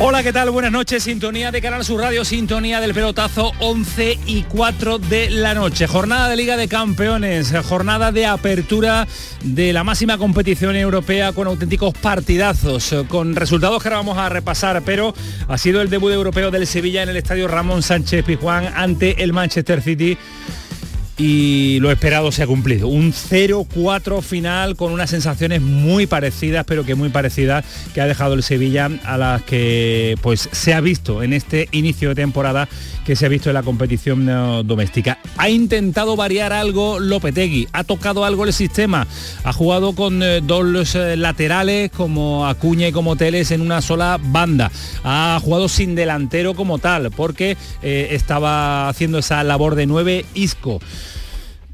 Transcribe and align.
Hola, 0.00 0.22
¿qué 0.22 0.32
tal? 0.32 0.52
Buenas 0.52 0.70
noches. 0.70 1.02
Sintonía 1.02 1.50
de 1.50 1.60
Canal 1.60 1.84
Sur 1.84 2.00
Radio, 2.00 2.24
sintonía 2.24 2.80
del 2.80 2.94
pelotazo 2.94 3.50
11 3.58 4.20
y 4.26 4.42
4 4.44 5.00
de 5.00 5.28
la 5.28 5.54
noche. 5.54 5.88
Jornada 5.88 6.28
de 6.28 6.36
Liga 6.36 6.56
de 6.56 6.68
Campeones, 6.68 7.52
jornada 7.68 8.12
de 8.12 8.24
apertura 8.24 9.08
de 9.42 9.72
la 9.72 9.82
máxima 9.82 10.16
competición 10.16 10.76
europea 10.76 11.32
con 11.32 11.48
auténticos 11.48 11.94
partidazos, 11.94 12.94
con 13.08 13.34
resultados 13.34 13.82
que 13.82 13.88
ahora 13.88 13.96
vamos 13.96 14.18
a 14.18 14.28
repasar, 14.28 14.82
pero 14.84 15.14
ha 15.48 15.58
sido 15.58 15.82
el 15.82 15.90
debut 15.90 16.12
europeo 16.12 16.52
del 16.52 16.68
Sevilla 16.68 17.02
en 17.02 17.08
el 17.08 17.16
estadio 17.16 17.48
Ramón 17.48 17.82
Sánchez 17.82 18.24
Pizjuán 18.24 18.72
ante 18.76 19.24
el 19.24 19.32
Manchester 19.32 19.82
City 19.82 20.16
y 21.18 21.80
lo 21.80 21.90
esperado 21.90 22.30
se 22.30 22.44
ha 22.44 22.46
cumplido. 22.46 22.86
Un 22.86 23.12
0-4 23.12 24.22
final 24.22 24.76
con 24.76 24.92
unas 24.92 25.10
sensaciones 25.10 25.60
muy 25.60 26.06
parecidas, 26.06 26.64
pero 26.64 26.84
que 26.84 26.94
muy 26.94 27.08
parecidas 27.08 27.64
que 27.92 28.00
ha 28.00 28.06
dejado 28.06 28.34
el 28.34 28.44
Sevilla 28.44 28.88
a 29.04 29.18
las 29.18 29.42
que 29.42 30.16
pues 30.22 30.48
se 30.52 30.72
ha 30.72 30.80
visto 30.80 31.22
en 31.24 31.32
este 31.32 31.68
inicio 31.72 32.10
de 32.10 32.14
temporada 32.14 32.68
que 33.04 33.16
se 33.16 33.24
ha 33.24 33.28
visto 33.30 33.48
en 33.50 33.54
la 33.54 33.62
competición 33.62 34.28
eh, 34.28 34.62
doméstica. 34.64 35.18
Ha 35.38 35.48
intentado 35.48 36.14
variar 36.14 36.52
algo 36.52 37.00
Lopetegui, 37.00 37.66
ha 37.72 37.82
tocado 37.82 38.24
algo 38.24 38.44
el 38.44 38.52
sistema, 38.52 39.06
ha 39.44 39.52
jugado 39.54 39.94
con 39.94 40.22
eh, 40.22 40.40
dos 40.42 40.94
eh, 40.94 41.16
laterales 41.16 41.90
como 41.90 42.46
Acuña 42.46 42.86
y 42.86 42.92
como 42.92 43.16
Teles 43.16 43.50
en 43.50 43.62
una 43.62 43.80
sola 43.80 44.20
banda, 44.22 44.70
ha 45.04 45.40
jugado 45.42 45.70
sin 45.70 45.94
delantero 45.94 46.52
como 46.54 46.78
tal, 46.78 47.10
porque 47.10 47.56
estaba 47.80 48.88
haciendo 48.88 49.18
esa 49.18 49.42
labor 49.42 49.74
de 49.74 49.86
nueve 49.86 50.26
Isco 50.34 50.78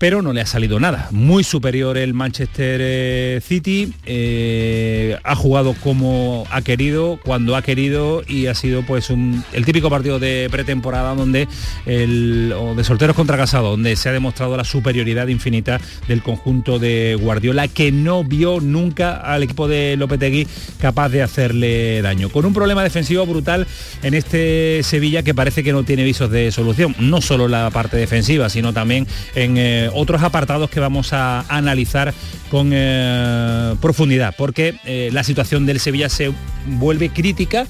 pero 0.05 0.20
no 0.20 0.34
le 0.34 0.42
ha 0.42 0.47
salido 0.47 0.78
nada. 0.78 1.08
Muy 1.12 1.44
superior 1.44 1.97
el 1.97 2.12
Manchester 2.12 2.78
eh, 2.83 3.41
City, 3.42 3.91
eh, 4.05 5.16
ha 5.24 5.34
jugado 5.34 5.74
como 5.83 6.46
ha 6.50 6.61
querido, 6.61 7.19
cuando 7.24 7.56
ha 7.56 7.62
querido 7.62 8.22
y 8.28 8.48
ha 8.48 8.55
sido 8.55 8.83
pues 8.83 9.08
el 9.08 9.64
típico 9.64 9.88
partido 9.88 10.19
de 10.19 10.48
pretemporada 10.50 11.14
donde 11.14 11.48
el, 11.86 12.52
o 12.55 12.74
de 12.74 12.84
solteros 12.84 13.16
contra 13.16 13.38
casados, 13.38 13.70
donde 13.70 13.96
se 13.96 14.11
ha 14.11 14.12
demostrado 14.12 14.55
la 14.58 14.64
superioridad 14.64 15.28
infinita 15.28 15.80
del 16.06 16.22
conjunto 16.22 16.78
de 16.78 17.16
Guardiola, 17.18 17.66
que 17.68 17.91
no 17.91 18.24
vio 18.24 18.61
nunca 18.61 19.16
al 19.16 19.42
equipo 19.42 19.68
de 19.68 19.96
Lopetegui 19.96 20.46
capaz 20.83 21.08
de 21.08 21.22
hacerle 21.22 22.02
daño. 22.02 22.28
Con 22.28 22.44
un 22.44 22.52
problema 22.52 22.83
defensivo 22.83 23.24
brutal 23.24 23.66
en 24.02 24.12
este 24.12 24.83
Sevilla 24.83 25.22
que 25.22 25.33
parece 25.33 25.64
que 25.64 25.72
no 25.72 25.83
tiene 25.83 26.05
visos 26.05 26.30
de 26.30 26.52
solución, 26.52 26.94
no 26.98 27.22
solo 27.22 27.48
la 27.48 27.70
parte 27.70 27.96
defensiva, 27.96 28.50
sino 28.50 28.74
también 28.74 29.06
en 29.34 29.56
eh, 29.56 29.91
otros 29.94 30.22
apartados 30.22 30.70
que 30.70 30.80
vamos 30.80 31.12
a 31.12 31.40
analizar 31.48 32.12
con 32.50 32.70
eh, 32.72 33.74
profundidad, 33.80 34.34
porque 34.36 34.76
eh, 34.84 35.10
la 35.12 35.24
situación 35.24 35.66
del 35.66 35.80
Sevilla 35.80 36.08
se 36.08 36.32
vuelve 36.66 37.10
crítica 37.10 37.66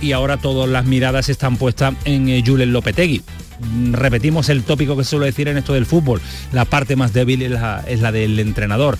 y 0.00 0.12
ahora 0.12 0.36
todas 0.36 0.68
las 0.68 0.84
miradas 0.84 1.28
están 1.28 1.56
puestas 1.56 1.94
en 2.04 2.28
eh, 2.28 2.42
Lopetegui. 2.44 3.22
Repetimos 3.90 4.48
el 4.50 4.62
tópico 4.62 4.96
que 4.96 5.02
suelo 5.02 5.24
decir 5.24 5.48
en 5.48 5.58
esto 5.58 5.72
del 5.72 5.86
fútbol, 5.86 6.20
la 6.52 6.64
parte 6.64 6.94
más 6.94 7.12
débil 7.12 7.42
es 7.42 8.00
la 8.00 8.12
del 8.12 8.38
entrenador 8.38 8.98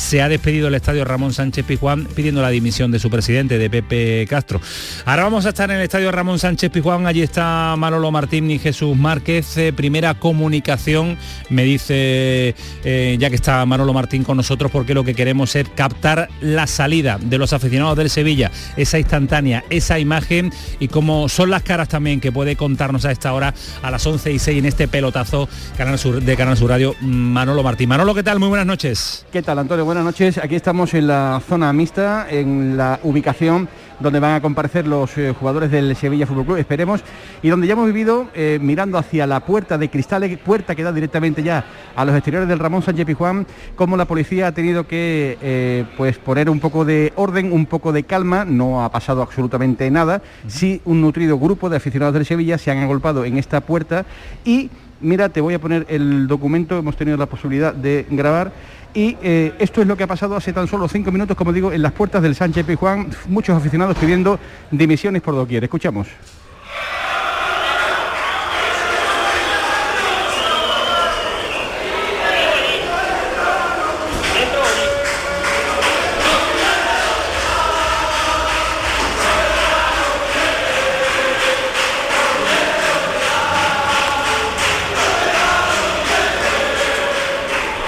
se 0.00 0.22
ha 0.22 0.28
despedido 0.28 0.68
el 0.68 0.74
estadio 0.74 1.04
Ramón 1.04 1.34
Sánchez 1.34 1.64
Pizjuán 1.66 2.06
pidiendo 2.06 2.40
la 2.40 2.48
dimisión 2.48 2.90
de 2.90 2.98
su 2.98 3.10
presidente, 3.10 3.58
de 3.58 3.68
Pepe 3.68 4.26
Castro. 4.28 4.60
Ahora 5.04 5.24
vamos 5.24 5.44
a 5.44 5.50
estar 5.50 5.70
en 5.70 5.76
el 5.76 5.82
estadio 5.82 6.10
Ramón 6.10 6.38
Sánchez 6.38 6.70
Pizjuán, 6.70 7.06
allí 7.06 7.20
está 7.22 7.74
Manolo 7.76 8.10
Martín 8.10 8.50
y 8.50 8.58
Jesús 8.58 8.96
Márquez, 8.96 9.56
eh, 9.58 9.72
primera 9.74 10.14
comunicación, 10.14 11.18
me 11.50 11.64
dice, 11.64 12.54
eh, 12.82 13.16
ya 13.20 13.28
que 13.28 13.36
está 13.36 13.64
Manolo 13.66 13.92
Martín 13.92 14.24
con 14.24 14.38
nosotros, 14.38 14.70
porque 14.70 14.94
lo 14.94 15.04
que 15.04 15.14
queremos 15.14 15.54
es 15.54 15.68
captar 15.68 16.30
la 16.40 16.66
salida 16.66 17.18
de 17.20 17.36
los 17.36 17.52
aficionados 17.52 17.96
del 17.98 18.08
Sevilla, 18.08 18.50
esa 18.78 18.98
instantánea, 18.98 19.64
esa 19.68 19.98
imagen 19.98 20.50
y 20.78 20.88
como 20.88 21.28
son 21.28 21.50
las 21.50 21.62
caras 21.62 21.88
también 21.88 22.20
que 22.20 22.32
puede 22.32 22.56
contarnos 22.56 23.04
a 23.04 23.12
esta 23.12 23.34
hora, 23.34 23.54
a 23.82 23.90
las 23.90 24.06
11 24.06 24.32
y 24.32 24.38
6 24.38 24.58
en 24.58 24.64
este 24.64 24.88
pelotazo 24.88 25.46
de 25.76 26.36
Canal 26.36 26.56
Sur 26.56 26.70
Radio, 26.70 26.96
Manolo 27.02 27.62
Martín. 27.62 27.90
Manolo, 27.90 28.14
¿qué 28.14 28.22
tal? 28.22 28.38
Muy 28.38 28.48
buenas 28.48 28.66
noches. 28.66 29.26
¿Qué 29.30 29.42
tal, 29.42 29.58
Antonio? 29.58 29.89
Buenas 29.90 30.04
noches. 30.04 30.38
Aquí 30.38 30.54
estamos 30.54 30.94
en 30.94 31.08
la 31.08 31.42
zona 31.48 31.72
mixta, 31.72 32.28
en 32.30 32.76
la 32.76 33.00
ubicación 33.02 33.68
donde 33.98 34.20
van 34.20 34.34
a 34.34 34.40
comparecer 34.40 34.86
los 34.86 35.18
eh, 35.18 35.34
jugadores 35.36 35.68
del 35.72 35.96
Sevilla 35.96 36.28
Fútbol 36.28 36.44
Club, 36.44 36.56
esperemos, 36.58 37.02
y 37.42 37.48
donde 37.48 37.66
ya 37.66 37.72
hemos 37.72 37.86
vivido 37.86 38.28
eh, 38.32 38.60
mirando 38.62 38.98
hacia 38.98 39.26
la 39.26 39.40
puerta 39.40 39.78
de 39.78 39.90
cristales, 39.90 40.38
puerta 40.38 40.76
que 40.76 40.84
da 40.84 40.92
directamente 40.92 41.42
ya 41.42 41.64
a 41.96 42.04
los 42.04 42.14
exteriores 42.14 42.48
del 42.48 42.60
Ramón 42.60 42.82
Sánchez 42.82 43.04
Pijuán, 43.04 43.48
como 43.74 43.96
la 43.96 44.04
policía 44.04 44.46
ha 44.46 44.52
tenido 44.52 44.86
que 44.86 45.36
eh, 45.42 45.84
pues 45.96 46.18
poner 46.18 46.48
un 46.48 46.60
poco 46.60 46.84
de 46.84 47.12
orden, 47.16 47.52
un 47.52 47.66
poco 47.66 47.92
de 47.92 48.04
calma, 48.04 48.44
no 48.44 48.84
ha 48.84 48.92
pasado 48.92 49.22
absolutamente 49.22 49.90
nada, 49.90 50.22
sí 50.46 50.80
un 50.84 51.00
nutrido 51.00 51.36
grupo 51.36 51.68
de 51.68 51.78
aficionados 51.78 52.14
del 52.14 52.26
Sevilla 52.26 52.58
se 52.58 52.70
han 52.70 52.78
agolpado 52.78 53.24
en 53.24 53.38
esta 53.38 53.60
puerta. 53.60 54.06
Y 54.44 54.70
mira, 55.00 55.30
te 55.30 55.40
voy 55.40 55.54
a 55.54 55.58
poner 55.58 55.84
el 55.88 56.28
documento, 56.28 56.78
hemos 56.78 56.96
tenido 56.96 57.16
la 57.16 57.26
posibilidad 57.26 57.74
de 57.74 58.06
grabar 58.08 58.52
y 58.94 59.16
eh, 59.22 59.54
esto 59.58 59.80
es 59.82 59.86
lo 59.86 59.96
que 59.96 60.04
ha 60.04 60.06
pasado 60.06 60.36
hace 60.36 60.52
tan 60.52 60.66
solo 60.66 60.88
cinco 60.88 61.12
minutos, 61.12 61.36
como 61.36 61.52
digo, 61.52 61.72
en 61.72 61.82
las 61.82 61.92
puertas 61.92 62.22
del 62.22 62.34
Sánchez 62.34 62.66
Pizjuán, 62.66 63.08
muchos 63.28 63.56
aficionados 63.56 63.96
pidiendo 63.98 64.38
dimisiones 64.70 65.22
por 65.22 65.34
doquier. 65.34 65.64
Escuchamos. 65.64 66.08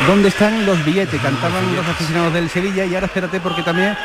¿Dónde 0.07 0.29
están 0.29 0.67
los 0.67 0.85
billetes? 0.85 1.21
Cantaban 1.21 1.77
los 1.77 1.87
aficionados 1.87 2.35
del 2.35 2.51
Sevilla 2.51 2.85
y 2.85 2.95
ahora 2.95 3.07
espérate 3.07 3.39
porque 3.41 3.63
también 3.63 3.97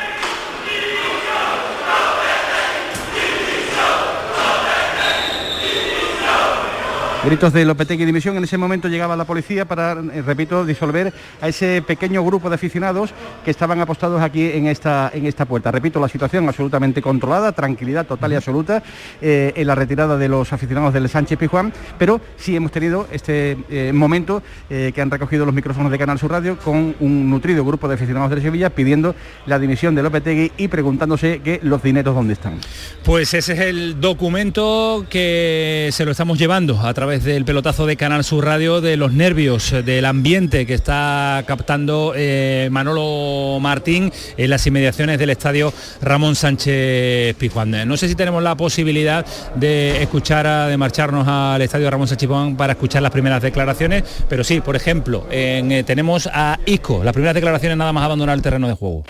Gritos 7.27 7.51
de 7.51 7.65
Lopetegui 7.65 8.05
Dimisión. 8.05 8.37
En 8.37 8.45
ese 8.45 8.57
momento 8.57 8.87
llegaba 8.87 9.17
la 9.17 9.25
policía 9.25 9.65
para, 9.65 9.91
eh, 9.91 10.21
repito, 10.25 10.65
disolver 10.65 11.11
a 11.41 11.49
ese 11.49 11.81
pequeño 11.81 12.23
grupo 12.23 12.47
de 12.47 12.55
aficionados 12.55 13.09
que 13.43 13.51
estaban 13.51 13.81
apostados 13.81 14.21
aquí 14.21 14.49
en 14.53 14.67
esta, 14.67 15.11
en 15.13 15.25
esta 15.25 15.43
puerta. 15.43 15.69
Repito, 15.69 15.99
la 15.99 16.07
situación 16.07 16.47
absolutamente 16.47 17.01
controlada, 17.01 17.51
tranquilidad 17.51 18.05
total 18.05 18.31
y 18.31 18.35
absoluta 18.35 18.81
eh, 19.21 19.51
en 19.57 19.67
la 19.67 19.75
retirada 19.75 20.17
de 20.17 20.29
los 20.29 20.53
aficionados 20.53 20.93
del 20.93 21.09
Sánchez 21.09 21.37
Pijuán, 21.37 21.73
pero 21.97 22.21
sí 22.37 22.55
hemos 22.55 22.71
tenido 22.71 23.07
este 23.11 23.57
eh, 23.69 23.91
momento 23.93 24.41
que 24.69 25.01
han 25.01 25.11
recogido 25.11 25.45
los 25.45 25.53
micrófonos 25.53 25.91
de 25.91 25.97
Canal 25.97 26.19
Sur 26.19 26.31
Radio 26.31 26.57
con 26.57 26.95
un 26.99 27.29
nutrido 27.29 27.65
grupo 27.65 27.87
de 27.87 27.95
aficionados 27.95 28.31
de 28.31 28.41
Sevilla 28.41 28.69
pidiendo 28.69 29.15
la 29.45 29.59
dimisión 29.59 29.95
de 29.95 30.03
Lopetegui 30.03 30.51
y 30.57 30.67
preguntándose 30.67 31.39
que 31.39 31.59
los 31.63 31.83
dineros 31.83 32.15
dónde 32.15 32.33
están. 32.33 32.59
Pues 33.03 33.33
ese 33.33 33.53
es 33.53 33.59
el 33.59 33.99
documento 33.99 35.05
que 35.09 35.89
se 35.91 36.05
lo 36.05 36.11
estamos 36.11 36.37
llevando 36.37 36.79
a 36.79 36.93
través 36.93 37.16
del 37.23 37.45
pelotazo 37.45 37.85
de 37.85 37.95
Canal 37.95 38.23
Sur 38.23 38.45
Radio 38.45 38.81
de 38.81 38.97
los 38.97 39.13
nervios, 39.13 39.73
del 39.85 40.05
ambiente 40.05 40.65
que 40.65 40.73
está 40.73 41.43
captando 41.47 42.13
eh, 42.15 42.69
Manolo 42.71 43.59
Martín 43.59 44.11
en 44.37 44.49
las 44.49 44.65
inmediaciones 44.67 45.17
del 45.17 45.29
estadio 45.29 45.73
Ramón 46.01 46.35
Sánchez 46.35 47.35
Pizjuán. 47.35 47.87
No 47.87 47.97
sé 47.97 48.07
si 48.07 48.15
tenemos 48.15 48.43
la 48.43 48.55
posibilidad 48.55 49.25
de 49.55 50.01
escuchar, 50.01 50.69
de 50.69 50.77
marcharnos 50.77 51.27
al 51.27 51.61
estadio 51.61 51.89
Ramón 51.89 52.07
Sánchez 52.07 52.27
Pizjuán 52.27 52.57
para 52.57 52.73
escuchar 52.73 53.01
las 53.01 53.11
primeras 53.11 53.41
declaraciones, 53.41 54.03
pero 54.27 54.43
sí, 54.43 54.61
por 54.61 54.75
ejemplo, 54.75 55.27
eh, 55.31 55.83
tenemos 55.85 56.29
a 56.31 56.59
Isco, 56.65 57.03
las 57.03 57.13
primeras 57.13 57.35
declaraciones 57.35 57.77
nada 57.77 57.93
más 57.93 58.03
abandonar 58.03 58.35
el 58.35 58.41
terreno 58.41 58.67
de 58.67 58.73
juego. 58.73 59.03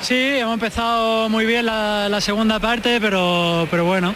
Sí, 0.00 0.14
hemos 0.14 0.54
empezado 0.54 1.28
muy 1.28 1.46
bien 1.46 1.66
la, 1.66 2.08
la 2.08 2.20
segunda 2.20 2.60
parte, 2.60 3.00
pero, 3.00 3.66
pero 3.70 3.84
bueno, 3.84 4.14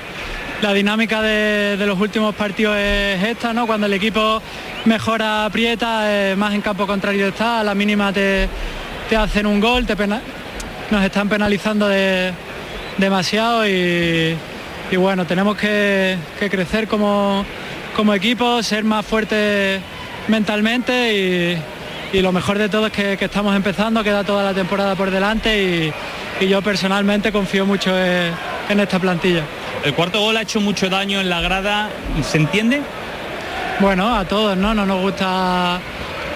la 0.63 0.75
dinámica 0.75 1.23
de, 1.23 1.77
los 1.87 1.99
últimos 1.99 2.35
partidos 2.35 2.77
es 2.77 3.23
esta, 3.23 3.53
¿no? 3.55 3.67
Cuando 3.67 3.87
el 3.87 3.93
equipo 3.95 4.43
mejora, 4.85 5.47
aprieta, 5.47 6.03
eh, 6.07 6.37
más 6.37 6.53
en 6.53 6.61
campo 6.61 6.87
contrario 6.87 7.29
está, 7.29 7.61
a 7.61 7.65
la 7.65 7.75
mínima 7.75 8.13
te, 8.13 8.49
hacen 9.17 9.47
un 9.47 9.59
gol, 9.59 9.87
te 9.87 9.97
nos 10.07 11.05
están 11.05 11.29
penalizando 11.29 11.89
demasiado 12.99 13.67
y, 13.67 14.37
bueno, 14.97 15.25
tenemos 15.25 15.57
que, 15.57 16.19
crecer 16.51 16.87
como, 16.89 17.45
como, 17.97 18.13
equipo, 18.13 18.63
ser 18.63 18.85
más 18.85 19.07
fuertes 19.07 19.81
mentalmente 20.29 21.57
y, 22.13 22.21
lo 22.21 22.33
mejor 22.33 22.59
de 22.59 22.69
todo 22.69 22.89
es 22.89 22.93
que, 22.93 23.17
estamos 23.19 23.57
empezando, 23.57 24.05
queda 24.05 24.25
toda 24.25 24.43
la 24.43 24.53
temporada 24.53 24.95
por 24.95 25.11
delante 25.11 25.63
y, 25.63 25.93
yo 26.49 26.63
personalmente 26.63 27.33
confío 27.33 27.67
mucho 27.67 27.93
en 27.99 28.81
esta 28.81 28.99
plantilla. 28.99 29.45
El 29.85 29.95
cuarto 29.95 30.21
gol 30.21 30.37
ha 30.37 30.43
hecho 30.43 30.61
mucho 30.61 30.89
daño 30.89 31.21
en 31.21 31.31
la 31.31 31.41
grada, 31.41 31.89
¿se 32.23 32.39
entiende? 32.39 32.83
Bueno, 33.81 34.15
a 34.15 34.25
todos, 34.27 34.57
¿no? 34.57 34.75
No 34.75 34.85
nos 34.85 35.01
gusta, 35.01 35.81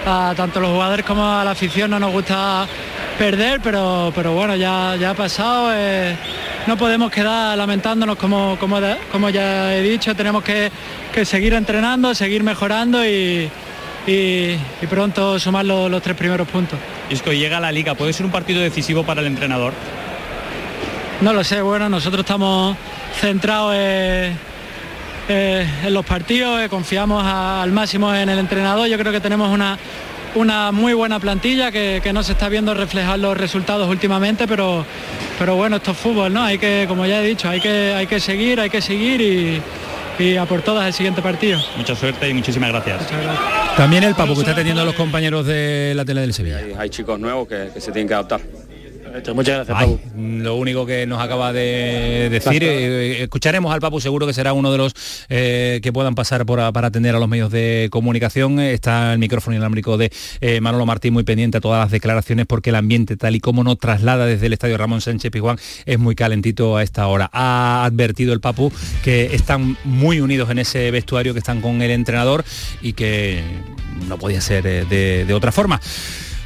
a 0.05 0.33
tanto 0.35 0.59
los 0.59 0.71
jugadores 0.71 1.05
como 1.05 1.23
a 1.23 1.43
la 1.43 1.51
afición, 1.51 1.91
no 1.91 1.99
nos 1.99 2.11
gusta 2.11 2.65
perder, 3.19 3.61
pero, 3.61 4.11
pero 4.15 4.33
bueno, 4.33 4.55
ya, 4.55 4.95
ya 4.99 5.11
ha 5.11 5.13
pasado. 5.13 5.69
Eh, 5.73 6.15
no 6.65 6.77
podemos 6.77 7.11
quedar 7.11 7.55
lamentándonos 7.57 8.17
como, 8.17 8.57
como, 8.59 8.79
como 9.11 9.29
ya 9.29 9.75
he 9.75 9.83
dicho, 9.83 10.15
tenemos 10.15 10.43
que, 10.43 10.71
seguir 11.23 11.53
entrenando, 11.53 12.15
seguir 12.15 12.43
mejorando 12.43 13.05
y, 13.05 13.49
y, 14.07 14.57
pronto 14.89 15.39
sumar 15.39 15.65
los, 15.65 16.01
tres 16.01 16.15
primeros 16.15 16.47
puntos. 16.47 16.79
Isco, 17.09 17.31
llega 17.31 17.57
a 17.57 17.59
la 17.59 17.71
liga, 17.71 17.95
¿puede 17.95 18.13
ser 18.13 18.25
un 18.25 18.31
partido 18.31 18.61
decisivo 18.61 19.03
para 19.03 19.21
el 19.21 19.27
entrenador? 19.27 19.73
No 21.21 21.33
lo 21.33 21.43
sé, 21.43 21.61
bueno, 21.61 21.89
nosotros 21.89 22.21
estamos 22.21 22.75
centrados 23.19 23.75
en, 23.75 24.37
los 25.89 26.05
partidos, 26.05 26.61
eh, 26.61 26.69
confiamos 26.69 27.23
al 27.25 27.71
máximo 27.71 28.13
en 28.13 28.29
el 28.29 28.37
entrenador, 28.37 28.87
yo 28.87 28.97
creo 28.97 29.11
que 29.11 29.21
tenemos 29.21 29.49
una, 29.49 29.77
una 30.35 30.71
muy 30.71 30.93
buena 30.93 31.19
plantilla 31.19 31.71
que, 31.71 32.11
no 32.13 32.21
se 32.21 32.33
está 32.33 32.49
viendo 32.49 32.73
reflejar 32.73 33.17
los 33.19 33.35
resultados 33.35 33.89
últimamente, 33.89 34.47
pero, 34.47 34.85
pero 35.39 35.55
bueno, 35.55 35.77
esto 35.77 35.91
es 35.91 35.97
fútbol, 35.97 36.33
¿no? 36.33 36.43
Hay 36.43 36.57
que, 36.59 36.85
como 36.87 37.05
ya 37.05 37.21
he 37.21 37.25
dicho, 37.25 37.49
hay 37.49 37.61
que, 37.61 37.93
hay 37.95 38.05
que 38.05 38.19
seguir, 38.19 38.59
hay 38.59 38.69
que 38.69 38.81
seguir 38.81 39.21
y, 39.21 39.61
a 40.39 40.45
por 40.45 40.61
todas 40.61 40.87
el 40.87 40.93
siguiente 40.93 41.21
partido. 41.21 41.59
Mucha 41.77 41.95
suerte 41.95 42.29
y 42.29 42.33
muchísimas 42.33 42.69
gracias. 42.69 43.07
También 43.75 44.03
el 44.03 44.15
papo 44.15 44.33
que 44.33 44.41
está 44.41 44.55
teniendo 44.55 44.81
a 44.81 44.85
los 44.85 44.95
compañeros 44.95 45.45
de 45.45 45.93
la 45.95 46.05
tele 46.05 46.21
del 46.21 46.33
Sevilla. 46.33 46.61
Hay, 46.77 46.89
chicos 46.89 47.19
nuevos 47.19 47.47
que 47.47 47.69
se 47.79 47.91
tienen 47.91 48.07
que 48.07 48.13
adaptar. 48.13 48.41
Muchas 49.33 49.65
gracias, 49.67 49.99
Lo 50.15 50.55
único 50.55 50.85
que 50.85 51.05
nos 51.05 51.21
acaba 51.21 51.53
de 51.53 52.27
decir, 52.29 52.63
eh, 52.63 53.23
escucharemos 53.23 53.73
al 53.73 53.79
Papu, 53.79 54.01
seguro 54.01 54.27
que 54.27 54.33
será 54.33 54.51
uno 54.51 54.71
de 54.73 54.77
los 54.77 54.93
eh, 55.29 55.79
que 55.81 55.93
puedan 55.93 56.15
pasar 56.15 56.45
por, 56.45 56.59
para 56.73 56.87
atender 56.87 57.15
a 57.15 57.19
los 57.19 57.29
medios 57.29 57.49
de 57.49 57.87
comunicación. 57.91 58.59
Está 58.59 59.13
el 59.13 59.19
micrófono 59.19 59.55
inalámbrico 59.55 59.97
de 59.97 60.11
eh, 60.41 60.59
Manolo 60.59 60.85
Martín 60.85 61.13
muy 61.13 61.23
pendiente 61.23 61.59
a 61.59 61.61
todas 61.61 61.79
las 61.79 61.91
declaraciones 61.91 62.45
porque 62.45 62.71
el 62.71 62.75
ambiente, 62.75 63.15
tal 63.15 63.35
y 63.35 63.39
como 63.39 63.63
nos 63.63 63.77
traslada 63.77 64.25
desde 64.25 64.47
el 64.47 64.53
estadio 64.53 64.77
Ramón 64.77 64.99
Sánchez 64.99 65.31
Pizjuán, 65.31 65.57
es 65.85 65.97
muy 65.97 66.15
calentito 66.15 66.75
a 66.75 66.83
esta 66.83 67.07
hora. 67.07 67.29
Ha 67.31 67.85
advertido 67.85 68.33
el 68.33 68.41
Papu 68.41 68.71
que 69.01 69.33
están 69.33 69.77
muy 69.85 70.19
unidos 70.19 70.49
en 70.49 70.59
ese 70.59 70.91
vestuario, 70.91 71.31
que 71.31 71.39
están 71.39 71.61
con 71.61 71.81
el 71.81 71.91
entrenador 71.91 72.43
y 72.81 72.93
que 72.93 73.41
no 74.09 74.17
podía 74.17 74.41
ser 74.41 74.63
de 74.87 75.33
otra 75.33 75.53
forma. 75.53 75.79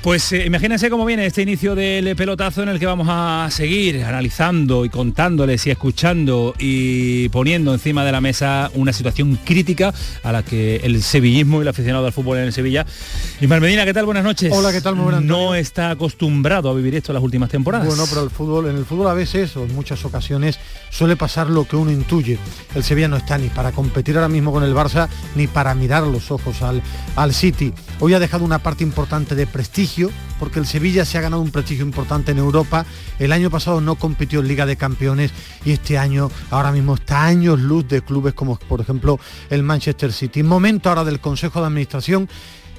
Pues 0.02 0.32
eh, 0.32 0.46
imagínense 0.46 0.90
cómo 0.90 1.04
viene 1.04 1.26
este 1.26 1.42
inicio 1.42 1.76
del 1.76 2.16
pelotazo 2.16 2.64
en 2.64 2.70
el 2.70 2.80
que 2.80 2.86
vamos 2.86 3.08
a 3.10 3.50
seguir 3.52 4.02
analizando 4.06 4.86
y 4.86 4.90
contándoles 4.90 5.68
y 5.68 5.72
escuchando 5.72 6.56
y 6.58 7.28
poniendo 7.30 7.74
encima 7.74 8.06
de 8.06 8.14
la 8.14 8.22
mesa 8.22 8.72
una 8.76 8.94
situación 8.94 9.38
crítica 9.44 9.94
a 10.24 10.32
la 10.32 10.42
que 10.42 10.78
el 10.78 11.04
sevillismo 11.04 11.58
y 11.58 11.64
el 11.64 11.68
aficionado 11.68 12.06
al 12.06 12.14
fútbol 12.14 12.38
en 12.38 12.46
el 12.46 12.54
Sevilla. 12.54 12.86
Ismael 13.42 13.60
Medina, 13.60 13.84
¿qué 13.84 13.94
tal? 13.94 14.06
Buenas 14.06 14.24
noches. 14.24 14.54
Hola, 14.54 14.72
¿qué 14.72 14.80
tal? 14.80 14.96
Muy 14.96 15.04
buenas 15.04 15.22
No 15.22 15.54
está 15.54 15.90
acostumbrado 15.90 16.70
a 16.70 16.74
vivir 16.74 16.96
esto 16.96 17.12
en 17.12 17.16
las 17.16 17.24
últimas 17.24 17.50
temporadas. 17.50 17.86
Bueno, 17.86 18.06
pero 18.08 18.24
el 18.24 18.30
fútbol, 18.30 18.70
en 18.70 18.78
el 18.78 18.86
fútbol 18.86 19.08
a 19.10 19.14
veces 19.14 19.58
o 19.58 19.66
en 19.66 19.76
muchas 19.76 20.06
ocasiones 20.06 20.60
suele 20.90 21.18
pasar 21.18 21.50
lo 21.50 21.68
que 21.68 21.76
uno 21.76 21.92
intuye. 21.92 22.38
El 22.74 22.86
Sevilla 22.86 23.10
no 23.10 23.18
está 23.18 23.38
ni 23.38 23.50
para 23.50 23.74
competir 23.74 24.16
ahora 24.16 24.30
mismo 24.30 24.54
con 24.54 24.64
el 24.64 24.74
Barça 24.74 25.10
ni 25.36 25.48
para 25.48 25.76
mirar 25.76 26.04
los 26.04 26.32
ojos 26.32 26.62
al, 26.62 26.82
al 27.18 27.34
City. 27.34 27.74
Hoy 28.00 28.14
ha 28.14 28.20
dejado 28.20 28.46
una 28.46 28.60
parte 28.60 28.86
importante 28.86 29.36
de 29.36 29.46
prestigio, 29.46 29.89
porque 30.38 30.60
el 30.60 30.66
Sevilla 30.66 31.06
se 31.06 31.18
ha 31.18 31.22
ganado 31.22 31.42
un 31.42 31.52
prestigio 31.52 31.86
importante 31.86 32.32
en 32.32 32.38
Europa. 32.38 32.86
El 33.18 33.32
año 33.32 33.50
pasado 33.50 33.82
no 33.82 33.96
compitió 33.96 34.40
en 34.40 34.48
Liga 34.48 34.66
de 34.66 34.78
Campeones 34.78 35.32
y 35.66 35.72
este 35.72 35.98
año 35.98 36.30
ahora 36.52 36.72
mismo 36.72 36.96
está 36.96 37.26
años 37.26 37.60
luz 37.60 37.88
de 37.88 38.02
clubes 38.02 38.34
como 38.34 38.58
por 38.58 38.82
ejemplo 38.82 39.20
el 39.50 39.64
Manchester 39.64 40.14
City. 40.14 40.44
Momento 40.44 40.90
ahora 40.90 41.04
del 41.04 41.20
Consejo 41.20 41.60
de 41.60 41.68
Administración 41.68 42.30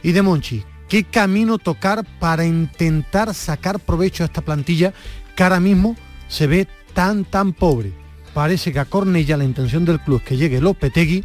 y 0.02 0.12
de 0.12 0.22
Monchi. 0.22 0.64
¿Qué 0.88 1.04
camino 1.04 1.58
tocar 1.58 2.04
para 2.18 2.44
intentar 2.44 3.34
sacar 3.34 3.78
provecho 3.78 4.24
a 4.24 4.26
esta 4.26 4.40
plantilla 4.40 4.92
que 5.36 5.42
ahora 5.42 5.60
mismo 5.60 5.96
se 6.28 6.46
ve 6.46 6.68
tan 6.94 7.24
tan 7.24 7.52
pobre? 7.52 7.92
Parece 8.34 8.72
que 8.72 8.78
a 8.78 8.84
Cornella 8.84 9.36
la 9.36 9.44
intención 9.44 9.84
del 9.84 10.00
club 10.00 10.20
es 10.20 10.28
que 10.28 10.36
llegue 10.36 10.60
Lopetegui 10.60 11.24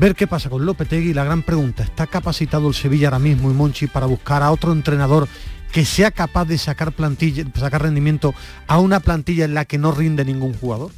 ver 0.00 0.14
qué 0.14 0.26
pasa 0.26 0.48
con 0.48 0.64
Lopetegui. 0.64 1.12
La 1.12 1.24
gran 1.24 1.42
pregunta, 1.42 1.82
¿está 1.82 2.06
capacitado 2.06 2.66
el 2.68 2.74
Sevilla 2.74 3.08
ahora 3.08 3.18
mismo 3.18 3.50
y 3.50 3.54
Monchi 3.54 3.86
para 3.86 4.06
buscar 4.06 4.42
a 4.42 4.50
otro 4.50 4.72
entrenador 4.72 5.28
que 5.72 5.84
sea 5.84 6.10
capaz 6.10 6.46
de 6.46 6.56
sacar 6.56 6.92
plantilla, 6.92 7.44
sacar 7.54 7.82
rendimiento 7.82 8.34
a 8.66 8.78
una 8.78 9.00
plantilla 9.00 9.44
en 9.44 9.54
la 9.54 9.66
que 9.66 9.78
no 9.78 9.92
rinde 9.92 10.24
ningún 10.24 10.54
jugador? 10.54 10.90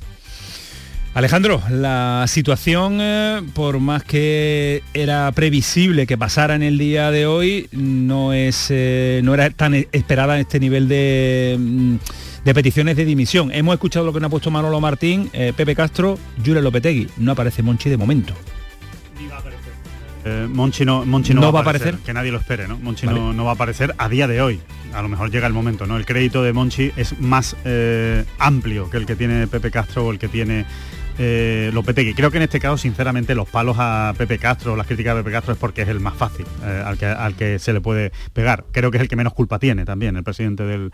Alejandro, 1.15 1.61
la 1.69 2.25
situación, 2.27 2.99
eh, 3.01 3.43
por 3.53 3.81
más 3.81 4.03
que 4.05 4.83
era 4.95 5.31
previsible 5.33 6.07
que 6.07 6.17
pasara 6.17 6.55
en 6.55 6.63
el 6.63 6.79
día 6.79 7.11
de 7.11 7.27
hoy, 7.27 7.69
no, 7.73 8.33
es, 8.33 8.69
eh, 8.71 9.21
no 9.23 9.35
era 9.35 9.51
tan 9.51 9.75
esperada 9.75 10.37
en 10.37 10.43
este 10.43 10.59
nivel 10.59 10.89
de, 10.89 11.57
mm, 11.59 11.97
de, 12.45 12.55
peticiones 12.55 12.97
de 12.97 13.05
dimisión. 13.05 13.51
Hemos 13.53 13.75
escuchado 13.75 14.07
lo 14.07 14.13
que 14.15 14.21
nos 14.21 14.29
ha 14.29 14.31
puesto 14.31 14.51
Manolo 14.51 14.81
Martín, 14.81 15.29
eh, 15.35 15.53
Pepe 15.55 15.75
Castro, 15.75 16.19
Julio 16.39 16.63
Lopetegui. 16.63 17.09
No 17.19 17.33
aparece 17.33 17.63
Monchi 17.63 17.91
de 17.91 17.99
momento. 17.99 18.33
Eh, 20.25 20.47
Monchi 20.49 20.85
no, 20.85 21.05
no, 21.05 21.53
va, 21.53 21.59
a 21.59 21.63
aparecer, 21.63 21.97
que 21.99 22.13
nadie 22.13 22.31
lo 22.31 22.39
espere, 22.39 22.69
¿no? 22.69 22.79
Monchi 22.79 23.07
no, 23.07 23.45
va 23.45 23.51
a 23.51 23.55
aparecer 23.55 23.95
a 23.99 24.09
día 24.09 24.29
de 24.29 24.41
hoy. 24.41 24.61
A 24.95 25.03
lo 25.03 25.09
mejor 25.09 25.31
llega 25.31 25.47
el 25.47 25.53
momento, 25.53 25.87
¿no? 25.87 25.97
El 25.97 26.07
crédito 26.07 26.43
de 26.43 26.53
Monchi 26.53 26.93
es 26.97 27.19
más 27.19 27.57
eh, 27.65 28.25
amplio 28.39 28.91
que 28.91 28.99
el 28.99 29.07
que 29.07 29.17
tiene 29.17 29.47
Pepe 29.47 29.71
Castro 29.71 30.07
o 30.07 30.13
el 30.13 30.19
que 30.19 30.29
tiene 30.29 30.67
eh, 31.19 31.71
Lopetegui. 31.73 32.15
Creo 32.15 32.31
que 32.31 32.39
en 32.39 32.45
este 32.45 32.61
caso, 32.61 32.79
sinceramente, 32.79 33.35
los 33.35 33.49
palos 33.49 33.77
a 33.79 34.15
Pepe 34.17 34.39
Castro, 34.39 34.77
las 34.77 34.87
críticas 34.87 35.13
a 35.13 35.19
Pepe 35.19 35.33
Castro 35.33 35.53
es 35.53 35.59
porque 35.59 35.83
es 35.83 35.89
el 35.89 36.01
más 36.01 36.15
fácil, 36.15 36.47
eh, 36.65 36.83
al, 36.85 36.99
que, 36.99 37.07
al 37.07 37.35
que 37.35 37.59
se 37.59 37.73
le 37.73 37.81
puede 37.81 38.13
pegar. 38.33 38.65
Creo 38.73 38.91
que 38.91 38.97
es 38.99 39.03
el 39.03 39.09
que 39.09 39.17
menos 39.17 39.35
culpa 39.35 39.59
tiene 39.59 39.85
también, 39.85 40.17
el 40.17 40.25
presidente 40.25 40.65
del, 40.65 40.91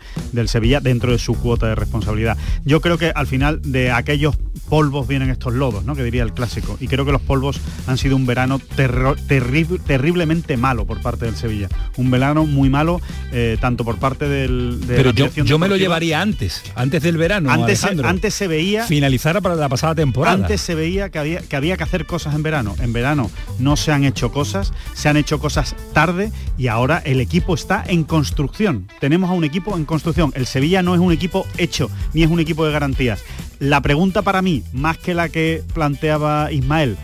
Sevilla, 0.49 0.79
dentro 0.79 1.11
de 1.11 1.19
su 1.19 1.35
cuota 1.35 1.67
de 1.67 1.75
responsabilidad. 1.75 2.37
Yo 2.65 2.81
creo 2.81 2.97
que 2.97 3.11
al 3.13 3.27
final 3.27 3.61
de 3.61 3.91
aquellos 3.91 4.35
polvos 4.67 5.07
vienen 5.07 5.29
estos 5.29 5.53
lodos, 5.53 5.85
¿no? 5.85 5.95
que 5.95 6.03
diría 6.03 6.23
el 6.23 6.33
clásico. 6.33 6.77
Y 6.79 6.87
creo 6.87 7.05
que 7.05 7.11
los 7.11 7.21
polvos 7.21 7.59
han 7.87 7.97
sido 7.97 8.15
un 8.15 8.25
verano 8.25 8.59
terriblemente 8.75 10.57
malo 10.57 10.85
por 10.85 11.01
parte 11.01 11.25
del 11.25 11.35
Sevilla. 11.35 11.69
Un 11.97 12.11
verano 12.11 12.45
muy 12.45 12.69
malo, 12.69 13.01
eh, 13.31 13.57
tanto 13.59 13.83
por 13.83 13.97
parte 13.97 14.27
del... 14.27 14.81
De 14.85 14.95
Pero 14.95 15.11
yo, 15.11 15.59
me 15.59 15.67
lo 15.67 15.77
llevaría 15.77 16.21
antes, 16.21 16.63
antes 16.75 17.03
del 17.03 17.17
verano. 17.17 17.51
Antes, 17.51 17.83
antes 17.83 18.33
se 18.33 18.47
veía... 18.47 18.85
Finalizara 18.85 19.41
para 19.41 19.55
la 19.55 19.69
pasada 19.69 19.95
temporada 19.95 20.08
antes 20.25 20.61
se 20.61 20.75
veía 20.75 21.09
que 21.09 21.19
había, 21.19 21.41
que 21.41 21.55
había 21.55 21.77
que 21.77 21.83
hacer 21.83 22.05
cosas 22.05 22.35
en 22.35 22.43
verano. 22.43 22.75
En 22.79 22.93
verano 22.93 23.29
no 23.57 23.75
se 23.75 23.91
han 23.91 24.03
hecho 24.03 24.31
cosas, 24.31 24.73
se 24.93 25.09
han 25.09 25.17
hecho 25.17 25.39
cosas 25.39 25.75
tarde 25.93 26.31
y 26.57 26.67
ahora 26.67 27.01
el 27.05 27.21
equipo 27.21 27.53
está 27.53 27.83
en 27.87 28.03
construcción. 28.03 28.87
Tenemos 28.99 29.29
a 29.29 29.33
un 29.33 29.43
equipo 29.43 29.75
en 29.75 29.85
construcción. 29.85 30.31
El 30.35 30.45
Sevilla 30.45 30.81
no 30.81 30.93
es 30.93 31.01
un 31.01 31.11
equipo 31.11 31.45
hecho, 31.57 31.89
ni 32.13 32.23
es 32.23 32.29
un 32.29 32.39
equipo 32.39 32.65
de 32.65 32.71
garantías. 32.71 33.23
La 33.59 33.81
pregunta 33.81 34.21
para 34.21 34.41
mí, 34.41 34.63
más 34.73 34.97
que 34.97 35.13
la 35.13 35.29
que 35.29 35.63
planteaba 35.73 36.51
Ismael, 36.51 36.97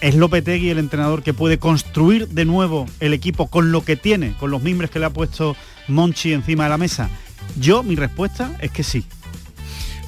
¿Es 0.00 0.14
Lopetegui 0.14 0.70
el 0.70 0.78
entrenador 0.78 1.22
que 1.22 1.34
puede 1.34 1.58
construir 1.58 2.28
de 2.28 2.46
nuevo 2.46 2.86
el 3.00 3.12
equipo 3.12 3.48
con 3.48 3.70
lo 3.70 3.84
que 3.84 3.96
tiene, 3.96 4.32
con 4.40 4.50
los 4.50 4.62
mimbres 4.62 4.90
que 4.90 4.98
le 4.98 5.04
ha 5.04 5.10
puesto 5.10 5.56
Monchi 5.88 6.32
encima 6.32 6.64
de 6.64 6.70
la 6.70 6.78
mesa? 6.78 7.10
Yo, 7.60 7.82
mi 7.82 7.96
respuesta 7.96 8.56
es 8.60 8.70
que 8.70 8.82
sí. 8.82 9.04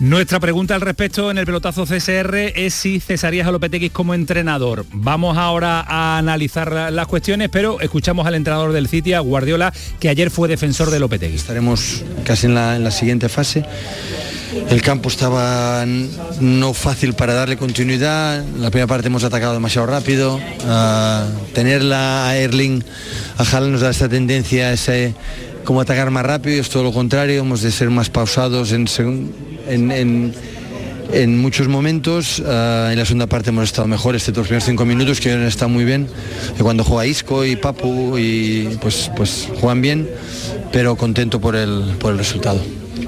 Nuestra 0.03 0.41
pregunta 0.41 0.75
al 0.75 0.81
respecto 0.81 1.31
en 1.31 1.39
el 1.39 1.47
pelotazo 1.47 1.85
CSR 1.85 2.55
es 2.57 2.75
si 2.75 2.99
cesarías 2.99 3.47
a 3.47 3.53
Lopetegui 3.53 3.91
como 3.91 4.15
entrenador. 4.15 4.85
Vamos 4.93 5.39
ahora 5.39 5.81
a 5.87 6.19
analizar 6.19 6.91
las 6.91 7.07
cuestiones, 7.07 7.51
pero 7.51 7.81
escuchamos 7.81 8.27
al 8.27 8.35
entrenador 8.35 8.73
del 8.73 8.89
City, 8.89 9.15
Guardiola, 9.15 9.73
que 10.01 10.09
ayer 10.09 10.33
fue 10.33 10.49
defensor 10.49 10.91
de 10.91 10.99
Lopetegui. 10.99 11.37
Estaremos 11.37 12.03
casi 12.25 12.47
en 12.47 12.55
la, 12.57 12.91
siguiente 12.91 13.29
fase. 13.29 13.65
El 14.69 14.83
campo 14.83 15.09
estaba 15.09 15.85
no 15.87 16.75
fácil 16.75 17.15
para 17.15 17.35
darle 17.35 17.57
continuidad. 17.57 18.45
La 18.59 18.73
primera 18.73 18.89
parte 18.89 19.07
hemos 19.07 19.23
atacado 19.23 19.55
demasiado 19.55 19.87
rápido. 19.87 20.41
tenerla 21.55 22.27
a 22.27 22.37
Erling, 22.37 22.83
a 23.39 23.45
Haaland 23.45 23.75
nos 23.75 23.83
da 23.83 23.91
esta 23.91 24.09
tendencia, 24.09 24.73
ese 24.73 25.15
como 25.65 25.81
atacar 25.81 26.11
más 26.11 26.25
rápido 26.25 26.57
y 26.57 26.59
es 26.59 26.69
todo 26.69 26.83
lo 26.83 26.93
contrario. 26.93 27.41
Hemos 27.41 27.63
de 27.63 27.71
ser 27.71 27.91
más 27.91 28.11
pausados 28.11 28.73
en, 28.73 28.87
en, 29.69 31.39
muchos 31.39 31.69
momentos. 31.69 32.43
Ah, 32.47 32.89
en 32.93 32.99
la 32.99 33.05
segunda 33.05 33.27
parte 33.27 33.51
hemos 33.51 33.65
estado 33.65 33.89
mejor, 33.89 34.15
excepto 34.15 34.41
los 34.41 34.49
primeros 34.49 34.65
cinco 34.65 34.85
minutos, 34.85 35.21
que 35.21 35.33
han 35.33 35.43
estado 35.43 35.69
muy 35.69 35.85
bien. 35.85 36.09
Y 36.59 36.63
cuando 36.63 36.85
juega 36.85 37.07
Isco 37.07 37.45
y 37.45 37.57
Papu, 37.57 38.19
y 38.19 38.79
pues, 38.81 39.11
pues 39.17 39.49
juegan 39.61 39.83
bien, 39.83 40.09
pero 40.73 40.97
contento 40.97 41.41
por 41.41 41.57
el, 41.57 41.95
por 41.99 42.13
el 42.13 42.19
resultado. 42.19 42.61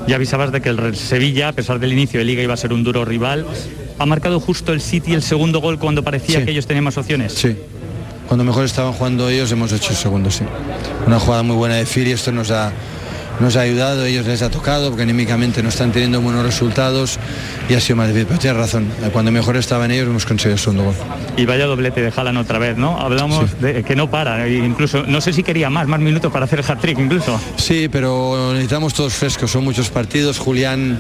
Ya 0.06 0.16
avisabas 0.16 0.52
de 0.52 0.60
que 0.60 0.68
el 0.68 0.96
Sevilla, 0.96 1.48
a 1.48 1.52
pesar 1.52 1.78
del 1.78 1.92
inicio 1.92 2.18
de 2.18 2.24
liga, 2.24 2.42
iba 2.42 2.54
a 2.54 2.58
ser 2.58 2.72
un 2.72 2.84
duro 2.84 3.04
rival. 3.04 3.46
¿Ha 3.98 4.06
marcado 4.06 4.40
justo 4.40 4.72
el 4.72 4.80
City 4.80 5.14
el 5.14 5.22
segundo 5.22 5.60
gol 5.60 5.78
cuando 5.78 6.02
parecía 6.02 6.44
que 6.44 6.50
ellos 6.50 6.66
tenían 6.66 6.84
más 6.84 6.98
opciones? 6.98 7.32
Sí. 7.32 7.56
Cuando 8.28 8.44
mejor 8.44 8.64
estaban 8.64 8.92
jugando 8.92 9.28
ellos 9.28 9.50
hemos 9.52 9.72
hecho 9.72 9.90
el 9.90 9.96
segundo, 9.96 10.30
sí. 10.30 10.44
Una 11.06 11.20
jugada 11.20 11.42
muy 11.42 11.56
buena 11.56 11.76
de 11.76 11.86
Firi, 11.86 12.12
esto 12.12 12.32
nos 12.32 12.48
da 12.48 12.72
nos 13.40 13.56
ha 13.56 13.62
ayudado, 13.62 14.04
ellos 14.04 14.26
les 14.26 14.42
ha 14.42 14.50
tocado, 14.50 14.90
porque 14.90 15.02
anímicamente 15.02 15.62
no 15.62 15.68
están 15.68 15.92
teniendo 15.92 16.20
buenos 16.20 16.44
resultados 16.44 17.18
y 17.68 17.74
ha 17.74 17.80
sido 17.80 17.96
más 17.96 18.08
difícil. 18.08 18.26
Pero 18.28 18.40
tienes 18.40 18.58
razón, 18.58 18.86
cuando 19.12 19.32
mejor 19.32 19.56
estaban 19.56 19.90
ellos 19.90 20.08
hemos 20.08 20.24
conseguido 20.24 20.54
el 20.54 20.60
segundo 20.60 20.84
gol. 20.84 20.94
Y 21.36 21.44
vaya 21.46 21.66
doblete 21.66 22.00
de 22.00 22.10
Jalan 22.10 22.36
otra 22.36 22.58
vez, 22.58 22.76
¿no? 22.76 22.98
Hablamos 23.00 23.60
de 23.60 23.82
que 23.82 23.96
no 23.96 24.10
para, 24.10 24.46
e 24.46 24.54
incluso 24.54 25.04
no 25.06 25.20
sé 25.20 25.32
si 25.32 25.42
quería 25.42 25.70
más, 25.70 25.88
más 25.88 26.00
minutos 26.00 26.32
para 26.32 26.44
hacer 26.44 26.60
el 26.60 26.64
hat-trick 26.64 26.98
incluso. 26.98 27.40
Sí, 27.56 27.88
pero 27.90 28.50
necesitamos 28.52 28.94
todos 28.94 29.14
frescos, 29.14 29.50
son 29.50 29.64
muchos 29.64 29.90
partidos. 29.90 30.38
Julián 30.38 30.98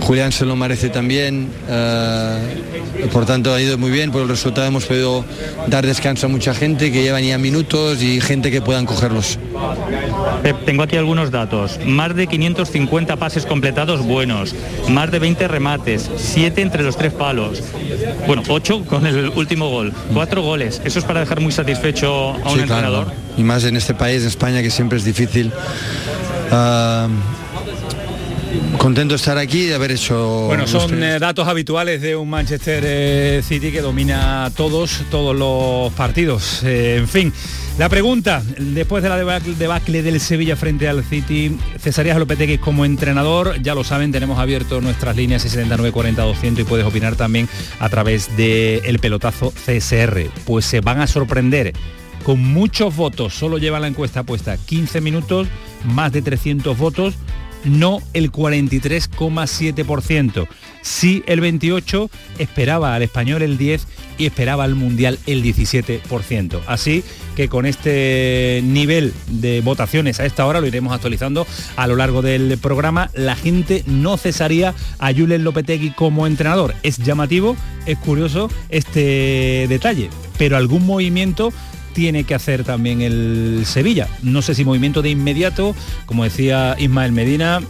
Julián 0.00 0.32
se 0.32 0.44
lo 0.44 0.56
merece 0.56 0.88
también, 0.88 1.48
eh, 1.68 2.38
por 3.12 3.26
tanto 3.26 3.52
ha 3.52 3.60
ido 3.60 3.76
muy 3.78 3.90
bien, 3.90 4.12
por 4.12 4.22
el 4.22 4.28
resultado 4.28 4.66
hemos 4.66 4.84
podido 4.84 5.24
dar 5.66 5.84
descanso 5.86 6.26
a 6.26 6.28
mucha 6.28 6.54
gente 6.54 6.92
que 6.92 7.02
llevan 7.02 7.24
ya 7.24 7.38
minutos 7.38 8.02
y 8.02 8.20
gente 8.20 8.50
que 8.50 8.60
puedan 8.60 8.86
cogerlos. 8.86 9.38
tengo 10.64 10.82
aquí 10.82 10.96
algunos 10.96 11.30
datos, 11.30 11.80
más 11.84 12.14
de 12.14 12.26
550 12.26 13.16
pases 13.16 13.46
completados 13.46 14.02
buenos, 14.02 14.54
más 14.88 15.10
de 15.10 15.18
20 15.18 15.48
remates, 15.48 16.10
7 16.16 16.62
entre 16.62 16.82
los 16.82 16.96
tres 16.96 17.12
palos, 17.12 17.62
bueno, 18.26 18.42
8 18.48 18.84
con 18.84 19.06
el 19.06 19.30
último 19.30 19.70
gol, 19.70 19.92
4 20.14 20.42
goles, 20.42 20.80
eso 20.84 20.98
es 20.98 21.04
para 21.04 21.20
dejar 21.20 21.40
muy 21.40 21.52
satisfecho 21.52 22.32
a 22.44 22.50
un 22.52 22.60
entrenador. 22.60 23.12
Y 23.36 23.42
más 23.42 23.64
en 23.64 23.76
este 23.76 23.94
país, 23.94 24.22
en 24.22 24.28
España, 24.28 24.62
que 24.62 24.70
siempre 24.70 24.98
es 24.98 25.04
difícil. 25.04 25.52
Uh, 26.50 27.08
contento 28.78 29.14
de 29.14 29.16
estar 29.16 29.38
aquí 29.38 29.62
y 29.62 29.66
de 29.66 29.74
haber 29.74 29.90
hecho... 29.90 30.46
Bueno, 30.46 30.66
son 30.66 31.02
eh, 31.02 31.18
datos 31.18 31.48
habituales 31.48 32.00
de 32.00 32.16
un 32.16 32.28
Manchester 32.28 32.82
eh, 32.86 33.42
City 33.42 33.72
que 33.72 33.80
domina 33.80 34.50
todos, 34.56 35.02
todos 35.10 35.34
los 35.34 35.92
partidos. 35.94 36.62
Eh, 36.64 36.96
en 36.98 37.08
fin, 37.08 37.32
la 37.78 37.88
pregunta, 37.88 38.42
después 38.58 39.02
de 39.02 39.08
la 39.08 39.16
debacle 39.16 40.02
del 40.02 40.20
Sevilla 40.20 40.56
frente 40.56 40.88
al 40.88 41.04
City, 41.04 41.56
Cesarías 41.78 42.18
Lopetegui 42.18 42.58
como 42.58 42.84
entrenador, 42.84 43.60
ya 43.62 43.74
lo 43.74 43.84
saben, 43.84 44.12
tenemos 44.12 44.38
abierto 44.38 44.80
nuestras 44.80 45.16
líneas 45.16 45.42
69 45.42 45.92
40 45.92 46.22
200 46.22 46.62
y 46.62 46.68
puedes 46.68 46.86
opinar 46.86 47.16
también 47.16 47.48
a 47.80 47.88
través 47.88 48.36
del 48.36 48.80
el 48.84 48.98
pelotazo 48.98 49.52
CSR. 49.52 50.30
Pues 50.44 50.64
se 50.64 50.80
van 50.80 51.00
a 51.00 51.06
sorprender 51.06 51.72
con 52.22 52.40
muchos 52.40 52.96
votos, 52.96 53.34
solo 53.34 53.58
lleva 53.58 53.78
la 53.78 53.86
encuesta 53.86 54.24
puesta 54.24 54.56
15 54.56 55.00
minutos, 55.00 55.46
más 55.84 56.12
de 56.12 56.22
300 56.22 56.76
votos 56.76 57.14
no 57.66 58.00
el 58.14 58.32
43,7%. 58.32 60.48
Sí 60.82 61.22
el 61.26 61.42
28%, 61.42 62.08
esperaba 62.38 62.94
al 62.94 63.02
español 63.02 63.42
el 63.42 63.58
10% 63.58 63.84
y 64.18 64.26
esperaba 64.26 64.64
al 64.64 64.74
mundial 64.74 65.18
el 65.26 65.42
17%. 65.42 66.60
Así 66.66 67.04
que 67.34 67.48
con 67.48 67.64
este 67.66 68.60
nivel 68.64 69.12
de 69.28 69.60
votaciones 69.60 70.20
a 70.20 70.26
esta 70.26 70.46
hora 70.46 70.60
lo 70.60 70.66
iremos 70.66 70.94
actualizando 70.94 71.46
a 71.76 71.86
lo 71.86 71.96
largo 71.96 72.22
del 72.22 72.56
programa. 72.58 73.10
La 73.14 73.36
gente 73.36 73.84
no 73.86 74.16
cesaría 74.16 74.74
a 74.98 75.12
Julen 75.12 75.44
Lopetegui 75.44 75.90
como 75.90 76.26
entrenador. 76.26 76.74
Es 76.82 76.96
llamativo, 76.98 77.56
es 77.84 77.98
curioso 77.98 78.50
este 78.70 79.66
detalle, 79.68 80.08
pero 80.38 80.56
algún 80.56 80.86
movimiento 80.86 81.52
tiene 81.96 82.24
que 82.24 82.34
hacer 82.34 82.62
también 82.62 83.00
el 83.00 83.62
Sevilla. 83.64 84.06
No 84.22 84.42
sé 84.42 84.54
si 84.54 84.66
movimiento 84.66 85.00
de 85.00 85.08
inmediato, 85.08 85.74
como 86.04 86.24
decía 86.24 86.76
Ismael 86.78 87.10
Medina, 87.10 87.62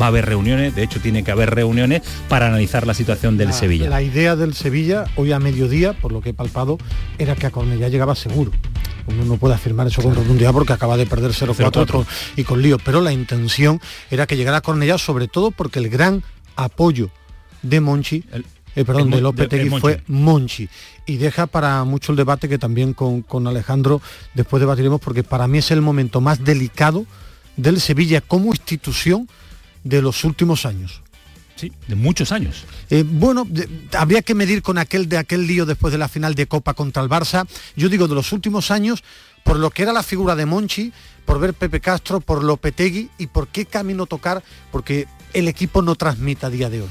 va 0.00 0.06
a 0.06 0.08
haber 0.08 0.24
reuniones, 0.24 0.74
de 0.74 0.82
hecho 0.82 0.98
tiene 0.98 1.22
que 1.22 1.30
haber 1.30 1.54
reuniones 1.54 2.00
para 2.26 2.46
analizar 2.46 2.86
la 2.86 2.94
situación 2.94 3.36
del 3.36 3.52
Sevilla. 3.52 3.90
La 3.90 4.00
idea 4.00 4.34
del 4.34 4.54
Sevilla, 4.54 5.04
hoy 5.16 5.32
a 5.32 5.38
mediodía, 5.38 5.92
por 5.92 6.10
lo 6.10 6.22
que 6.22 6.30
he 6.30 6.32
palpado, 6.32 6.78
era 7.18 7.34
que 7.36 7.44
a 7.44 7.50
Cornellá 7.50 7.90
llegaba 7.90 8.14
seguro. 8.14 8.50
Uno 9.08 9.26
no 9.26 9.36
puede 9.36 9.54
afirmar 9.54 9.88
eso 9.88 10.00
con 10.00 10.14
rotundidad 10.14 10.54
porque 10.54 10.72
acaba 10.72 10.96
de 10.96 11.04
perder 11.04 11.32
0-4 11.32 12.06
y 12.36 12.44
con 12.44 12.62
lío, 12.62 12.78
pero 12.78 13.02
la 13.02 13.12
intención 13.12 13.78
era 14.10 14.26
que 14.26 14.38
llegara 14.38 14.56
a 14.56 14.62
Cornellá 14.62 14.96
sobre 14.96 15.28
todo 15.28 15.50
porque 15.50 15.80
el 15.80 15.90
gran 15.90 16.22
apoyo 16.56 17.10
de 17.60 17.82
Monchi 17.82 18.24
eh, 18.76 18.84
perdón, 18.84 19.10
de 19.10 19.20
Lopetegui 19.20 19.70
fue 19.80 20.02
Monchi. 20.06 20.68
Y 21.06 21.16
deja 21.16 21.46
para 21.46 21.82
mucho 21.84 22.12
el 22.12 22.16
debate 22.16 22.48
que 22.48 22.58
también 22.58 22.92
con, 22.92 23.22
con 23.22 23.46
Alejandro 23.46 24.02
después 24.34 24.60
debatiremos, 24.60 25.00
porque 25.00 25.24
para 25.24 25.48
mí 25.48 25.58
es 25.58 25.70
el 25.70 25.80
momento 25.80 26.20
más 26.20 26.44
delicado 26.44 27.06
del 27.56 27.80
Sevilla 27.80 28.20
como 28.20 28.52
institución 28.52 29.28
de 29.82 30.02
los 30.02 30.24
últimos 30.24 30.66
años. 30.66 31.02
Sí, 31.56 31.72
de 31.88 31.94
muchos 31.94 32.32
años. 32.32 32.64
Eh, 32.90 33.02
bueno, 33.06 33.48
habría 33.96 34.20
que 34.20 34.34
medir 34.34 34.60
con 34.60 34.76
aquel 34.76 35.08
de 35.08 35.16
aquel 35.16 35.46
lío 35.46 35.64
después 35.64 35.90
de 35.90 35.96
la 35.96 36.08
final 36.08 36.34
de 36.34 36.46
Copa 36.46 36.74
contra 36.74 37.02
el 37.02 37.08
Barça. 37.08 37.48
Yo 37.76 37.88
digo 37.88 38.06
de 38.08 38.14
los 38.14 38.30
últimos 38.32 38.70
años, 38.70 39.02
por 39.42 39.58
lo 39.58 39.70
que 39.70 39.84
era 39.84 39.94
la 39.94 40.02
figura 40.02 40.36
de 40.36 40.44
Monchi, 40.44 40.92
por 41.24 41.40
ver 41.40 41.54
Pepe 41.54 41.80
Castro, 41.80 42.20
por 42.20 42.44
Lopetegui 42.44 43.08
y 43.16 43.28
por 43.28 43.48
qué 43.48 43.64
camino 43.64 44.04
tocar, 44.04 44.44
porque 44.70 45.06
el 45.32 45.48
equipo 45.48 45.80
no 45.80 45.94
transmite 45.94 46.44
a 46.44 46.50
día 46.50 46.68
de 46.68 46.82
hoy. 46.82 46.88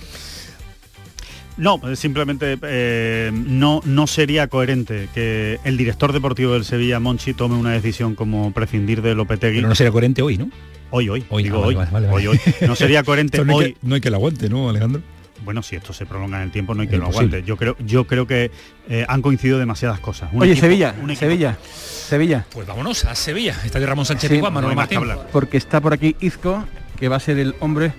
No, 1.57 1.79
simplemente 1.95 2.57
eh, 2.61 3.31
no, 3.33 3.81
no 3.85 4.07
sería 4.07 4.47
coherente 4.47 5.07
que 5.13 5.59
el 5.63 5.77
director 5.77 6.11
deportivo 6.11 6.53
del 6.53 6.65
Sevilla, 6.65 6.99
Monchi, 6.99 7.33
tome 7.33 7.55
una 7.55 7.71
decisión 7.71 8.15
como 8.15 8.51
prescindir 8.51 9.01
de 9.01 9.15
Lopetegui. 9.15 9.57
Pero 9.57 9.69
no 9.69 9.75
sería 9.75 9.91
coherente 9.91 10.21
hoy, 10.21 10.37
¿no? 10.37 10.49
Hoy, 10.91 11.09
hoy, 11.09 11.25
hoy, 11.29 11.43
digo 11.43 11.59
hoy, 11.61 11.75
hoy, 11.75 12.27
hoy. 12.27 12.39
No 12.61 12.75
sería 12.75 13.03
coherente 13.03 13.43
no 13.45 13.55
hoy. 13.55 13.77
no 13.81 13.95
hay 13.95 14.01
que 14.01 14.09
lo 14.09 14.17
aguante, 14.17 14.49
¿no, 14.49 14.69
Alejandro? 14.69 15.01
Bueno, 15.43 15.61
si 15.61 15.75
esto 15.75 15.93
se 15.93 16.05
prolonga 16.05 16.37
en 16.37 16.43
el 16.43 16.51
tiempo, 16.51 16.73
no 16.73 16.81
hay 16.81 16.87
que 16.87 16.97
lo 16.97 17.05
aguante. 17.05 17.43
Yo 17.43 17.55
creo, 17.55 17.77
yo 17.85 18.05
creo 18.05 18.25
que 18.25 18.51
eh, 18.89 19.05
han 19.07 19.21
coincidido 19.21 19.59
demasiadas 19.59 19.99
cosas. 19.99 20.29
Oye, 20.33 20.55
Sevilla, 20.55 20.95
Sevilla, 21.15 21.57
Sevilla. 21.61 22.45
Pues 22.51 22.67
vámonos 22.67 23.05
a 23.05 23.15
Sevilla. 23.15 23.55
Estadio 23.63 23.87
Ramón 23.87 24.05
Sánchez 24.05 24.31
sí, 24.31 24.41
Manuel 24.41 24.75
Martín. 24.75 25.01
Porque 25.31 25.57
está 25.57 25.81
por 25.81 25.93
aquí 25.93 26.15
Izco, 26.19 26.65
que 26.97 27.09
va 27.09 27.17
a 27.17 27.19
ser 27.19 27.37
el 27.37 27.55
hombre 27.59 27.93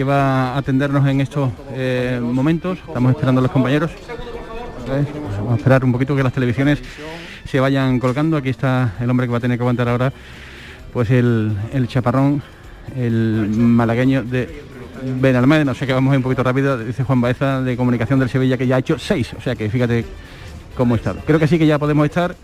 que 0.00 0.04
va 0.04 0.54
a 0.54 0.56
atendernos 0.56 1.06
en 1.06 1.20
estos 1.20 1.50
eh, 1.74 2.18
momentos. 2.22 2.78
Estamos 2.88 3.12
esperando 3.12 3.40
a 3.40 3.42
los 3.42 3.50
compañeros. 3.50 3.90
Vamos 5.36 5.52
a 5.52 5.56
esperar 5.56 5.84
un 5.84 5.92
poquito 5.92 6.16
que 6.16 6.22
las 6.22 6.32
televisiones 6.32 6.80
se 7.44 7.60
vayan 7.60 8.00
colgando. 8.00 8.38
Aquí 8.38 8.48
está 8.48 8.94
el 8.98 9.10
hombre 9.10 9.26
que 9.26 9.32
va 9.32 9.36
a 9.36 9.40
tener 9.42 9.58
que 9.58 9.62
aguantar 9.62 9.90
ahora, 9.90 10.10
pues 10.90 11.10
el, 11.10 11.54
chaparrón, 11.86 12.42
el 12.96 13.50
malagueño 13.50 14.22
de 14.22 14.62
Benalmádena. 15.20 15.72
No 15.72 15.74
sé 15.74 15.86
que 15.86 15.92
vamos 15.92 16.16
un 16.16 16.22
poquito 16.22 16.42
rápido. 16.42 16.78
Dice 16.78 17.04
Juan 17.04 17.20
Baeza 17.20 17.60
de 17.60 17.76
Comunicación 17.76 18.20
del 18.20 18.30
Sevilla 18.30 18.56
que 18.56 18.66
ya 18.66 18.76
ha 18.76 18.78
hecho 18.78 18.98
seis. 18.98 19.34
O 19.34 19.42
sea 19.42 19.54
que 19.54 19.68
fíjate 19.68 20.06
cómo 20.78 20.94
está. 20.94 21.12
Creo 21.12 21.38
que 21.38 21.46
sí 21.46 21.58
que 21.58 21.66
ya 21.66 21.78
podemos 21.78 22.06
estar. 22.06 22.34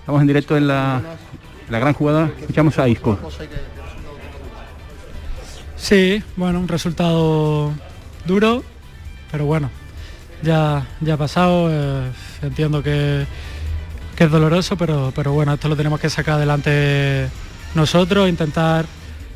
Estamos 0.00 0.22
en 0.22 0.26
directo 0.26 0.56
en 0.56 0.68
la, 0.68 1.02
la 1.68 1.78
gran 1.78 1.92
jugada. 1.92 2.30
Escuchamos 2.40 2.78
a 2.78 2.88
Isco. 2.88 3.18
Sí, 5.84 6.22
bueno, 6.36 6.60
un 6.60 6.66
resultado 6.66 7.70
duro, 8.24 8.64
pero 9.30 9.44
bueno, 9.44 9.68
ya, 10.42 10.86
ya 11.02 11.12
ha 11.12 11.16
pasado, 11.18 11.68
eh, 11.70 12.10
entiendo 12.40 12.82
que, 12.82 13.26
es 14.16 14.30
doloroso, 14.30 14.78
pero, 14.78 15.12
pero 15.14 15.34
bueno, 15.34 15.52
esto 15.52 15.68
lo 15.68 15.76
tenemos 15.76 16.00
que 16.00 16.08
sacar 16.08 16.36
adelante 16.36 17.28
nosotros, 17.74 18.30
intentar 18.30 18.86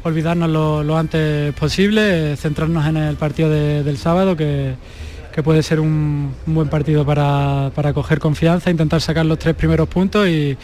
olvidarnos 0.05 0.49
lo, 0.49 0.97
antes 0.97 1.53
posible, 1.53 2.35
centrarnos 2.39 2.87
en 2.87 2.97
el 2.97 3.17
partido 3.17 3.51
del 3.51 3.99
sábado, 3.99 4.35
que, 4.35 4.75
puede 5.45 5.63
ser 5.63 5.81
un, 5.81 6.35
buen 6.47 6.69
partido 6.69 7.05
para, 7.05 7.71
para, 7.75 7.93
coger 7.93 8.21
confianza, 8.21 8.71
intentar 8.71 9.03
sacar 9.03 9.27
los 9.27 9.39
tres 9.39 9.55
primeros 9.55 9.87
puntos 9.87 10.27
y, 10.27 10.57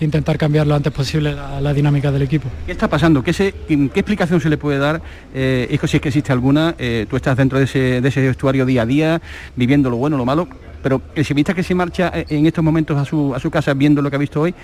intentar 0.00 0.38
cambiar 0.38 0.66
lo 0.66 0.74
antes 0.74 0.92
posible 0.92 1.34
la, 1.34 1.74
dinámica 1.74 2.10
del 2.10 2.22
equipo. 2.22 2.48
¿Qué 2.66 2.72
está 2.72 2.88
pasando? 2.88 3.22
¿Qué, 3.22 3.30
explicación 3.30 4.40
se 4.40 4.48
le 4.48 4.56
puede 4.56 4.78
dar? 4.78 5.00
Eh, 5.34 5.78
si 5.86 5.96
es 5.96 6.02
que 6.02 6.08
existe 6.08 6.32
alguna, 6.32 6.74
eh, 6.78 7.06
tú 7.08 7.16
estás 7.16 7.36
dentro 7.36 7.58
de 7.58 7.64
ese, 7.64 8.00
de 8.00 8.28
vestuario 8.28 8.66
día 8.66 8.82
a 8.82 8.86
día, 8.86 9.20
viviendo 9.56 9.90
lo 9.90 9.96
bueno, 9.96 10.16
lo 10.16 10.24
malo, 10.24 10.48
pero 10.82 11.02
el 11.14 11.24
sevillista 11.24 11.54
que 11.54 11.62
se 11.62 11.74
marcha 11.74 12.12
eh, 12.14 12.26
en 12.28 12.46
estos 12.46 12.62
momentos 12.62 12.96
a 12.96 13.04
su, 13.04 13.34
a 13.34 13.40
su 13.40 13.50
casa 13.50 13.74
viendo 13.74 14.02
lo 14.02 14.10
que 14.10 14.16
ha 14.16 14.18
visto 14.18 14.40
hoy, 14.40 14.54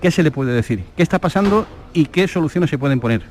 ¿qué 0.00 0.10
se 0.10 0.22
le 0.22 0.30
puede 0.30 0.52
decir? 0.52 0.84
¿Qué 0.96 1.02
está 1.02 1.18
pasando 1.18 1.66
y 1.92 2.06
qué 2.06 2.28
soluciones 2.28 2.68
se 2.70 2.78
pueden 2.78 3.00
poner? 3.00 3.22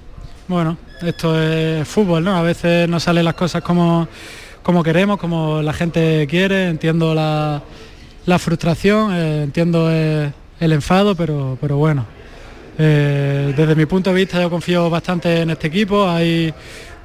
Bueno, 0.48 0.78
esto 1.02 1.40
es 1.40 1.88
fútbol, 1.88 2.24
¿no? 2.24 2.36
A 2.36 2.42
veces 2.42 2.90
no 2.90 3.00
salen 3.00 3.26
las 3.26 3.36
cosas 3.36 3.62
como, 3.62 4.08
como 4.64 4.84
queremos, 4.84 5.18
como 5.18 5.62
la 5.62 5.74
gente 5.74 6.26
quiere, 6.30 6.68
entiendo 6.68 7.14
la, 7.14 7.62
la 8.26 8.40
frustración, 8.40 9.14
eh, 9.14 9.44
entiendo 9.44 9.90
el 10.62 10.72
enfado, 10.72 11.16
pero, 11.16 11.58
pero 11.60 11.76
bueno. 11.76 12.06
Eh, 12.78 13.54
desde 13.58 13.76
mi 13.76 13.86
punto 13.86 14.12
de 14.12 14.16
vista 14.16 14.42
yo 14.42 14.50
confío 14.50 14.90
bastante 14.90 15.42
en 15.42 15.50
este 15.50 15.68
equipo, 15.68 16.08
hay 16.08 16.54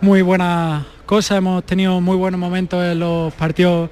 muy 0.00 0.22
buenas 0.22 0.84
cosas, 1.06 1.38
hemos 1.38 1.64
tenido 1.64 2.00
muy 2.00 2.16
buenos 2.16 2.38
momentos 2.38 2.84
en 2.84 3.00
los 3.00 3.34
partidos 3.34 3.90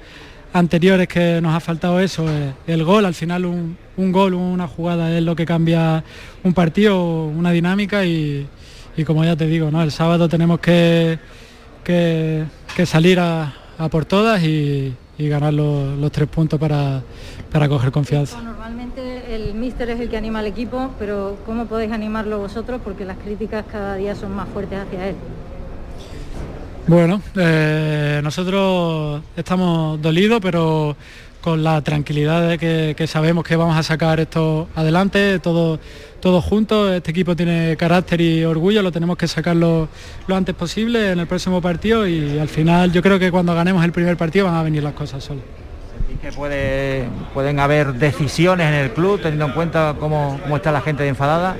anteriores 0.53 1.07
que 1.07 1.41
nos 1.41 1.53
ha 1.53 1.59
faltado 1.59 1.99
eso, 1.99 2.25
eh, 2.29 2.53
el 2.67 2.85
gol, 2.85 3.05
al 3.05 3.13
final 3.13 3.45
un, 3.45 3.77
gol, 4.11 4.35
una 4.35 4.67
jugada 4.67 5.15
es 5.15 5.23
lo 5.23 5.35
que 5.35 5.45
cambia 5.45 6.03
un 6.43 6.53
partido, 6.53 7.25
una 7.25 7.51
dinámica 7.51 8.05
y, 8.05 8.47
como 9.05 9.25
ya 9.25 9.35
te 9.35 9.47
digo, 9.47 9.69
¿no? 9.69 9.83
el 9.83 9.91
sábado 9.91 10.29
tenemos 10.29 10.59
que, 10.59 11.19
que, 11.83 12.45
salir 12.85 13.19
a, 13.19 13.53
por 13.91 14.05
todas 14.05 14.41
y, 14.43 14.95
ganar 15.17 15.53
los, 15.53 16.11
tres 16.11 16.29
puntos 16.29 16.59
para, 16.59 17.01
para 17.51 17.67
coger 17.67 17.91
confianza. 17.91 18.54
El 19.35 19.53
míster 19.53 19.89
es 19.89 19.99
el 19.99 20.07
que 20.07 20.15
anima 20.15 20.39
al 20.39 20.47
equipo, 20.47 20.91
pero 20.97 21.37
¿cómo 21.45 21.65
podéis 21.65 21.91
animarlo 21.91 22.39
vosotros? 22.39 22.79
Porque 22.81 23.03
las 23.03 23.17
críticas 23.17 23.65
cada 23.69 23.95
día 23.95 24.15
son 24.15 24.33
más 24.33 24.47
fuertes 24.47 24.79
hacia 24.79 25.09
él. 25.09 25.15
Bueno, 26.87 27.21
eh, 27.35 28.21
nosotros 28.23 29.21
estamos 29.35 30.01
dolidos, 30.01 30.39
pero 30.41 30.95
con 31.41 31.65
la 31.65 31.81
tranquilidad 31.81 32.47
de 32.47 32.95
que, 32.95 33.07
sabemos 33.07 33.43
que 33.43 33.57
vamos 33.57 33.75
a 33.75 33.83
sacar 33.83 34.21
esto 34.21 34.69
adelante, 34.73 35.39
todos 35.39 35.81
todo 36.21 36.41
juntos. 36.41 36.93
Este 36.93 37.11
equipo 37.11 37.35
tiene 37.35 37.75
carácter 37.75 38.21
y 38.21 38.45
orgullo, 38.45 38.81
lo 38.81 38.93
tenemos 38.93 39.17
que 39.17 39.27
sacarlo 39.27 39.89
lo 40.27 40.35
antes 40.37 40.55
posible 40.55 41.11
en 41.11 41.19
el 41.19 41.27
próximo 41.27 41.61
partido 41.61 42.07
y 42.07 42.39
al 42.39 42.47
final 42.47 42.93
yo 42.93 43.01
creo 43.01 43.19
que 43.19 43.31
cuando 43.31 43.53
ganemos 43.53 43.83
el 43.83 43.91
primer 43.91 44.15
partido 44.15 44.45
van 44.45 44.55
a 44.55 44.63
venir 44.63 44.81
las 44.81 44.93
cosas 44.93 45.25
solas. 45.25 45.64
¿Y 46.25 46.29
que 46.29 46.35
puede, 46.35 47.07
pueden 47.35 47.59
haber 47.59 47.93
decisiones 47.93 48.67
en 48.67 48.73
el 48.73 48.91
club 48.93 49.21
teniendo 49.21 49.45
en 49.45 49.51
cuenta 49.51 49.95
cómo, 49.99 50.39
está 50.55 50.71
la 50.71 50.81
gente 50.81 51.07
enfadada? 51.07 51.55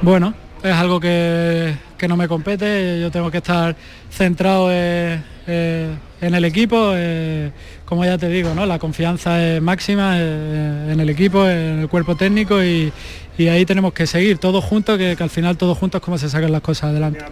Bueno, 0.00 0.32
es 0.62 0.72
algo 0.72 1.00
que, 1.00 1.74
no 2.08 2.16
me 2.16 2.28
compete, 2.28 3.00
yo 3.00 3.10
tengo 3.10 3.32
que 3.32 3.38
estar 3.38 3.74
centrado 4.08 4.70
en, 4.72 5.24
en 5.46 6.34
el 6.34 6.44
equipo. 6.44 6.92
Eh, 6.94 7.50
como 7.84 8.04
ya 8.04 8.16
te 8.16 8.28
digo, 8.28 8.54
¿no? 8.54 8.64
la 8.64 8.78
confianza 8.78 9.44
es 9.44 9.60
máxima 9.60 10.14
eh, 10.18 10.92
en 10.92 11.00
el 11.00 11.10
equipo, 11.10 11.48
en 11.48 11.80
el 11.80 11.88
cuerpo 11.88 12.14
técnico 12.14 12.62
y, 12.62 12.92
ahí 13.38 13.64
tenemos 13.64 13.92
que 13.92 14.06
seguir 14.06 14.38
todos 14.38 14.62
juntos, 14.62 14.98
que, 14.98 15.16
al 15.18 15.30
final 15.30 15.56
todos 15.56 15.76
juntos 15.76 16.00
es 16.00 16.04
como 16.04 16.18
se 16.18 16.28
sacan 16.28 16.52
las 16.52 16.60
cosas 16.60 16.90
adelante. 16.90 17.24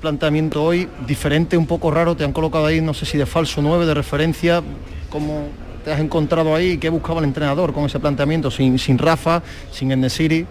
Planteamiento 0.00 0.62
hoy 0.62 0.88
diferente, 1.06 1.56
un 1.56 1.66
poco 1.66 1.90
raro, 1.90 2.16
te 2.16 2.24
han 2.24 2.32
colocado 2.32 2.66
ahí, 2.66 2.80
no 2.80 2.94
sé 2.94 3.06
si 3.06 3.18
de 3.18 3.26
falso 3.26 3.62
9, 3.62 3.86
de 3.86 3.94
referencia, 3.94 4.62
¿cómo 5.10 5.48
te 5.84 5.92
has 5.92 6.00
encontrado 6.00 6.54
ahí? 6.54 6.78
¿Qué 6.78 6.88
buscaba 6.88 7.20
el 7.20 7.24
entrenador 7.24 7.72
con 7.72 7.84
ese 7.84 7.98
planteamiento? 7.98 8.50
Sin, 8.50 8.78
sin 8.78 8.98
Rafa, 8.98 9.42
sin 9.72 9.92
Enesiri. 9.92 10.46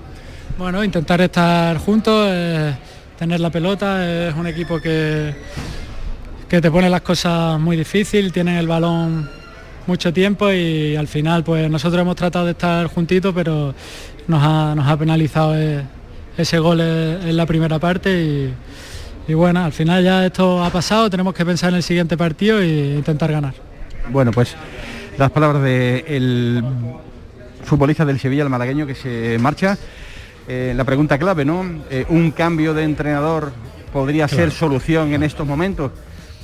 Bueno, 0.58 0.84
intentar 0.84 1.22
estar 1.22 1.78
juntos, 1.78 2.28
eh, 2.32 2.74
tener 3.18 3.40
la 3.40 3.50
pelota, 3.50 4.28
es 4.28 4.36
un 4.36 4.48
equipo 4.48 4.80
que 4.80 5.34
que 6.48 6.62
te 6.62 6.70
pone 6.70 6.90
las 6.90 7.02
cosas 7.02 7.60
muy 7.60 7.75
difíciles, 7.75 8.32
tienen 8.32 8.56
el 8.56 8.68
balón 8.68 9.30
mucho 9.88 10.14
tiempo 10.14 10.52
y 10.52 10.96
al 10.96 11.08
final 11.08 11.44
pues 11.44 11.70
nosotros 11.70 12.02
hemos 12.02 12.16
tratado 12.16 12.46
de 12.46 12.52
estar 12.52 12.88
juntitos 12.88 13.34
pero 13.34 13.74
nos 14.28 14.42
ha, 14.44 14.98
penalizado 14.98 15.58
e, 15.58 15.84
ese 16.38 16.60
gol 16.60 16.82
en 16.82 17.36
la 17.36 17.46
primera 17.46 17.80
parte 17.80 18.22
y, 18.22 18.54
bueno, 19.34 19.63
al 19.63 19.72
final 19.72 20.03
ya 20.03 20.25
esto 20.25 20.63
ha 20.63 20.70
pasado, 20.70 21.10
tenemos 21.10 21.34
que 21.34 21.46
pensar 21.46 21.70
en 21.70 21.77
el 21.77 21.84
siguiente 21.84 22.15
partido 22.15 22.60
e 22.60 22.96
intentar 22.96 23.32
ganar. 23.32 23.53
Bueno, 24.12 24.32
pues 24.32 24.55
las 25.17 25.32
palabras 25.32 25.63
del 25.63 26.63
futbolista 27.63 28.05
del 28.05 28.20
Sevilla, 28.20 28.44
el 28.44 28.50
malagueño 28.50 28.86
que 28.86 28.96
se 28.96 29.38
marcha. 29.39 29.77
Eh, 30.48 30.74
la 30.75 30.84
pregunta 30.84 31.17
clave, 31.17 31.44
¿no? 31.44 31.65
Eh, 31.89 32.05
¿Un 32.10 32.29
cambio 32.29 32.75
de 32.75 32.84
entrenador 32.84 33.51
podría 33.91 34.27
ser 34.27 34.51
solución 34.51 35.13
en 35.13 35.24
estos 35.24 35.48
momentos? 35.48 35.91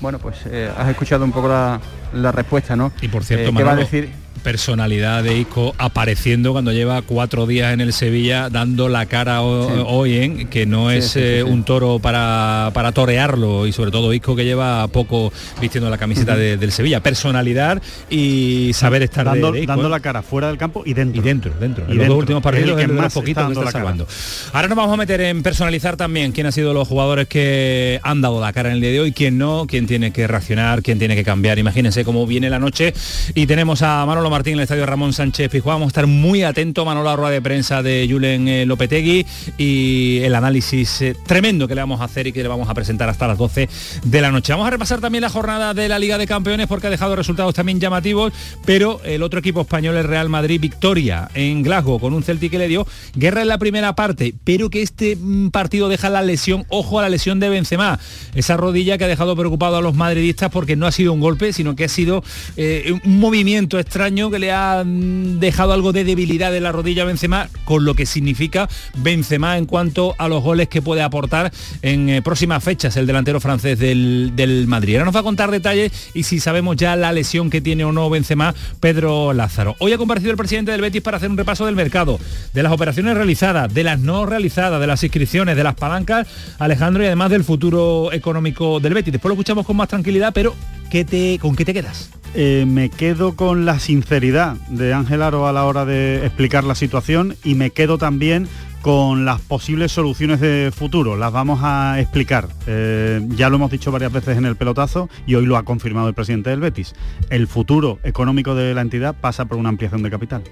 Bueno, 0.01 0.17
pues 0.17 0.38
eh, 0.47 0.71
has 0.75 0.89
escuchado 0.89 1.23
un 1.23 1.31
poco 1.31 1.47
la, 1.47 2.31
respuesta, 2.31 2.75
¿no? 2.75 2.91
Y 3.01 3.07
por 3.07 3.23
cierto, 3.23 3.51
eh, 3.57 3.63
va 3.63 3.73
a 3.73 3.75
decir? 3.75 4.09
Personalidad 4.43 5.24
de 5.24 5.38
Isco 5.38 5.74
apareciendo 5.77 6.51
cuando 6.51 6.71
lleva 6.71 7.01
cuatro 7.01 7.48
días 7.48 7.74
en 7.74 7.81
el 7.81 7.93
Sevilla 7.93 8.50
dando 8.50 8.89
la 8.89 9.05
cara 9.05 9.41
hoy 9.41 10.17
en 10.17 10.48
que 10.48 10.65
no 10.65 10.91
es 10.91 11.15
eh, 11.15 11.43
un 11.43 11.63
toro 11.63 12.00
para, 12.00 12.71
para 12.74 12.91
torearlo 12.91 13.67
y 13.67 13.71
sobre 13.71 13.91
todo 13.91 14.13
Isco 14.13 14.36
que 14.36 14.45
lleva 14.45 14.88
poco 14.88 15.31
vistiendo 15.60 15.89
la 15.89 15.98
camiseta 15.98 16.36
del 16.36 16.71
Sevilla. 16.71 17.01
Personalidad 17.01 17.81
y 18.10 18.71
saber 18.74 19.03
estar 19.03 19.25
dando, 19.25 19.53
dando 19.65 19.89
la 19.89 20.00
cara 20.00 20.21
fuera 20.21 20.48
del 20.48 20.57
campo 20.57 20.83
y 20.86 20.93
dentro. 20.93 21.21
Y 21.21 21.25
dentro 21.25 21.53
dentro. 21.60 21.86
Y 21.88 21.91
en 21.91 21.98
los 22.00 22.07
dos 22.07 22.17
últimos 22.17 22.43
partidos 22.43 22.79
es 22.81 22.89
más 22.89 23.13
poquito 23.13 23.45
que 23.48 23.53
está 23.53 23.71
salvando. 23.71 24.07
Ahora 24.53 24.67
nos 24.67 24.77
vamos 24.77 24.93
a 24.93 24.98
meter 24.98 25.21
en 25.21 25.43
personalizar 25.43 25.98
también 25.98 26.31
quién 26.31 26.48
ha 26.48 26.51
sido 26.51 26.74
los 26.74 26.88
jugadores 26.88 27.27
que 27.27 28.00
han 28.03 28.21
dado 28.21 28.41
la 28.41 28.53
cara 28.53 28.69
en 28.69 28.75
el 28.75 28.81
día 28.81 28.91
de 28.91 29.00
hoy 29.00 29.12
quién 29.12 29.38
no 29.38 29.65
quién 29.67 29.88
tiene 29.88 30.12
que 30.12 30.27
reaccionar 30.27 30.81
quién 30.81 31.00
tiene 31.00 31.15
que 31.15 31.24
cambiar. 31.24 31.60
Imagínense 31.60 32.03
cómo 32.03 32.25
viene 32.25 32.50
la 32.50 32.60
noche. 32.60 32.93
Y 33.36 33.48
tenemos 33.48 33.81
a 33.81 34.05
Manolo 34.05 34.29
Martín 34.31 34.53
en 34.53 34.59
el 34.59 34.63
estadio 34.63 34.85
Ramón 34.85 35.11
Sánchez 35.11 35.50
Pizjuán. 35.50 35.75
Vamos 35.75 35.88
a 35.88 35.89
estar 35.89 36.07
muy 36.07 36.43
atentos, 36.43 36.85
Manolo, 36.85 37.09
a 37.09 37.11
la 37.11 37.17
rueda 37.17 37.31
de 37.31 37.41
prensa 37.41 37.83
de 37.83 38.07
Julen 38.09 38.48
eh, 38.48 38.65
Lopetegui 38.65 39.25
y 39.57 40.20
el 40.24 40.33
análisis 40.33 41.01
eh, 41.01 41.15
tremendo 41.27 41.67
que 41.67 41.75
le 41.75 41.81
vamos 41.81 42.00
a 42.00 42.05
hacer 42.05 42.27
y 42.27 42.31
que 42.31 42.41
le 42.41 42.48
vamos 42.48 42.70
a 42.70 42.74
presentar 42.74 43.09
hasta 43.09 43.27
las 43.27 43.37
12 43.37 43.67
de 44.03 44.22
la 44.22 44.31
noche. 44.31 44.53
Vamos 44.53 44.67
a 44.67 44.72
repasar 44.72 45.01
también 45.01 45.22
la 45.22 45.29
jornada 45.29 45.74
de 45.74 45.89
la 45.89 46.00
Liga 46.00 46.17
de 46.17 46.27
Campeones 46.27 46.67
porque 46.67 46.87
ha 46.87 46.89
dejado 46.89 47.15
resultados 47.15 47.53
también 47.53 47.81
llamativos, 47.81 48.31
pero 48.65 49.01
el 49.03 49.22
otro 49.22 49.39
equipo 49.39 49.61
español, 49.61 49.98
es 49.98 50.05
Real 50.05 50.29
Madrid, 50.29 50.61
victoria 50.61 51.29
en 51.33 51.61
Glasgow 51.61 52.00
con 52.00 52.13
un 52.13 52.24
Celtic 52.24 52.51
que 52.51 52.57
le 52.57 52.70
dio 52.70 52.87
guerra 53.13 53.41
en 53.41 53.50
la 53.50 53.57
primera 53.57 53.96
parte, 53.96 54.33
pero 54.46 54.70
que 54.70 54.81
este 54.81 55.17
mm, 55.17 55.50
partido 55.50 55.89
deja 55.89 56.09
la 56.09 56.22
lesión, 56.22 56.65
ojo 56.70 57.00
a 57.00 57.01
la 57.01 57.09
lesión 57.09 57.41
de 57.41 57.50
Benzema, 57.50 58.00
esa 58.33 58.55
rodilla 58.55 58.98
que 58.98 59.03
ha 59.03 59.07
dejado 59.09 59.35
preocupado 59.35 59.75
a 59.75 59.81
los 59.81 59.94
madridistas 59.94 60.50
porque 60.51 60.77
no 60.77 60.87
ha 60.87 60.91
sido 60.91 61.11
un 61.11 61.20
golpe, 61.20 61.51
sino 61.51 61.75
que 61.75 61.85
ha 61.85 61.89
sido 61.89 62.24
eh, 62.55 62.94
un 63.03 63.20
movimiento 63.20 63.77
extraño 63.77 64.21
que 64.29 64.40
le 64.40 64.51
ha 64.51 64.84
dejado 64.86 65.74
algo 65.74 65.92
de 65.94 66.03
debilidad 66.03 66.55
en 66.55 66.64
la 66.64 66.72
rodilla 66.72 67.05
Benzema, 67.05 67.50
con 67.66 67.86
lo 67.86 67.96
que 67.96 68.05
significa 68.05 68.70
Benzema 68.98 69.57
en 69.57 69.66
cuanto 69.66 70.16
a 70.18 70.27
los 70.27 70.44
goles 70.44 70.68
que 70.68 70.81
puede 70.81 71.01
aportar 71.01 71.51
en 71.81 72.10
eh, 72.10 72.22
próximas 72.22 72.64
fechas 72.64 72.98
el 72.98 73.07
delantero 73.07 73.40
francés 73.40 73.79
del, 73.79 74.34
del, 74.36 74.68
Madrid. 74.68 74.96
Ahora 74.96 75.05
nos 75.05 75.16
va 75.16 75.22
a 75.22 75.24
contar 75.24 75.50
detalles 75.50 76.12
y 76.14 76.24
si 76.24 76.40
sabemos 76.40 76.75
ya 76.75 76.96
la 76.96 77.12
lesión 77.12 77.50
que 77.50 77.62
tiene 77.62 77.84
o 77.84 77.92
no 77.92 78.10
Benzema, 78.10 78.53
Pedro 78.79 79.34
Lázaro. 79.34 79.75
Hoy 79.79 79.94
ha 79.94 79.98
comparecido 79.98 80.31
el 80.31 80.38
presidente 80.38 80.72
del 80.72 80.81
Betis 80.81 81.01
para 81.01 81.18
hacer 81.18 81.29
un 81.29 81.38
repaso 81.38 81.66
del 81.66 81.75
mercado, 81.75 82.20
de 82.53 82.64
las 82.64 82.72
operaciones 82.72 83.16
realizadas, 83.16 83.74
de 83.74 83.84
las 83.84 84.00
no 84.00 84.25
realizadas, 84.25 84.79
de 84.79 84.88
las 84.88 85.03
inscripciones, 85.03 85.55
de 85.55 85.64
las 85.64 85.75
palancas, 85.75 86.27
Alejandro, 86.60 87.03
y 87.03 87.07
además 87.07 87.29
del 87.29 87.44
futuro 87.44 88.12
económico 88.12 88.79
del 88.79 88.94
Betis. 88.94 89.14
Después 89.14 89.29
lo 89.29 89.34
escuchamos 89.34 89.66
con 89.66 89.77
más 89.77 89.88
tranquilidad, 89.88 90.34
pero 90.34 90.53
¿qué 90.91 91.05
te, 91.05 91.39
¿con 91.39 91.55
qué 91.55 91.65
te 91.65 91.73
quedas? 91.73 92.11
Eh, 92.35 92.65
me 92.67 92.89
quedo 92.89 93.35
con 93.35 93.65
la 93.65 93.79
sinceridad 93.79 94.55
de 94.69 94.93
Ángel 94.93 95.21
Aro 95.21 95.47
a 95.47 95.53
la 95.53 95.65
hora 95.65 95.85
de 95.85 96.25
explicar 96.25 96.63
la 96.63 96.75
situación 96.75 97.35
y 97.43 97.55
me 97.55 97.71
quedo 97.71 97.97
también 97.97 98.47
con 98.81 99.25
las 99.25 99.39
posibles 99.41 99.91
soluciones 99.91 100.39
de 100.39 100.71
futuro. 100.75 101.15
Las 101.15 101.31
vamos 101.31 101.61
a 101.63 101.99
explicar. 101.99 102.49
Eh, 102.67 103.21
ya 103.29 103.49
lo 103.49 103.55
hemos 103.55 103.71
dicho 103.71 103.91
varias 103.91 104.11
veces 104.11 104.37
en 104.37 104.45
el 104.45 104.55
pelotazo 104.55 105.09
y 105.25 105.35
hoy 105.35 105.45
lo 105.45 105.57
ha 105.57 105.63
confirmado 105.63 106.07
el 106.07 106.13
presidente 106.13 106.49
del 106.49 106.59
Betis. 106.59 106.93
El 107.29 107.47
futuro 107.47 107.99
económico 108.03 108.53
de 108.53 108.73
la 108.73 108.81
entidad 108.81 109.15
pasa 109.19 109.45
por 109.45 109.57
una 109.57 109.69
ampliación 109.69 110.03
de 110.03 110.11
capital. 110.11 110.43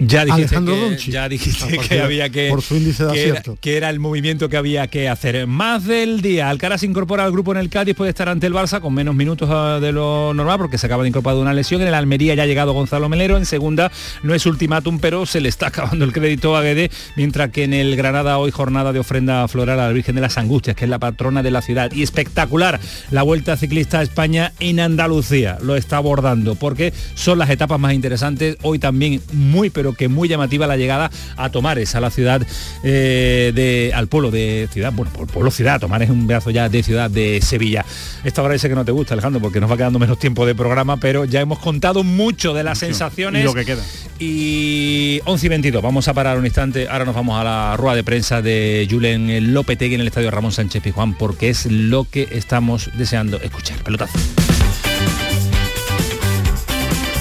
Ya 0.00 0.24
dijiste, 0.24 0.56
que, 0.64 1.10
ya 1.10 1.28
dijiste 1.28 1.78
que 1.78 2.00
había 2.00 2.30
que, 2.30 2.48
por 2.48 2.62
su 2.62 2.76
índice 2.76 3.04
de 3.04 3.12
que, 3.12 3.54
que, 3.60 3.76
era 3.76 3.90
el 3.90 4.00
movimiento 4.00 4.48
que 4.48 4.56
había 4.56 4.86
que 4.88 5.10
hacer. 5.10 5.46
Más 5.46 5.84
del 5.84 6.22
día, 6.22 6.48
Alcaraz 6.48 6.82
incorpora 6.84 7.24
al 7.24 7.32
grupo 7.32 7.52
en 7.52 7.58
el 7.58 7.68
Cádiz, 7.68 7.94
puede 7.94 8.08
estar 8.08 8.28
ante 8.30 8.46
el 8.46 8.54
Barça 8.54 8.80
con 8.80 8.94
menos 8.94 9.14
minutos 9.14 9.50
ah, 9.52 9.78
de 9.78 9.92
lo 9.92 10.32
normal 10.32 10.58
porque 10.58 10.78
se 10.78 10.86
acaba 10.86 11.02
de 11.02 11.10
incorporar 11.10 11.38
una 11.38 11.52
lesión. 11.52 11.82
En 11.82 11.88
el 11.88 11.94
Almería 11.94 12.34
ya 12.34 12.44
ha 12.44 12.46
llegado 12.46 12.72
Gonzalo 12.72 13.10
Melero, 13.10 13.36
en 13.36 13.44
segunda 13.44 13.92
no 14.22 14.34
es 14.34 14.46
ultimátum, 14.46 14.98
pero 15.00 15.26
se 15.26 15.40
le 15.40 15.50
está 15.50 15.66
acabando 15.68 16.04
el 16.06 16.12
crédito 16.12 16.56
a 16.56 16.62
Guede, 16.62 16.90
mientras 17.16 17.50
que 17.50 17.64
en 17.64 17.74
el 17.74 17.94
Granada 17.94 18.38
hoy 18.38 18.50
jornada 18.50 18.94
de 18.94 19.00
ofrenda 19.00 19.46
floral 19.48 19.80
a 19.80 19.88
la 19.88 19.92
Virgen 19.92 20.14
de 20.14 20.22
las 20.22 20.38
Angustias, 20.38 20.76
que 20.76 20.84
es 20.84 20.90
la 20.90 20.98
patrona 20.98 21.42
de 21.42 21.50
la 21.50 21.60
ciudad. 21.60 21.92
Y 21.92 22.02
espectacular 22.02 22.80
la 23.10 23.22
Vuelta 23.22 23.56
Ciclista 23.58 23.98
a 23.98 24.02
España 24.02 24.52
en 24.60 24.80
Andalucía, 24.80 25.58
lo 25.62 25.76
está 25.76 25.98
abordando, 25.98 26.54
porque 26.54 26.94
son 27.14 27.38
las 27.38 27.50
etapas 27.50 27.78
más 27.78 27.92
interesantes, 27.92 28.56
hoy 28.62 28.78
también 28.78 29.20
muy 29.32 29.68
pero 29.68 29.89
que 29.94 30.08
muy 30.08 30.28
llamativa 30.28 30.66
la 30.66 30.76
llegada 30.76 31.10
a 31.36 31.50
Tomares, 31.50 31.94
a 31.94 32.00
la 32.00 32.10
ciudad 32.10 32.42
eh, 32.82 33.52
de, 33.54 33.92
al 33.94 34.08
pueblo 34.08 34.30
de 34.30 34.68
ciudad, 34.72 34.92
bueno, 34.92 35.12
por 35.12 35.26
pueblo 35.26 35.50
ciudad, 35.50 35.80
Tomares 35.80 36.08
es 36.08 36.14
un 36.14 36.26
brazo 36.26 36.50
ya 36.50 36.68
de 36.68 36.82
ciudad 36.82 37.10
de 37.10 37.40
Sevilla. 37.42 37.84
Esta 38.24 38.42
hora 38.42 38.54
dice 38.54 38.68
que 38.68 38.74
no 38.74 38.84
te 38.84 38.92
gusta, 38.92 39.14
Alejandro, 39.14 39.40
porque 39.40 39.60
nos 39.60 39.70
va 39.70 39.76
quedando 39.76 39.98
menos 39.98 40.18
tiempo 40.18 40.46
de 40.46 40.54
programa, 40.54 40.98
pero 40.98 41.24
ya 41.24 41.40
hemos 41.40 41.58
contado 41.58 42.04
mucho 42.04 42.54
de 42.54 42.64
las 42.64 42.78
sensaciones. 42.78 43.42
Y 43.42 43.44
lo 43.44 43.54
que 43.54 43.64
queda. 43.64 43.82
Y 44.18 45.20
11 45.24 45.46
y 45.46 45.48
22, 45.48 45.82
vamos 45.82 46.08
a 46.08 46.14
parar 46.14 46.38
un 46.38 46.44
instante, 46.44 46.88
ahora 46.88 47.04
nos 47.04 47.14
vamos 47.14 47.40
a 47.40 47.44
la 47.44 47.76
rueda 47.76 47.96
de 47.96 48.04
prensa 48.04 48.42
de 48.42 48.86
Julen 48.90 49.52
Lopetegui 49.52 49.94
en 49.94 50.00
el 50.02 50.06
estadio 50.06 50.30
Ramón 50.30 50.52
Sánchez 50.52 50.82
Pijuán, 50.82 51.14
porque 51.14 51.48
es 51.48 51.66
lo 51.66 52.04
que 52.04 52.28
estamos 52.32 52.90
deseando 52.96 53.38
escuchar. 53.40 53.82
Pelotazo. 53.82 54.18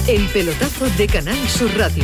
El 0.08 0.26
pelotazo 0.28 0.90
de 0.98 1.08
Canal 1.08 1.38
Sur 1.48 1.70
Radio 1.78 2.04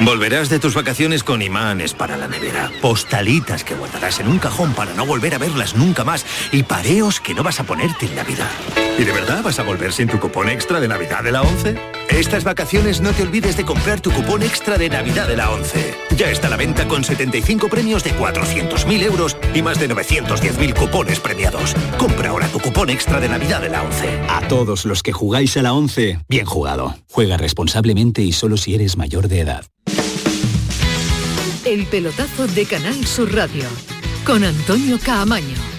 Volverás 0.00 0.48
de 0.48 0.58
tus 0.58 0.74
vacaciones 0.74 1.22
con 1.22 1.42
imanes 1.42 1.94
para 1.94 2.16
la 2.16 2.26
nevera, 2.26 2.70
postalitas 2.80 3.62
que 3.62 3.74
guardarás 3.74 4.20
en 4.20 4.28
un 4.28 4.38
cajón 4.38 4.74
para 4.74 4.94
no 4.94 5.06
volver 5.06 5.34
a 5.34 5.38
verlas 5.38 5.76
nunca 5.76 6.04
más 6.04 6.26
y 6.50 6.62
pareos 6.62 7.20
que 7.20 7.34
no 7.34 7.42
vas 7.42 7.60
a 7.60 7.64
ponerte 7.64 8.06
en 8.06 8.16
Navidad. 8.16 8.50
¿Y 8.98 9.04
de 9.04 9.12
verdad 9.12 9.42
vas 9.42 9.58
a 9.58 9.62
volver 9.62 9.92
sin 9.92 10.08
tu 10.08 10.18
cupón 10.18 10.48
extra 10.48 10.80
de 10.80 10.88
Navidad 10.88 11.22
de 11.22 11.32
la 11.32 11.42
11? 11.42 12.01
Estas 12.10 12.44
vacaciones 12.44 13.00
no 13.00 13.12
te 13.12 13.22
olvides 13.22 13.56
de 13.56 13.64
comprar 13.64 14.00
tu 14.00 14.10
cupón 14.10 14.42
extra 14.42 14.78
de 14.78 14.88
Navidad 14.88 15.28
de 15.28 15.36
la 15.36 15.50
11. 15.50 15.94
Ya 16.16 16.30
está 16.30 16.48
a 16.48 16.50
la 16.50 16.56
venta 16.56 16.86
con 16.86 17.04
75 17.04 17.68
premios 17.68 18.04
de 18.04 18.12
400.000 18.14 19.02
euros 19.02 19.36
y 19.54 19.62
más 19.62 19.78
de 19.78 19.88
910.000 19.88 20.74
cupones 20.74 21.20
premiados. 21.20 21.74
Compra 21.98 22.30
ahora 22.30 22.48
tu 22.48 22.60
cupón 22.60 22.90
extra 22.90 23.20
de 23.20 23.28
Navidad 23.28 23.60
de 23.60 23.70
la 23.70 23.82
11. 23.82 24.20
A 24.28 24.46
todos 24.48 24.84
los 24.84 25.02
que 25.02 25.12
jugáis 25.12 25.56
a 25.56 25.62
la 25.62 25.72
11, 25.72 26.20
bien 26.28 26.46
jugado. 26.46 26.94
Juega 27.10 27.36
responsablemente 27.36 28.22
y 28.22 28.32
solo 28.32 28.56
si 28.56 28.74
eres 28.74 28.96
mayor 28.96 29.28
de 29.28 29.40
edad. 29.40 29.64
El 31.64 31.86
pelotazo 31.86 32.48
de 32.48 32.66
Canal 32.66 33.06
Sur 33.06 33.34
Radio 33.34 33.64
con 34.26 34.44
Antonio 34.44 34.98
Caamaño. 35.02 35.71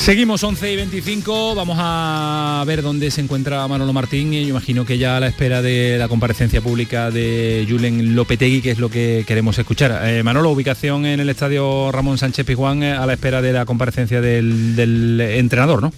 Seguimos 0.00 0.42
11 0.42 0.72
y 0.72 0.76
25, 0.76 1.54
vamos 1.54 1.76
a 1.78 2.64
ver 2.66 2.80
dónde 2.80 3.10
se 3.10 3.20
encuentra 3.20 3.68
Manolo 3.68 3.92
Martín 3.92 4.32
y 4.32 4.42
yo 4.42 4.48
imagino 4.48 4.86
que 4.86 4.96
ya 4.96 5.18
a 5.18 5.20
la 5.20 5.26
espera 5.26 5.60
de 5.60 5.98
la 5.98 6.08
comparecencia 6.08 6.62
pública 6.62 7.10
de 7.10 7.66
Julen 7.68 8.16
Lopetegui, 8.16 8.62
que 8.62 8.70
es 8.70 8.78
lo 8.78 8.88
que 8.88 9.24
queremos 9.28 9.58
escuchar. 9.58 10.08
Eh, 10.08 10.22
Manolo, 10.22 10.50
ubicación 10.50 11.04
en 11.04 11.20
el 11.20 11.28
estadio 11.28 11.92
Ramón 11.92 12.16
Sánchez 12.16 12.46
Pizjuán 12.46 12.82
eh, 12.82 12.92
a 12.92 13.04
la 13.04 13.12
espera 13.12 13.42
de 13.42 13.52
la 13.52 13.66
comparecencia 13.66 14.22
del, 14.22 15.20
entrenador, 15.20 15.82
¿no? 15.82 15.92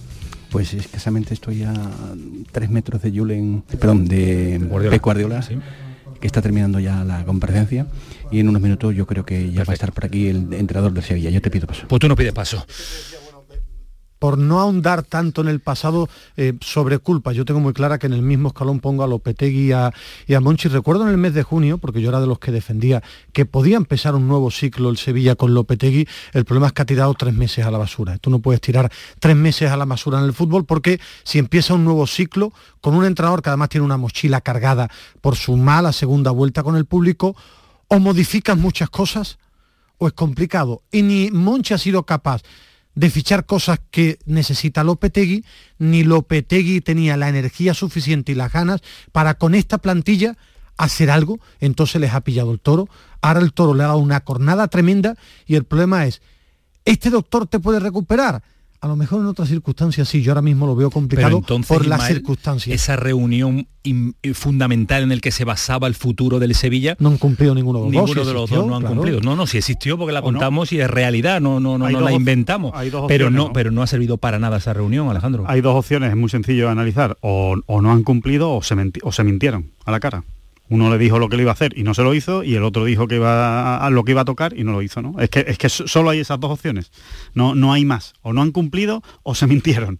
Pues 0.51 0.73
escasamente 0.73 1.33
estoy 1.33 1.63
a 1.63 1.73
tres 2.51 2.69
metros 2.69 3.01
de 3.01 3.09
Julen, 3.09 3.63
perdón, 3.79 4.05
de 4.05 4.59
Guardiola, 4.69 4.97
Guardiola 4.97 5.47
que 6.19 6.27
está 6.27 6.41
terminando 6.41 6.79
ya 6.79 7.05
la 7.05 7.23
comparecencia 7.23 7.87
y 8.31 8.41
en 8.41 8.49
unos 8.49 8.61
minutos 8.61 8.93
yo 8.95 9.07
creo 9.07 9.25
que 9.25 9.51
ya 9.51 9.63
va 9.63 9.71
a 9.71 9.73
estar 9.73 9.93
por 9.93 10.05
aquí 10.05 10.27
el 10.27 10.53
entrenador 10.53 10.93
de 10.93 11.01
Sevilla. 11.01 11.29
Yo 11.29 11.41
te 11.41 11.49
pido 11.49 11.67
paso. 11.67 11.85
Pues 11.87 12.01
tú 12.01 12.09
no 12.09 12.17
pides 12.17 12.33
paso 12.33 12.65
por 14.23 14.37
no 14.37 14.61
ahondar 14.61 15.03
tanto 15.03 15.41
en 15.41 15.49
el 15.49 15.59
pasado 15.59 16.07
eh, 16.37 16.53
sobre 16.61 16.97
culpa. 16.97 17.33
Yo 17.33 17.43
tengo 17.43 17.59
muy 17.59 17.73
clara 17.73 17.99
que 17.99 18.07
en 18.07 18.13
el 18.13 18.21
mismo 18.21 18.47
escalón 18.47 18.79
pongo 18.79 19.03
a 19.03 19.07
Lopetegui 19.07 19.65
y 19.67 19.71
a, 19.73 19.87
a 19.87 20.39
Monchi. 20.39 20.69
Recuerdo 20.69 21.03
en 21.03 21.09
el 21.09 21.17
mes 21.17 21.33
de 21.33 21.43
junio, 21.43 21.77
porque 21.77 22.01
yo 22.01 22.07
era 22.07 22.21
de 22.21 22.27
los 22.27 22.39
que 22.39 22.53
defendía 22.53 23.03
que 23.33 23.45
podía 23.45 23.75
empezar 23.75 24.15
un 24.15 24.29
nuevo 24.29 24.49
ciclo 24.49 24.87
el 24.87 24.95
Sevilla 24.95 25.35
con 25.35 25.53
Lopetegui. 25.53 26.07
El 26.31 26.45
problema 26.45 26.67
es 26.67 26.71
que 26.71 26.83
ha 26.83 26.85
tirado 26.85 27.13
tres 27.15 27.33
meses 27.33 27.65
a 27.65 27.71
la 27.71 27.77
basura. 27.77 28.17
Tú 28.17 28.29
no 28.29 28.39
puedes 28.39 28.61
tirar 28.61 28.89
tres 29.19 29.35
meses 29.35 29.69
a 29.69 29.75
la 29.75 29.83
basura 29.83 30.19
en 30.19 30.23
el 30.23 30.31
fútbol 30.31 30.63
porque 30.63 31.01
si 31.25 31.37
empieza 31.37 31.73
un 31.73 31.83
nuevo 31.83 32.07
ciclo 32.07 32.53
con 32.79 32.95
un 32.95 33.03
entrenador 33.03 33.41
que 33.41 33.49
además 33.49 33.67
tiene 33.67 33.83
una 33.83 33.97
mochila 33.97 34.39
cargada 34.39 34.89
por 35.19 35.35
su 35.35 35.57
mala 35.57 35.91
segunda 35.91 36.31
vuelta 36.31 36.63
con 36.63 36.77
el 36.77 36.85
público, 36.85 37.35
o 37.89 37.99
modificas 37.99 38.57
muchas 38.57 38.89
cosas 38.89 39.37
o 39.97 40.07
es 40.07 40.13
complicado. 40.13 40.81
Y 40.93 41.01
ni 41.01 41.29
Monchi 41.29 41.73
ha 41.73 41.77
sido 41.77 42.03
capaz 42.03 42.41
de 42.95 43.09
fichar 43.09 43.45
cosas 43.45 43.79
que 43.91 44.19
necesita 44.25 44.83
Lopetegui, 44.83 45.45
ni 45.79 46.03
Lopetegui 46.03 46.81
tenía 46.81 47.17
la 47.17 47.29
energía 47.29 47.73
suficiente 47.73 48.31
y 48.31 48.35
las 48.35 48.51
ganas 48.51 48.81
para 49.11 49.35
con 49.35 49.55
esta 49.55 49.77
plantilla 49.79 50.37
hacer 50.77 51.11
algo, 51.11 51.39
entonces 51.59 52.01
les 52.01 52.13
ha 52.13 52.21
pillado 52.21 52.51
el 52.51 52.59
toro, 52.59 52.89
ahora 53.21 53.39
el 53.39 53.53
toro 53.53 53.73
le 53.73 53.83
ha 53.83 53.87
dado 53.87 53.99
una 53.99 54.21
cornada 54.21 54.67
tremenda 54.67 55.15
y 55.45 55.55
el 55.55 55.63
problema 55.63 56.05
es, 56.05 56.21
¿este 56.85 57.09
doctor 57.09 57.47
te 57.47 57.59
puede 57.59 57.79
recuperar? 57.79 58.43
A 58.83 58.87
lo 58.87 58.97
mejor 58.97 59.21
en 59.21 59.27
otras 59.27 59.47
circunstancias 59.47 60.09
sí, 60.09 60.21
yo 60.21 60.33
ahora 60.33 60.41
mismo 60.41 60.67
lo 60.67 60.75
veo 60.75 60.91
complicado 60.91 61.41
por 61.41 61.87
las 61.87 62.05
circunstancias. 62.05 62.75
Esa 62.75 62.97
reunión 62.97 63.65
eh, 63.85 64.33
fundamental 64.33 65.03
en 65.03 65.13
el 65.13 65.21
que 65.21 65.31
se 65.31 65.45
basaba 65.45 65.87
el 65.87 65.95
futuro 65.95 66.37
del 66.37 66.53
Sevilla. 66.53 66.97
No 66.99 67.07
han 67.07 67.17
cumplido 67.17 67.55
ninguno 67.55 67.79
de 67.79 67.85
los 67.85 67.91
ninguno 67.93 68.13
dos. 68.13 68.27
de 68.27 68.33
los 68.33 68.49
dos 68.49 68.67
no 68.67 68.75
han 68.75 68.83
cumplido. 68.83 69.21
No, 69.21 69.37
no, 69.37 69.47
si 69.47 69.57
existió 69.57 69.97
porque 69.97 70.11
la 70.11 70.21
contamos 70.21 70.73
y 70.73 70.81
es 70.81 70.89
realidad, 70.89 71.39
no, 71.39 71.61
no, 71.61 71.77
no, 71.77 71.89
no 71.89 72.01
la 72.01 72.11
inventamos. 72.11 72.73
pero 73.07 73.29
no, 73.29 73.53
pero 73.53 73.71
no 73.71 73.83
ha 73.83 73.87
servido 73.87 74.17
para 74.17 74.37
nada 74.37 74.57
esa 74.57 74.73
reunión, 74.73 75.09
Alejandro. 75.09 75.45
Hay 75.47 75.61
dos 75.61 75.77
opciones, 75.77 76.09
es 76.09 76.17
muy 76.17 76.27
sencillo 76.27 76.65
de 76.65 76.71
analizar. 76.71 77.17
O, 77.21 77.55
no 77.65 77.89
han 77.89 78.03
cumplido 78.03 78.51
o 78.51 78.63
se, 78.63 78.75
o 79.01 79.13
se 79.13 79.23
mintieron 79.23 79.71
a 79.85 79.91
la 79.91 80.01
cara. 80.01 80.25
Uno 80.69 80.89
le 80.89 80.97
dijo 80.97 81.19
lo 81.19 81.29
que 81.29 81.35
le 81.35 81.43
iba 81.43 81.51
a 81.51 81.53
hacer 81.53 81.77
y 81.77 81.83
no 81.83 81.93
se 81.93 82.03
lo 82.03 82.13
hizo, 82.13 82.43
y 82.43 82.55
el 82.55 82.63
otro 82.63 82.85
dijo 82.85 83.07
que 83.07 83.15
iba 83.15 83.85
a, 83.85 83.89
lo 83.89 84.03
que 84.03 84.11
iba 84.11 84.21
a 84.21 84.25
tocar 84.25 84.57
y 84.57 84.63
no 84.63 84.71
lo 84.71 84.81
hizo, 84.81 85.01
¿no? 85.01 85.19
Es 85.19 85.29
que, 85.29 85.43
es 85.47 85.57
que 85.57 85.69
solo 85.69 86.09
hay 86.09 86.19
esas 86.19 86.39
dos 86.39 86.51
opciones. 86.51 86.91
No, 87.33 87.53
no 87.53 87.73
hay 87.73 87.85
más. 87.85 88.13
O 88.21 88.33
no 88.33 88.41
han 88.41 88.51
cumplido 88.51 89.03
o 89.23 89.35
se 89.35 89.45
mintieron. 89.53 89.99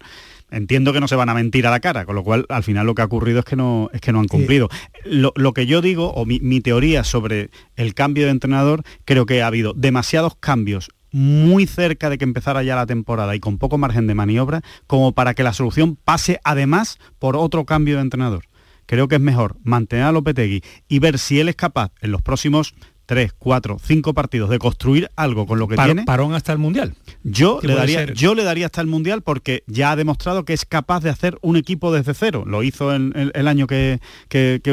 Entiendo 0.52 0.94
que 0.94 1.00
no 1.00 1.08
se 1.08 1.16
van 1.16 1.30
a 1.30 1.34
mentir 1.34 1.66
a 1.66 1.72
la 1.72 1.80
cara, 1.80 2.06
con 2.06 2.16
lo 2.16 2.24
cual 2.24 2.46
al 2.48 2.64
final 2.64 2.86
lo 2.86 2.94
que 2.94 3.02
ha 3.02 3.06
ocurrido 3.06 3.40
es 3.40 3.46
que 3.46 3.56
no, 3.56 3.90
es 3.92 4.02
que 4.02 4.12
no 4.12 4.20
han 4.20 4.28
cumplido. 4.28 4.70
Lo, 5.04 5.54
que 5.54 5.66
yo 5.66 5.82
digo, 5.82 6.14
o 6.14 6.26
mi, 6.26 6.40
mi 6.40 6.62
teoría 6.62 7.04
sobre 7.04 7.50
el 7.76 7.96
cambio 7.96 8.26
de 8.26 8.32
entrenador, 8.32 8.84
creo 9.04 9.26
que 9.26 9.42
ha 9.42 9.48
habido 9.48 9.74
demasiados 9.74 10.36
cambios 10.36 10.92
muy 11.12 11.66
cerca 11.66 12.10
de 12.10 12.18
que 12.18 12.24
empezara 12.24 12.64
ya 12.64 12.76
la 12.76 12.86
temporada 12.86 13.36
y 13.36 13.40
con 13.40 13.58
poco 13.58 13.78
margen 13.78 14.06
de 14.06 14.16
maniobra, 14.16 14.62
como 14.86 15.12
para 15.12 15.34
que 15.34 15.44
la 15.44 15.54
solución 15.54 15.96
pase 15.96 16.40
además 16.44 17.00
por 17.20 17.36
otro 17.36 17.66
cambio 17.66 17.96
de 17.96 18.02
entrenador 18.02 18.46
creo 18.86 19.08
que 19.08 19.16
es 19.16 19.22
mejor 19.22 19.58
mantener 19.64 20.06
a 20.06 20.12
Lopetegui 20.12 20.62
y 20.88 21.00
ver 21.00 21.20
si 21.20 21.40
él 21.40 21.50
es 21.50 21.56
capaz 21.56 21.92
en 22.02 22.12
los 22.12 22.22
próximos 22.22 22.76
tres, 23.06 23.34
cuatro, 23.38 23.78
cinco 23.84 24.14
partidos 24.14 24.50
de 24.50 24.60
construir 24.60 25.10
algo 25.16 25.46
con 25.46 25.60
lo 25.60 25.68
que 25.68 25.76
tiene. 25.76 26.04
¿Parón 26.04 26.34
hasta 26.34 26.52
el 26.52 26.58
Mundial? 26.58 26.96
Yo 27.24 27.60
le, 27.62 27.76
daría, 27.76 28.06
yo 28.14 28.36
le 28.36 28.44
daría 28.44 28.68
hasta 28.68 28.82
el 28.82 28.88
Mundial 28.88 29.22
porque 29.22 29.64
ya 29.68 29.92
ha 29.92 29.96
demostrado 29.96 30.46
que 30.46 30.54
es 30.54 30.66
capaz 30.66 31.02
de 31.02 31.10
hacer 31.10 31.38
un 31.42 31.56
equipo 31.58 31.94
desde 31.94 32.14
cero. 32.14 32.44
Lo 32.46 32.64
hizo 32.64 32.94
en, 32.94 33.32
el, 33.34 33.48
año 33.48 33.68
que, 33.68 34.00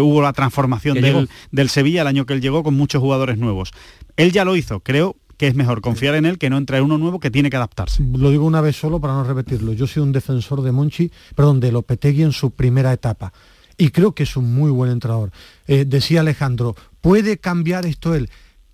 hubo 0.00 0.22
la 0.22 0.32
transformación 0.32 1.00
del, 1.00 1.28
del, 1.50 1.68
Sevilla, 1.68 2.02
el 2.02 2.08
año 2.08 2.26
que 2.26 2.34
él 2.34 2.40
llegó 2.40 2.62
con 2.62 2.74
muchos 2.74 3.00
jugadores 3.00 3.38
nuevos. 3.38 3.72
Él 4.16 4.32
ya 4.32 4.44
lo 4.44 4.56
hizo, 4.56 4.80
creo 4.80 5.16
que 5.36 5.46
es 5.46 5.54
mejor 5.54 5.80
confiar 5.80 6.16
en 6.16 6.26
él 6.26 6.36
que 6.36 6.50
no 6.50 6.58
entrar 6.58 6.82
uno 6.82 6.98
nuevo 6.98 7.18
que 7.18 7.30
tiene 7.30 7.48
que 7.48 7.56
adaptarse. 7.56 8.02
Lo 8.12 8.30
digo 8.30 8.44
una 8.44 8.60
vez 8.60 8.76
solo 8.76 9.00
para 9.00 9.14
no 9.14 9.24
repetirlo. 9.24 9.72
Yo 9.72 9.86
soy 9.86 10.02
un 10.02 10.12
defensor 10.12 10.60
de 10.60 10.70
Monchi, 10.70 11.10
perdón, 11.34 11.60
de 11.60 11.72
Lopetegui 11.72 12.22
en 12.24 12.32
su 12.32 12.50
primera 12.50 12.92
etapa 12.92 13.32
y 13.80 13.90
creo 13.92 14.12
que 14.12 14.24
es 14.24 14.36
un 14.36 14.54
muy 14.54 14.70
buen 14.70 14.90
entrenador. 14.90 15.32
Eh, 15.66 15.86
decía 15.86 16.20
Alejandro, 16.20 16.76
¿puede 17.00 17.38
cambiar 17.38 17.86
esto 17.86 18.14
él? 18.14 18.28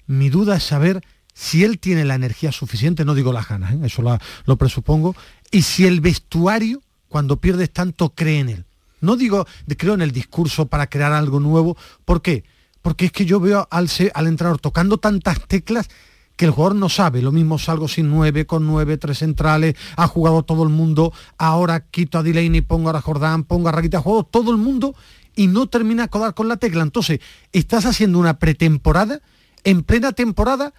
Mi 0.08 0.30
duda 0.30 0.56
es 0.56 0.64
saber 0.64 1.00
si 1.32 1.62
él 1.62 1.78
tiene 1.78 2.04
la 2.04 2.16
energía 2.16 2.50
suficiente, 2.50 3.04
no 3.04 3.14
digo 3.14 3.32
las 3.32 3.48
ganas, 3.48 3.72
¿eh? 3.74 3.78
eso 3.84 4.02
lo 4.46 4.56
presupongo, 4.56 5.14
y 5.52 5.62
si 5.62 5.86
el 5.86 6.00
vestuario, 6.00 6.82
cuando 7.08 7.36
pierdes 7.36 7.72
tanto, 7.72 8.10
cree 8.10 8.40
en 8.40 8.48
él. 8.48 8.64
No 9.00 9.16
digo, 9.16 9.46
creo 9.78 9.94
en 9.94 10.02
el 10.02 10.10
discurso 10.10 10.66
para 10.66 10.88
crear 10.88 11.12
algo 11.12 11.38
nuevo. 11.38 11.76
¿Por 12.04 12.20
qué? 12.20 12.42
Porque 12.82 13.06
es 13.06 13.12
que 13.12 13.26
yo 13.26 13.38
veo 13.38 13.68
al, 13.70 13.88
al 14.12 14.26
entrenador 14.26 14.58
tocando 14.58 14.98
tantas 14.98 15.40
teclas 15.46 15.88
que 16.36 16.44
el 16.44 16.50
jugador 16.50 16.76
no 16.76 16.88
sabe, 16.88 17.22
lo 17.22 17.32
mismo 17.32 17.58
salgo 17.58 17.88
sin 17.88 18.10
nueve, 18.10 18.46
con 18.46 18.66
nueve, 18.66 18.98
tres 18.98 19.18
centrales, 19.18 19.74
ha 19.96 20.06
jugado 20.06 20.42
todo 20.42 20.62
el 20.62 20.68
mundo, 20.68 21.12
ahora 21.38 21.80
quito 21.80 22.18
a 22.18 22.22
Delaney, 22.22 22.60
pongo 22.60 22.90
a 22.90 23.00
Jordán, 23.00 23.44
pongo 23.44 23.68
a 23.68 23.72
Raquita, 23.72 23.98
ha 23.98 24.02
jugado 24.02 24.24
todo 24.24 24.50
el 24.50 24.58
mundo 24.58 24.94
y 25.34 25.48
no 25.48 25.66
termina 25.66 26.04
a 26.04 26.08
codar 26.08 26.34
con 26.34 26.48
la 26.48 26.56
tecla. 26.56 26.82
Entonces, 26.82 27.20
estás 27.52 27.86
haciendo 27.86 28.18
una 28.18 28.38
pretemporada, 28.38 29.20
en 29.64 29.82
plena 29.82 30.12
temporada, 30.12 30.74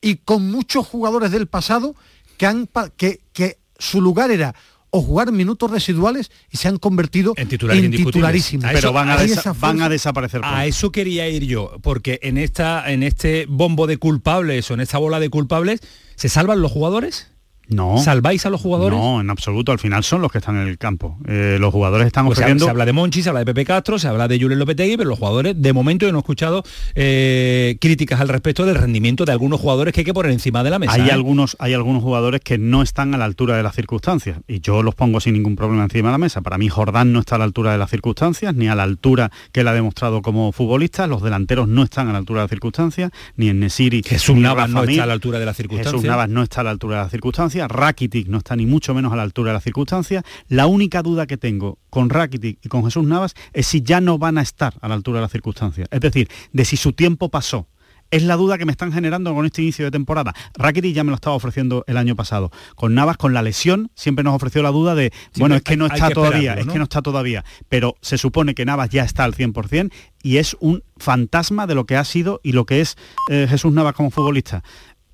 y 0.00 0.16
con 0.16 0.50
muchos 0.50 0.86
jugadores 0.86 1.30
del 1.30 1.46
pasado 1.46 1.94
que, 2.38 2.46
han, 2.46 2.68
que, 2.96 3.20
que 3.32 3.58
su 3.78 4.00
lugar 4.00 4.30
era 4.30 4.54
o 4.90 5.02
jugar 5.02 5.32
minutos 5.32 5.70
residuales 5.70 6.30
y 6.50 6.56
se 6.56 6.68
han 6.68 6.78
convertido 6.78 7.34
en, 7.36 7.48
titularísimos. 7.48 8.70
Pero 8.72 8.92
van 8.92 9.08
a, 9.08 9.16
van 9.58 9.82
a 9.82 9.88
desaparecer. 9.88 10.40
A 10.44 10.66
eso 10.66 10.92
quería 10.92 11.28
ir 11.28 11.44
yo, 11.44 11.78
porque 11.82 12.18
en, 12.22 12.38
esta, 12.38 12.90
en 12.90 13.02
este 13.02 13.46
bombo 13.48 13.86
de 13.86 13.98
culpables 13.98 14.70
o 14.70 14.74
en 14.74 14.80
esta 14.80 14.98
bola 14.98 15.20
de 15.20 15.30
culpables, 15.30 15.80
¿se 16.16 16.28
salvan 16.28 16.60
los 16.60 16.72
jugadores? 16.72 17.30
No. 17.70 17.98
¿Salváis 17.98 18.44
a 18.46 18.50
los 18.50 18.60
jugadores? 18.60 18.98
No, 18.98 19.20
en 19.20 19.30
absoluto. 19.30 19.72
Al 19.72 19.78
final 19.78 20.04
son 20.04 20.22
los 20.22 20.30
que 20.30 20.38
están 20.38 20.56
en 20.56 20.68
el 20.68 20.78
campo. 20.78 21.18
Eh, 21.26 21.56
los 21.60 21.72
jugadores 21.72 22.06
están 22.06 22.26
pues 22.26 22.38
ofreciendo... 22.38 22.64
Se, 22.64 22.70
habla 22.70 22.84
de 22.84 22.92
Monchi, 22.92 23.22
se 23.22 23.28
habla 23.28 23.40
de 23.40 23.46
Pepe 23.46 23.64
Castro, 23.64 23.98
se 23.98 24.08
habla 24.08 24.28
de 24.28 24.38
Julio 24.40 24.56
Lopetegui, 24.56 24.96
pero 24.96 25.08
los 25.08 25.18
jugadores, 25.18 25.54
de 25.60 25.72
momento 25.72 26.06
yo 26.06 26.12
no 26.12 26.18
he 26.18 26.20
escuchado 26.20 26.62
eh, 26.94 27.76
críticas 27.80 28.20
al 28.20 28.28
respecto 28.28 28.66
del 28.66 28.74
rendimiento 28.74 29.24
de 29.24 29.32
algunos 29.32 29.60
jugadores 29.60 29.94
que 29.94 30.00
hay 30.00 30.04
que 30.04 30.14
poner 30.14 30.32
encima 30.32 30.64
de 30.64 30.70
la 30.70 30.78
mesa. 30.78 30.92
Hay, 30.92 31.08
¿eh? 31.08 31.12
algunos, 31.12 31.56
hay 31.60 31.74
algunos 31.74 32.02
jugadores 32.02 32.40
que 32.40 32.58
no 32.58 32.82
están 32.82 33.14
a 33.14 33.18
la 33.18 33.24
altura 33.24 33.56
de 33.56 33.62
las 33.62 33.74
circunstancias 33.74 34.38
y 34.48 34.60
yo 34.60 34.82
los 34.82 34.94
pongo 34.94 35.20
sin 35.20 35.34
ningún 35.34 35.56
problema 35.56 35.84
encima 35.84 36.08
de 36.08 36.12
la 36.12 36.18
mesa. 36.18 36.40
Para 36.40 36.58
mí 36.58 36.68
Jordán 36.68 37.12
no 37.12 37.20
está 37.20 37.36
a 37.36 37.38
la 37.38 37.44
altura 37.44 37.72
de 37.72 37.78
las 37.78 37.90
circunstancias, 37.90 38.54
ni 38.54 38.68
a 38.68 38.74
la 38.74 38.82
altura 38.82 39.30
que 39.52 39.60
él 39.60 39.68
ha 39.68 39.72
demostrado 39.72 40.22
como 40.22 40.52
futbolista. 40.52 41.06
Los 41.06 41.22
delanteros 41.22 41.68
no 41.68 41.82
están 41.82 42.08
a 42.08 42.12
la 42.12 42.18
altura 42.18 42.40
de 42.40 42.44
las 42.44 42.50
circunstancias, 42.50 43.10
ni 43.36 43.48
en 43.48 43.60
Nesiri. 43.60 44.02
Jesús 44.04 44.36
Navas 44.36 44.70
no 44.70 44.82
está 44.82 45.04
a 45.04 45.06
la 45.06 45.12
altura 45.12 45.38
de 45.38 45.46
las 45.46 45.56
circunstancias. 45.56 45.92
Jesús 45.94 46.08
Navas 46.08 46.28
no 46.28 46.42
está 46.42 46.62
a 46.62 46.64
la 46.64 46.70
altura 46.70 46.96
de 46.96 47.02
las 47.02 47.10
circunstancias. 47.10 47.59
Rakitic 47.68 48.28
no 48.28 48.38
está 48.38 48.56
ni 48.56 48.66
mucho 48.66 48.94
menos 48.94 49.12
a 49.12 49.16
la 49.16 49.22
altura 49.22 49.50
de 49.50 49.54
las 49.54 49.64
circunstancias. 49.64 50.24
La 50.48 50.66
única 50.66 51.02
duda 51.02 51.26
que 51.26 51.36
tengo 51.36 51.78
con 51.90 52.10
Rakitic 52.10 52.58
y 52.62 52.68
con 52.68 52.84
Jesús 52.84 53.04
Navas 53.04 53.34
es 53.52 53.66
si 53.66 53.82
ya 53.82 54.00
no 54.00 54.18
van 54.18 54.38
a 54.38 54.42
estar 54.42 54.74
a 54.80 54.88
la 54.88 54.94
altura 54.94 55.18
de 55.18 55.22
las 55.22 55.32
circunstancias. 55.32 55.88
Es 55.90 56.00
decir, 56.00 56.28
de 56.52 56.64
si 56.64 56.76
su 56.76 56.92
tiempo 56.92 57.28
pasó. 57.28 57.66
Es 58.10 58.24
la 58.24 58.36
duda 58.36 58.58
que 58.58 58.66
me 58.66 58.72
están 58.72 58.92
generando 58.92 59.32
con 59.34 59.46
este 59.46 59.62
inicio 59.62 59.84
de 59.84 59.92
temporada. 59.92 60.34
Rakitic 60.54 60.94
ya 60.94 61.04
me 61.04 61.10
lo 61.10 61.14
estaba 61.14 61.36
ofreciendo 61.36 61.84
el 61.86 61.96
año 61.96 62.16
pasado. 62.16 62.50
Con 62.74 62.92
Navas, 62.92 63.16
con 63.16 63.32
la 63.32 63.42
lesión, 63.42 63.92
siempre 63.94 64.24
nos 64.24 64.34
ofreció 64.34 64.62
la 64.64 64.70
duda 64.70 64.96
de, 64.96 65.12
bueno, 65.36 65.54
es 65.54 65.62
que 65.62 65.76
no 65.76 65.86
está 65.86 66.10
todavía, 66.10 66.54
es 66.54 66.66
que 66.66 66.78
no 66.78 66.84
está 66.84 67.02
todavía. 67.02 67.44
Pero 67.68 67.94
se 68.00 68.18
supone 68.18 68.56
que 68.56 68.64
Navas 68.64 68.90
ya 68.90 69.04
está 69.04 69.22
al 69.22 69.34
100% 69.34 69.92
y 70.24 70.38
es 70.38 70.56
un 70.58 70.82
fantasma 70.96 71.68
de 71.68 71.76
lo 71.76 71.86
que 71.86 71.96
ha 71.96 72.04
sido 72.04 72.40
y 72.42 72.50
lo 72.50 72.66
que 72.66 72.80
es 72.80 72.96
eh, 73.28 73.46
Jesús 73.48 73.72
Navas 73.72 73.94
como 73.94 74.10
futbolista. 74.10 74.64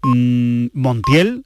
Mm, 0.02 0.68
Montiel 0.72 1.44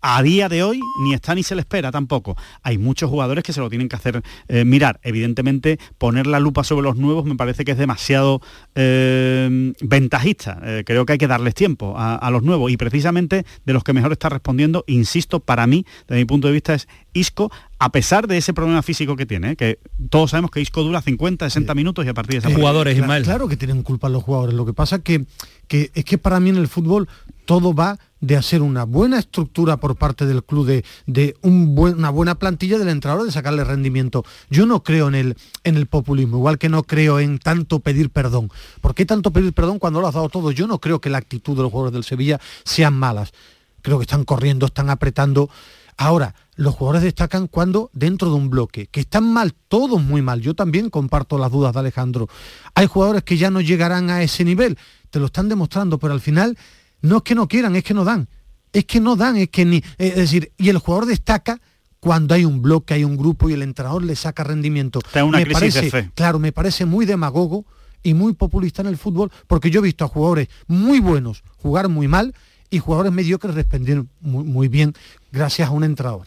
a 0.00 0.22
día 0.22 0.48
de 0.48 0.62
hoy 0.62 0.80
ni 1.00 1.14
está 1.14 1.34
ni 1.34 1.42
se 1.42 1.54
le 1.54 1.60
espera 1.60 1.90
tampoco. 1.90 2.36
Hay 2.62 2.78
muchos 2.78 3.10
jugadores 3.10 3.44
que 3.44 3.52
se 3.52 3.60
lo 3.60 3.68
tienen 3.68 3.88
que 3.88 3.96
hacer 3.96 4.22
eh, 4.48 4.64
mirar. 4.64 5.00
Evidentemente, 5.02 5.78
poner 5.98 6.26
la 6.26 6.40
lupa 6.40 6.64
sobre 6.64 6.84
los 6.84 6.96
nuevos 6.96 7.24
me 7.24 7.36
parece 7.36 7.64
que 7.64 7.72
es 7.72 7.78
demasiado 7.78 8.40
eh, 8.74 9.72
ventajista. 9.80 10.60
Eh, 10.62 10.82
creo 10.86 11.06
que 11.06 11.12
hay 11.12 11.18
que 11.18 11.28
darles 11.28 11.54
tiempo 11.54 11.94
a, 11.96 12.16
a, 12.16 12.30
los 12.30 12.42
nuevos. 12.42 12.70
Y 12.70 12.76
precisamente 12.76 13.44
de 13.64 13.72
los 13.72 13.84
que 13.84 13.92
mejor 13.92 14.12
está 14.12 14.28
respondiendo, 14.28 14.84
insisto, 14.86 15.40
para 15.40 15.66
mí, 15.66 15.84
desde 16.08 16.20
mi 16.20 16.24
punto 16.24 16.48
de 16.48 16.54
vista, 16.54 16.74
es 16.74 16.88
Isco, 17.12 17.50
a 17.78 17.90
pesar 17.90 18.26
de 18.26 18.36
ese 18.36 18.52
problema 18.52 18.82
físico 18.82 19.16
que 19.16 19.26
tiene, 19.26 19.56
que 19.56 19.78
todos 20.10 20.30
sabemos 20.30 20.50
que 20.50 20.60
Isco 20.60 20.82
dura 20.82 21.00
50, 21.00 21.48
60 21.48 21.74
minutos 21.74 22.04
y 22.04 22.08
a 22.08 22.14
partir 22.14 22.40
de 22.40 22.48
esa 22.48 22.56
jugadores, 22.56 22.96
claro, 22.96 23.24
claro 23.24 23.48
que 23.48 23.56
tienen 23.56 23.82
culpa 23.82 24.08
los 24.08 24.22
jugadores. 24.22 24.54
Lo 24.54 24.66
que 24.66 24.72
pasa 24.72 25.00
que, 25.00 25.24
que 25.68 25.90
es 25.94 26.04
que 26.04 26.18
para 26.18 26.40
mí 26.40 26.50
en 26.50 26.56
el 26.56 26.68
fútbol 26.68 27.08
todo 27.44 27.74
va 27.74 27.98
de 28.26 28.36
hacer 28.36 28.62
una 28.62 28.84
buena 28.84 29.18
estructura 29.18 29.76
por 29.76 29.96
parte 29.96 30.24
del 30.24 30.42
club, 30.42 30.66
de, 30.66 30.84
de 31.06 31.36
un 31.42 31.74
una 31.78 32.08
buena 32.08 32.36
plantilla 32.36 32.78
del 32.78 32.88
entrenador, 32.88 33.26
de 33.26 33.32
sacarle 33.32 33.64
rendimiento. 33.64 34.24
Yo 34.48 34.64
no 34.64 34.82
creo 34.82 35.08
en 35.08 35.14
el, 35.14 35.36
en 35.62 35.76
el 35.76 35.86
populismo, 35.86 36.38
igual 36.38 36.58
que 36.58 36.70
no 36.70 36.84
creo 36.84 37.20
en 37.20 37.38
tanto 37.38 37.80
pedir 37.80 38.08
perdón. 38.08 38.50
¿Por 38.80 38.94
qué 38.94 39.04
tanto 39.04 39.30
pedir 39.30 39.52
perdón 39.52 39.78
cuando 39.78 40.00
lo 40.00 40.08
has 40.08 40.14
dado 40.14 40.30
todo? 40.30 40.50
Yo 40.52 40.66
no 40.66 40.78
creo 40.78 41.00
que 41.00 41.10
la 41.10 41.18
actitud 41.18 41.54
de 41.54 41.62
los 41.62 41.70
jugadores 41.70 41.92
del 41.92 42.04
Sevilla 42.04 42.40
sean 42.64 42.94
malas. 42.94 43.32
Creo 43.82 43.98
que 43.98 44.04
están 44.04 44.24
corriendo, 44.24 44.66
están 44.66 44.88
apretando. 44.88 45.50
Ahora, 45.98 46.34
los 46.56 46.74
jugadores 46.74 47.02
destacan 47.02 47.46
cuando 47.46 47.90
dentro 47.92 48.30
de 48.30 48.36
un 48.36 48.48
bloque, 48.48 48.86
que 48.86 49.00
están 49.00 49.30
mal, 49.30 49.52
todos 49.68 50.02
muy 50.02 50.22
mal. 50.22 50.40
Yo 50.40 50.54
también 50.54 50.88
comparto 50.88 51.36
las 51.36 51.52
dudas 51.52 51.74
de 51.74 51.80
Alejandro. 51.80 52.28
Hay 52.74 52.86
jugadores 52.86 53.22
que 53.22 53.36
ya 53.36 53.50
no 53.50 53.60
llegarán 53.60 54.08
a 54.08 54.22
ese 54.22 54.44
nivel, 54.44 54.78
te 55.10 55.18
lo 55.18 55.26
están 55.26 55.50
demostrando, 55.50 55.98
pero 55.98 56.14
al 56.14 56.20
final 56.20 56.56
no 57.04 57.18
es 57.18 57.22
que 57.22 57.34
no 57.34 57.46
quieran, 57.48 57.76
es 57.76 57.84
que 57.84 57.94
no 57.94 58.04
dan. 58.04 58.28
Es 58.72 58.86
que 58.86 58.98
no 58.98 59.14
dan, 59.14 59.36
es 59.36 59.50
que 59.50 59.64
ni. 59.64 59.82
Es 59.98 60.16
decir, 60.16 60.52
y 60.56 60.70
el 60.70 60.78
jugador 60.78 61.06
destaca 61.06 61.60
cuando 62.00 62.34
hay 62.34 62.44
un 62.44 62.62
bloque, 62.62 62.94
hay 62.94 63.04
un 63.04 63.16
grupo 63.16 63.48
y 63.48 63.52
el 63.52 63.62
entrenador 63.62 64.02
le 64.02 64.16
saca 64.16 64.42
rendimiento. 64.42 65.00
Una 65.14 65.38
me 65.38 65.44
crisis 65.44 65.60
parece, 65.60 65.80
de 65.82 65.90
fe. 65.90 66.10
claro, 66.14 66.38
me 66.38 66.50
parece 66.50 66.86
muy 66.86 67.04
demagogo 67.04 67.66
y 68.02 68.14
muy 68.14 68.32
populista 68.32 68.82
en 68.82 68.88
el 68.88 68.96
fútbol, 68.96 69.30
porque 69.46 69.70
yo 69.70 69.80
he 69.80 69.82
visto 69.82 70.04
a 70.04 70.08
jugadores 70.08 70.48
muy 70.66 71.00
buenos 71.00 71.42
jugar 71.58 71.88
muy 71.88 72.08
mal 72.08 72.34
y 72.70 72.78
jugadores 72.78 73.12
mediocres 73.12 73.54
responder 73.54 74.04
muy, 74.20 74.44
muy 74.44 74.68
bien 74.68 74.94
gracias 75.30 75.68
a 75.68 75.72
un 75.72 75.84
entrenador. 75.84 76.26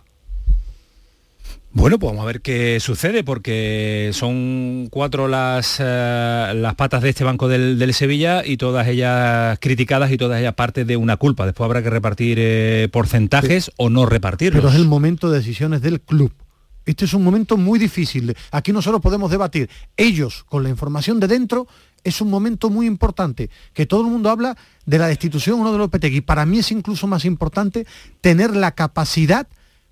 Bueno, 1.80 2.00
pues 2.00 2.12
vamos 2.12 2.24
a 2.24 2.26
ver 2.26 2.42
qué 2.42 2.80
sucede, 2.80 3.24
porque 3.24 4.10
son 4.12 4.88
cuatro 4.90 5.28
las, 5.28 5.78
eh, 5.80 6.52
las 6.56 6.74
patas 6.74 7.04
de 7.04 7.10
este 7.10 7.24
banco 7.24 7.48
del, 7.48 7.78
del, 7.78 7.94
Sevilla 7.94 8.44
y 8.44 8.58
todas 8.58 8.88
ellas 8.88 9.60
criticadas 9.62 10.12
y 10.12 10.18
todas 10.18 10.40
ellas 10.40 10.56
parte 10.56 10.86
de 10.86 10.98
una 10.98 11.18
culpa. 11.18 11.46
Después 11.46 11.66
habrá 11.66 11.84
que 11.84 11.92
repartir 11.92 12.40
eh, 12.42 12.90
porcentajes 12.92 13.66
sí. 13.66 13.72
o 13.78 13.92
no 13.92 14.08
repartirlos. 14.08 14.60
Pero 14.60 14.74
es 14.74 14.76
el 14.76 14.88
momento 14.88 15.30
de 15.30 15.38
decisiones 15.38 15.84
del 15.84 16.02
club. 16.02 16.34
Este 16.88 17.06
es 17.06 17.14
un 17.14 17.24
momento 17.24 17.58
muy 17.58 17.78
difícil. 17.78 18.36
Aquí 18.50 18.74
nosotros 18.74 19.00
podemos 19.00 19.30
debatir. 19.30 19.70
Ellos, 19.98 20.46
con 20.46 20.64
la 20.64 20.70
información 20.70 21.20
de 21.20 21.28
dentro, 21.28 21.68
es 22.04 22.22
un 22.22 22.32
momento 22.32 22.72
muy 22.72 22.88
importante, 22.88 23.52
que 23.74 23.86
todo 23.86 24.02
el 24.02 24.08
mundo 24.08 24.32
habla 24.32 24.58
de 24.88 24.98
la 24.98 25.06
destitución 25.06 25.60
uno 25.60 25.72
de 25.72 25.78
los 25.78 25.90
Petegui. 25.90 26.22
Para 26.22 26.44
mí 26.48 26.58
es 26.58 26.72
incluso 26.72 27.06
más 27.06 27.24
importante 27.24 27.86
tener 28.20 28.56
la 28.56 28.72
capacidad 28.72 29.48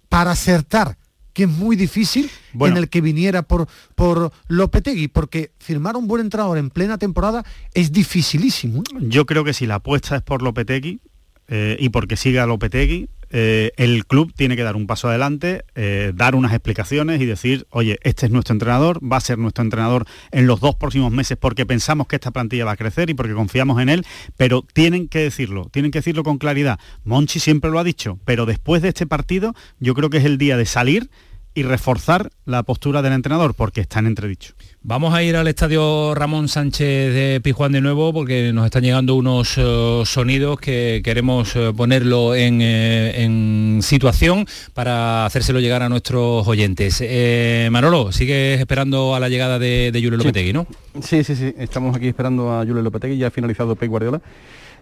para 0.09 0.31
acertar 0.31 0.97
que 1.35 1.43
es 1.43 1.49
muy 1.49 1.75
difícil 1.75 2.31
bueno. 2.53 2.77
en 2.77 2.83
el 2.83 2.89
que 2.89 3.01
viniera 3.01 3.43
por, 3.43 3.67
por 3.93 4.31
Lopetegui, 4.47 5.09
porque 5.09 5.51
firmar 5.59 5.97
un 5.97 6.07
buen 6.07 6.21
entrenador 6.21 6.57
en 6.57 6.69
plena 6.69 6.97
temporada 6.97 7.43
es 7.73 7.91
dificilísimo. 7.91 8.83
Yo 9.01 9.25
creo 9.25 9.43
que 9.43 9.53
si 9.53 9.67
la 9.67 9.75
apuesta 9.75 10.15
es 10.15 10.21
por 10.21 10.41
Lopetegui 10.41 11.01
eh, 11.49 11.75
y 11.77 11.89
porque 11.89 12.15
siga 12.15 12.45
Lopetegui, 12.45 13.09
eh, 13.37 13.73
el 13.75 14.05
club 14.05 14.31
tiene 14.33 14.55
que 14.55 14.63
dar 14.63 14.77
un 14.77 14.87
paso 14.87 15.09
adelante, 15.09 15.65
eh, 15.75 16.13
dar 16.15 16.35
unas 16.35 16.53
explicaciones 16.53 17.19
y 17.19 17.25
decir, 17.25 17.67
oye, 17.69 17.99
este 18.03 18.27
es 18.27 18.31
nuestro 18.31 18.53
entrenador, 18.53 19.01
va 19.03 19.17
a 19.17 19.19
ser 19.19 19.37
nuestro 19.37 19.61
entrenador 19.61 20.05
en 20.31 20.47
los 20.47 20.61
dos 20.61 20.75
próximos 20.75 21.11
meses 21.11 21.37
porque 21.37 21.65
pensamos 21.65 22.07
que 22.07 22.15
esta 22.15 22.31
plantilla 22.31 22.63
va 22.63 22.71
a 22.71 22.77
crecer 22.77 23.09
y 23.09 23.13
porque 23.13 23.33
confiamos 23.33 23.81
en 23.81 23.89
él, 23.89 24.05
pero 24.37 24.65
tienen 24.71 25.09
que 25.09 25.19
decirlo, 25.19 25.67
tienen 25.69 25.91
que 25.91 25.97
decirlo 25.97 26.23
con 26.23 26.37
claridad. 26.37 26.79
Monchi 27.03 27.41
siempre 27.41 27.69
lo 27.69 27.77
ha 27.77 27.83
dicho, 27.83 28.19
pero 28.23 28.45
después 28.45 28.81
de 28.81 28.87
este 28.87 29.05
partido 29.05 29.53
yo 29.81 29.95
creo 29.95 30.09
que 30.09 30.19
es 30.19 30.25
el 30.25 30.37
día 30.37 30.55
de 30.55 30.65
salir 30.65 31.09
y 31.53 31.63
reforzar 31.63 32.31
la 32.45 32.63
postura 32.63 33.01
del 33.01 33.11
entrenador 33.11 33.53
porque 33.53 33.81
está 33.81 33.99
en 33.99 34.07
entredicho. 34.07 34.53
Vamos 34.87 35.15
a 35.15 35.23
ir 35.23 35.35
al 35.35 35.47
estadio 35.47 36.13
Ramón 36.13 36.47
Sánchez 36.47 37.11
de 37.11 37.41
Pijuán 37.41 37.71
de 37.71 37.81
nuevo 37.81 38.13
porque 38.13 38.53
nos 38.53 38.65
están 38.65 38.83
llegando 38.83 39.15
unos 39.15 39.57
uh, 39.57 40.05
sonidos 40.05 40.59
que 40.59 41.01
queremos 41.03 41.55
uh, 41.55 41.73
ponerlo 41.75 42.35
en, 42.35 42.61
eh, 42.61 43.23
en, 43.23 43.79
situación 43.81 44.45
para 44.75 45.25
hacérselo 45.25 45.59
llegar 45.59 45.81
a 45.81 45.89
nuestros 45.89 46.47
oyentes. 46.47 46.99
Eh, 47.01 47.67
Manolo, 47.71 48.11
sigues 48.11 48.59
esperando 48.59 49.15
a 49.15 49.19
la 49.19 49.27
llegada 49.27 49.57
de, 49.57 49.89
de 49.91 49.99
Julio 49.99 50.17
Lopetegui, 50.17 50.49
sí. 50.49 50.53
¿no? 50.53 50.67
Sí, 51.01 51.23
sí, 51.23 51.35
sí, 51.35 51.55
estamos 51.57 51.95
aquí 51.95 52.09
esperando 52.09 52.53
a 52.53 52.59
Julio 52.59 52.83
Lopetegui, 52.83 53.17
ya 53.17 53.27
ha 53.27 53.31
finalizado 53.31 53.75
Pep 53.75 53.89
Guardiola 53.89 54.21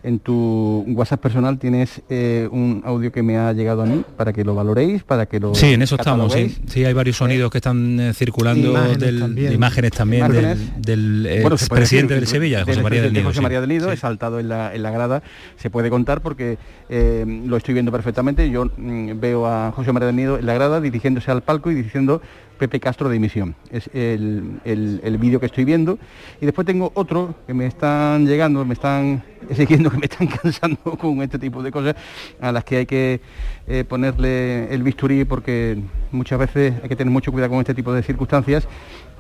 en 0.04 0.20
tu 0.20 0.84
WhatsApp 0.88 1.22
personal 1.22 1.58
tienes 1.58 2.02
eh, 2.10 2.48
un 2.52 2.82
audio 2.86 3.12
que 3.12 3.24
me 3.24 3.38
ha 3.38 3.54
llegado 3.54 3.82
a 3.84 3.86
mí 3.86 4.04
para 4.18 4.34
que 4.34 4.44
lo 4.44 4.54
valoréis, 4.54 5.04
para 5.04 5.26
que 5.26 5.40
lo 5.40 5.56
Sí, 5.56 5.74
en 5.74 5.82
eso 5.82 5.96
estamos, 5.96 6.34
sí. 6.34 6.56
Sí, 6.68 6.84
hay 6.84 6.94
varios 6.94 7.18
sonidos 7.18 7.50
que 7.50 7.60
están 7.60 8.00
eh, 8.00 8.14
circulando 8.14 8.72
imágenes 8.72 9.00
del, 9.00 9.20
también, 9.20 9.50
de 9.50 9.56
imágenes 9.56 9.92
también 9.92 10.26
imágenes. 10.26 10.82
del, 10.82 11.24
del 11.24 11.42
bueno, 11.42 11.56
presidente 11.70 12.16
del 12.16 12.28
Sevilla, 12.28 12.66
José 12.66 12.84
María 12.84 13.02
del 13.02 13.14
Nido. 13.14 13.26
José 13.26 13.42
María 13.42 13.62
del 13.62 13.70
Nido, 13.70 13.88
sí. 13.88 13.94
he 13.94 13.98
saltado 13.98 14.40
en 14.40 14.50
la, 14.50 14.76
en 14.76 14.84
la 14.84 14.92
grada, 14.92 15.24
se 15.56 15.70
puede 15.70 15.90
contar 15.90 16.22
porque 16.22 16.58
eh, 16.90 17.26
lo 17.46 17.56
estoy 17.56 17.74
viendo 17.74 17.92
perfectamente. 17.92 18.50
Yo 18.50 18.66
mm, 18.66 19.20
veo 19.20 19.48
a 19.48 19.72
José 19.72 19.94
María 19.94 20.08
del 20.08 20.18
Nido 20.18 20.38
en 20.38 20.46
la 20.46 20.54
grada 20.54 20.82
dirigiéndose 20.82 21.32
al 21.32 21.44
palco 21.44 21.72
y 21.72 21.76
diciendo 21.76 22.22
Pepe 22.58 22.80
Castro 22.80 23.10
de 23.10 23.14
dimisión. 23.14 23.56
Es 23.72 23.90
el, 23.94 24.60
el, 24.66 25.02
el 25.04 25.18
vídeo 25.18 25.40
que 25.40 25.48
estoy 25.48 25.66
viendo. 25.66 26.00
Y 26.42 26.46
después 26.46 26.66
tengo 26.66 26.92
otro 26.96 27.36
que 27.46 27.54
me 27.54 27.66
están 27.66 28.26
llegando, 28.26 28.64
me 28.66 28.74
están 28.74 29.24
siguiendo, 29.56 29.90
que 29.90 29.98
me 29.98 30.06
están 30.06 30.28
cansando 30.28 30.80
con 31.00 31.22
este 31.22 31.40
tipo 31.40 31.62
de 31.64 31.72
cosas, 31.72 31.96
a 32.40 32.52
las 32.52 32.64
que 32.64 32.78
hay 32.78 32.86
que 32.86 33.22
eh, 33.68 33.84
ponerle 33.84 34.74
el 34.74 34.84
bisturí 34.84 35.26
porque 35.26 35.80
muchas 36.12 36.40
veces 36.40 36.74
hay 36.82 36.90
que 36.90 36.96
tener 36.96 37.12
mucho 37.12 37.32
cuidado 37.32 37.52
con 37.52 37.60
este 37.60 37.74
tipo 37.74 37.94
de 37.94 38.04
circunstancias, 38.04 38.68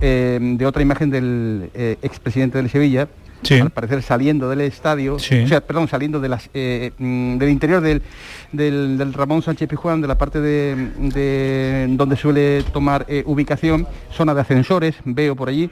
eh, 0.05 0.37
de 0.41 0.65
otra 0.65 0.81
imagen 0.81 1.09
del 1.09 1.69
eh, 1.73 1.95
expresidente 2.01 2.57
del 2.57 2.69
Sevilla, 2.69 3.07
al 3.49 3.69
parecer 3.69 4.01
saliendo 4.01 4.49
del 4.49 4.59
estadio, 4.59 5.15
o 5.15 5.19
sea, 5.19 5.61
perdón, 5.61 5.87
saliendo 5.87 6.19
de 6.19 6.27
las, 6.27 6.49
eh, 6.53 6.91
mm, 6.97 7.37
del 7.37 7.49
interior 7.49 7.81
del, 7.81 8.01
del, 8.51 9.13
Ramón 9.13 9.41
Sánchez 9.41 9.69
Pijuán, 9.69 10.01
de 10.01 10.09
la 10.09 10.17
parte 10.17 10.41
de, 10.41 11.87
donde 11.91 12.17
suele 12.17 12.63
tomar 12.73 13.05
ubicación, 13.23 13.87
zona 14.11 14.33
de 14.33 14.41
ascensores, 14.41 14.95
veo 15.05 15.37
por 15.37 15.47
allí, 15.47 15.69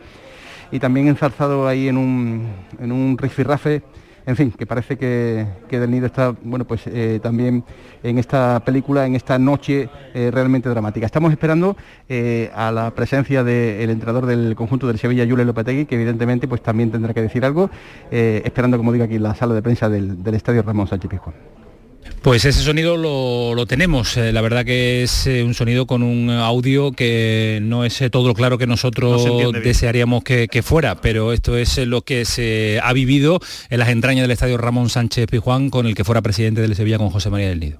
y 0.71 0.79
también 0.79 1.09
enzarzado 1.09 1.67
ahí 1.67 1.89
en 1.89 1.97
un, 1.97 2.47
en 2.79 2.93
un 2.93 3.17
rifirrafe 3.17 3.81
en 4.25 4.35
fin, 4.35 4.51
que 4.51 4.65
parece 4.65 4.97
que, 4.97 5.45
Del 5.69 5.91
Nido 5.91 6.05
está, 6.05 6.35
bueno, 6.43 6.65
pues 6.65 6.81
eh, 6.87 7.19
también 7.21 7.63
en 8.03 8.17
esta 8.17 8.59
película, 8.63 9.05
en 9.05 9.15
esta 9.15 9.39
noche 9.39 9.89
eh, 10.13 10.29
realmente 10.31 10.69
dramática. 10.69 11.05
Estamos 11.05 11.31
esperando 11.31 11.75
eh, 12.07 12.51
a 12.53 12.71
la 12.71 12.91
presencia 12.91 13.43
del 13.43 13.89
entrenador 13.89 14.25
del 14.25 14.55
conjunto 14.55 14.87
del 14.87 14.99
Sevilla, 14.99 15.25
Julio 15.27 15.45
Lopetegui, 15.45 15.85
que 15.85 15.95
evidentemente 15.95 16.47
pues 16.47 16.61
también 16.61 16.91
tendrá 16.91 17.13
que 17.13 17.21
decir 17.21 17.45
algo, 17.45 17.69
esperando, 18.11 18.77
como 18.77 18.91
digo 18.91 19.05
aquí, 19.05 19.15
en 19.15 19.23
la 19.23 19.35
sala 19.35 19.53
de 19.53 19.61
prensa 19.61 19.89
del, 19.89 20.23
del 20.23 20.35
Estadio 20.35 20.61
Ramón 20.61 20.87
Sánchez 20.87 21.09
Pizjuán. 21.09 21.60
Pues 22.21 22.45
ese 22.45 22.61
sonido 22.61 22.97
lo, 22.97 23.65
tenemos. 23.65 24.15
Eh, 24.15 24.31
la 24.31 24.41
verdad 24.41 24.63
que 24.63 25.01
es 25.01 25.25
eh, 25.25 25.43
un 25.43 25.55
sonido 25.55 25.87
con 25.87 26.03
un 26.03 26.29
audio 26.29 26.91
que 26.91 27.59
no 27.63 27.83
es 27.83 27.99
eh, 27.99 28.11
todo 28.11 28.27
lo 28.27 28.35
claro 28.35 28.59
que 28.59 28.67
nosotros 28.67 29.25
desearíamos 29.63 30.23
que, 30.23 30.61
fuera, 30.63 31.01
pero 31.01 31.33
esto 31.33 31.57
es 31.57 31.79
lo 31.79 32.03
que 32.03 32.25
se 32.25 32.79
ha 32.83 32.93
vivido 32.93 33.39
en 33.71 33.79
las 33.79 33.89
entrañas 33.89 34.23
del 34.25 34.31
estadio 34.31 34.59
Ramón 34.59 34.89
Sánchez 34.89 35.25
Pijuán 35.27 35.71
con 35.71 35.87
el 35.87 35.95
que 35.95 36.03
fuera 36.03 36.21
presidente 36.21 36.61
del 36.61 36.75
Sevilla 36.75 36.99
con 36.99 37.09
José 37.09 37.31
María 37.31 37.49
del 37.49 37.59
Nido. 37.59 37.79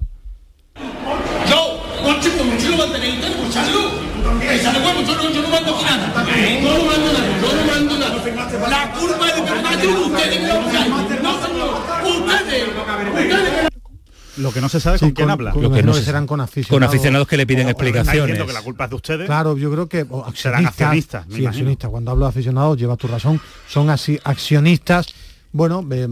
Lo 14.42 14.52
que 14.52 14.60
no 14.60 14.68
se 14.68 14.80
sabe 14.80 14.98
con, 14.98 15.12
quién 15.12 15.30
habla. 15.30 15.54
Lo 15.54 15.70
que 15.70 15.82
no 15.82 15.94
serán 15.94 16.26
con 16.26 16.40
aficionados. 16.40 16.76
Con 16.76 16.82
aficionados 16.82 17.28
que 17.28 17.36
le 17.36 17.46
piden 17.46 17.68
explicaciones. 17.68 18.42
que 18.42 18.52
la 18.52 18.62
culpa 18.62 18.84
es 18.84 18.90
de 18.90 18.96
ustedes. 18.96 19.26
Claro, 19.26 19.56
yo 19.56 19.70
creo 19.70 19.88
que 19.88 20.06
serán 20.34 20.66
accionistas. 20.66 21.26
Sí, 21.30 21.46
accionistas. 21.46 21.90
Cuando 21.90 22.10
hablo 22.10 22.26
de 22.26 22.30
aficionados, 22.30 22.76
lleva 22.76 22.96
tu 22.96 23.08
razón. 23.08 23.40
Son 23.68 23.90
así 23.90 24.18
accionistas. 24.24 25.06
Bueno, 25.52 25.86
eh, 25.90 26.08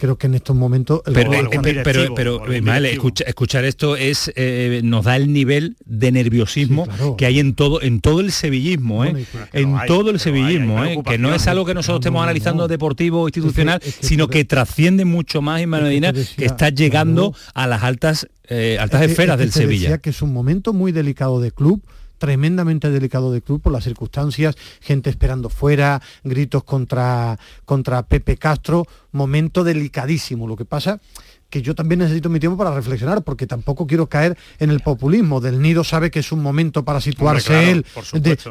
creo 0.00 0.16
que 0.16 0.28
en 0.28 0.34
estos 0.34 0.56
momentos 0.56 1.02
pero, 1.04 1.30
pero, 1.84 2.14
pero, 2.14 2.44
escuchar 3.26 3.66
esto 3.66 3.96
es 3.96 4.32
eh, 4.34 4.80
nos 4.82 5.04
da 5.04 5.16
el 5.16 5.30
nivel 5.30 5.76
de 5.84 6.10
nerviosismo 6.10 6.88
que 7.18 7.26
hay 7.26 7.38
en 7.38 7.54
todo 7.54 7.82
en 7.82 8.00
todo 8.00 8.20
el 8.20 8.32
sevillismo 8.32 9.04
¿eh? 9.04 9.26
en 9.52 9.76
todo 9.86 10.10
el 10.10 10.18
sevillismo 10.18 10.82
¿eh? 10.82 11.02
que 11.04 11.18
no 11.18 11.34
es 11.34 11.46
algo 11.46 11.66
que 11.66 11.74
nosotros 11.74 12.00
estemos 12.00 12.22
analizando 12.22 12.66
deportivo 12.66 13.22
o 13.22 13.28
institucional 13.28 13.82
sino 14.00 14.28
que 14.28 14.46
trasciende 14.46 15.04
mucho 15.04 15.42
más 15.42 15.60
y 15.60 15.66
Medina 15.66 16.14
que 16.14 16.46
está 16.46 16.70
llegando 16.70 17.34
a 17.52 17.66
las 17.66 17.82
altas 17.82 18.26
altas 18.78 19.02
esferas 19.02 19.38
del 19.38 19.52
Sevilla 19.52 19.82
decía 19.82 19.98
que 19.98 20.10
es 20.10 20.22
un 20.22 20.32
momento 20.32 20.72
muy 20.72 20.92
delicado 20.92 21.42
de 21.42 21.52
club 21.52 21.82
tremendamente 22.20 22.90
delicado 22.90 23.32
de 23.32 23.40
club 23.40 23.62
por 23.62 23.72
las 23.72 23.84
circunstancias, 23.84 24.54
gente 24.80 25.08
esperando 25.08 25.48
fuera, 25.48 26.02
gritos 26.22 26.62
contra, 26.62 27.38
contra 27.64 28.02
Pepe 28.02 28.36
Castro, 28.36 28.86
momento 29.10 29.64
delicadísimo. 29.64 30.46
Lo 30.46 30.54
que 30.54 30.66
pasa 30.66 31.00
que 31.48 31.62
yo 31.62 31.74
también 31.74 31.98
necesito 31.98 32.28
mi 32.28 32.38
tiempo 32.38 32.56
para 32.56 32.72
reflexionar, 32.72 33.22
porque 33.22 33.46
tampoco 33.46 33.86
quiero 33.86 34.08
caer 34.08 34.38
en 34.60 34.70
el 34.70 34.80
populismo. 34.80 35.40
Del 35.40 35.60
Nido 35.60 35.82
sabe 35.82 36.10
que 36.10 36.20
es 36.20 36.30
un 36.30 36.42
momento 36.42 36.84
para 36.84 37.00
situarse 37.00 37.72
él 37.72 37.84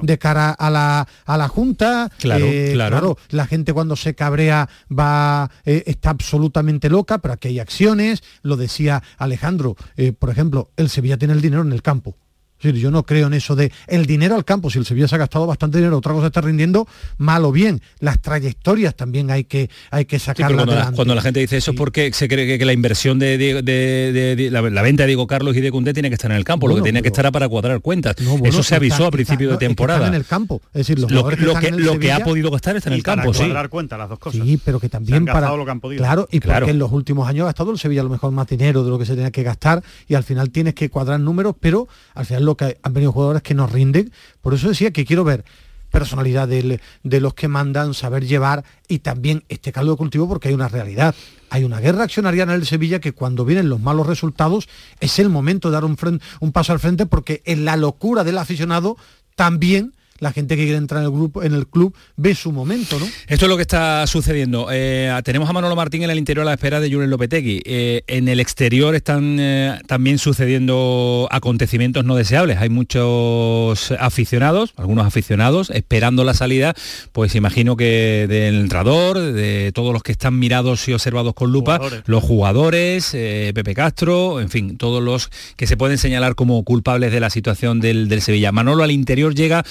de, 0.02 0.18
cara 0.18 0.52
a 0.52 0.70
la, 0.70 1.08
a 1.26 1.38
la 1.38 1.48
Junta. 1.48 2.12
Claro, 2.20 2.46
eh, 2.46 2.72
claro. 2.74 3.18
La 3.30 3.48
gente 3.48 3.72
cuando 3.72 3.96
se 3.96 4.16
cabrea 4.16 4.68
va, 4.92 5.50
eh, 5.64 5.84
está 5.86 6.10
absolutamente 6.10 6.90
loca, 6.90 7.20
pero 7.20 7.36
aquí 7.36 7.48
hay 7.48 7.60
acciones. 7.60 8.22
Lo 8.42 8.58
decía 8.58 9.02
Alejandro, 9.18 9.78
eh, 9.96 10.12
por 10.12 10.30
ejemplo, 10.30 10.72
el 10.76 10.90
Sevilla 10.90 11.18
tiene 11.18 11.34
el 11.34 11.42
dinero 11.42 11.62
en 11.62 11.72
el 11.72 11.82
campo 11.82 12.18
yo 12.60 12.91
no 12.91 13.04
creo 13.04 13.28
en 13.28 13.34
eso 13.34 13.56
de 13.56 13.72
el 13.88 14.06
dinero 14.06 14.36
al 14.36 14.45
campo. 14.45 14.69
Si 14.69 14.80
el 14.80 14.86
Sevilla 14.86 15.08
se 15.08 15.15
ha 15.15 15.17
gastado 15.17 15.48
bastante 15.48 15.78
dinero, 15.78 15.98
otra 15.98 16.13
cosa 16.13 16.28
está 16.28 16.41
rindiendo 16.41 16.88
mal 17.17 17.45
o 17.45 17.52
bien. 17.52 17.82
Las 18.00 18.22
trayectorias 18.22 18.95
también 18.95 19.32
hay 19.32 19.45
que, 19.45 19.69
hay 19.91 20.06
que 20.06 20.19
sacarlas 20.19 20.65
cuando, 20.65 20.76
la, 20.76 20.91
cuando 20.91 21.15
la 21.15 21.22
gente 21.22 21.39
dice 21.39 21.58
eso 21.58 21.72
es 21.72 21.78
porque 21.78 22.12
se 22.13 22.28
cree 22.28 22.58
que, 22.58 22.65
la 22.65 22.74
inversión 22.74 23.19
de, 23.19 24.50
la, 24.52 24.82
venta 24.82 25.04
de 25.04 25.08
Diego 25.08 25.28
Carlos 25.28 25.56
y 25.56 25.62
de 25.62 25.72
Cundé 25.72 25.93
tiene 25.93 26.10
que 26.10 26.15
estar 26.15 26.30
en 26.32 26.38
el 26.38 26.43
campo. 26.43 26.67
lo 26.67 26.76
que 26.76 26.82
tiene 26.82 27.02
que 27.02 27.08
estar 27.08 27.30
para 27.32 27.48
cuadrar 27.48 27.82
cuentas. 27.82 28.15
eso 28.43 28.63
se 28.63 28.76
avisó 28.76 29.06
a 29.06 29.12
principio 29.12 29.52
de 29.52 29.58
temporada. 29.58 30.08
en 30.08 30.13
el 30.13 30.26
campo. 30.26 30.62
Es 30.74 30.88
decir, 30.88 31.00
lo, 31.00 31.08
que, 31.08 31.72
lo 31.72 32.00
que 32.00 32.12
ha 32.12 32.19
podido 32.19 32.52
gastar 32.52 32.76
está 32.76 32.89
en 32.89 32.95
el 32.95 33.04
campo. 33.04 33.32
Para 33.32 33.38
cuadrar 33.38 33.69
cuentas 33.69 34.00
las 34.00 34.10
dos 34.10 34.19
cosas. 34.19 34.41
Sí, 34.43 34.60
pero 34.63 34.80
que 34.80 34.89
también 34.89 35.26
para 35.26 35.56
lo 35.56 35.65
que 35.65 35.72
han 35.72 35.80
podido. 35.80 36.02
Claro, 36.02 36.28
y 36.32 36.39
porque 36.39 36.72
en 36.72 36.80
los 36.80 36.91
últimos 36.91 37.28
años 37.28 37.43
ha 37.43 37.45
gastado 37.45 37.72
el 37.72 37.80
Sevilla 37.80 38.02
a 38.02 38.04
lo 38.04 38.10
mejor 38.10 38.32
más 38.32 38.48
dinero 38.48 38.84
de 38.84 38.89
lo 38.89 39.00
que 39.00 39.06
se 39.06 39.15
tenía 39.15 39.32
que 39.32 39.43
gastar 39.43 39.84
y 40.08 40.15
al 40.15 40.24
final 40.24 40.50
tienes 40.52 40.74
que 40.74 40.89
cuadrar 40.89 41.19
números, 41.19 41.56
pero 41.60 41.88
al 42.13 42.26
final 42.26 42.49
que 42.56 42.78
han 42.82 42.94
venido 42.94 43.12
jugadores 43.12 43.42
que 43.42 43.54
nos 43.54 43.72
rinden. 43.72 44.12
Por 44.42 44.54
eso 44.54 44.70
decía 44.70 44.92
que 44.92 45.06
quiero 45.06 45.24
ver 45.24 45.44
personalidad 45.90 46.48
de, 46.48 46.80
los 47.04 47.34
que 47.34 47.48
mandan, 47.48 47.94
saber 47.94 48.26
llevar 48.26 48.64
y 48.88 49.00
también 49.00 49.44
este 49.50 49.72
caldo 49.72 49.92
de 49.92 49.98
cultivo 49.98 50.28
porque 50.28 50.50
hay 50.50 50.54
una 50.54 50.68
realidad. 50.68 51.16
Hay 51.50 51.64
una 51.64 51.80
guerra 51.80 52.04
accionariana 52.04 52.54
en 52.54 52.62
el 52.62 52.68
Sevilla 52.68 53.00
que 53.00 53.12
cuando 53.12 53.44
vienen 53.44 53.70
los 53.70 53.80
malos 53.80 54.08
resultados 54.08 54.70
es 55.00 55.20
el 55.20 55.30
momento 55.30 55.70
de 55.70 55.74
dar 55.74 55.86
un, 55.86 55.98
un 56.40 56.52
paso 56.52 56.74
al 56.74 56.80
frente 56.80 57.06
porque 57.06 57.42
en 57.46 57.66
la 57.66 57.76
locura 57.76 58.24
del 58.24 58.38
aficionado 58.38 58.98
también 59.36 59.94
la 60.20 60.32
gente 60.32 60.56
que 60.56 60.64
quiere 60.64 60.78
entrar 60.78 61.02
en 61.02 61.06
el 61.06 61.12
grupo, 61.12 61.44
en 61.44 61.54
el 61.54 61.68
club, 61.68 61.96
ve 62.18 62.36
su 62.36 62.52
momento, 62.52 63.00
¿no? 63.00 63.06
Esto 63.28 63.46
es 63.46 63.50
lo 63.50 63.56
que 63.56 63.62
está 63.62 64.06
sucediendo. 64.08 64.68
Eh, 64.72 65.12
tenemos 65.24 65.50
a 65.50 65.54
Manolo 65.54 65.76
Martín 65.76 66.04
en 66.04 66.10
el 66.10 66.18
interior 66.18 66.44
a 66.44 66.46
la 66.46 66.54
espera 66.54 66.80
de 66.80 66.92
Julen 66.92 67.10
Lopetegui. 67.10 67.62
Eh, 67.66 68.04
en 68.08 68.28
el 68.28 68.40
exterior 68.40 68.96
están 68.96 69.38
eh, 69.40 69.80
también 69.88 70.18
sucediendo 70.18 71.28
acontecimientos 71.32 72.06
no 72.06 72.16
deseables. 72.16 72.58
Hay 72.58 72.70
muchos 72.70 73.92
aficionados, 74.00 74.74
algunos 74.78 75.06
aficionados, 75.06 75.70
esperando 75.70 76.24
la 76.24 76.34
salida, 76.34 76.74
pues 77.12 77.36
imagino 77.36 77.76
que 77.76 78.26
del 78.28 78.56
entrador, 78.56 79.20
de 79.20 79.72
todos 79.74 79.94
los 79.94 80.04
que 80.04 80.12
están 80.12 80.38
mirados 80.38 80.88
y 80.88 80.94
observados 80.94 81.34
con 81.34 81.52
lupa, 81.52 81.80
los 82.06 82.24
jugadores, 82.24 83.12
Pepe 83.12 83.74
Castro, 83.74 84.42
en 84.42 84.50
fin, 84.50 84.78
todos 84.78 85.04
los 85.04 85.30
que 85.56 85.68
se 85.68 85.78
pueden 85.78 85.98
señalar 85.98 86.36
como 86.36 86.64
culpables 86.64 87.12
de 87.12 87.20
la 87.20 87.30
situación 87.30 87.80
del, 87.80 88.10
del 88.10 88.22
Sevilla. 88.22 88.52
Manolo 88.52 88.84
al 88.84 88.92
interior 88.92 89.34
llega 89.36 89.64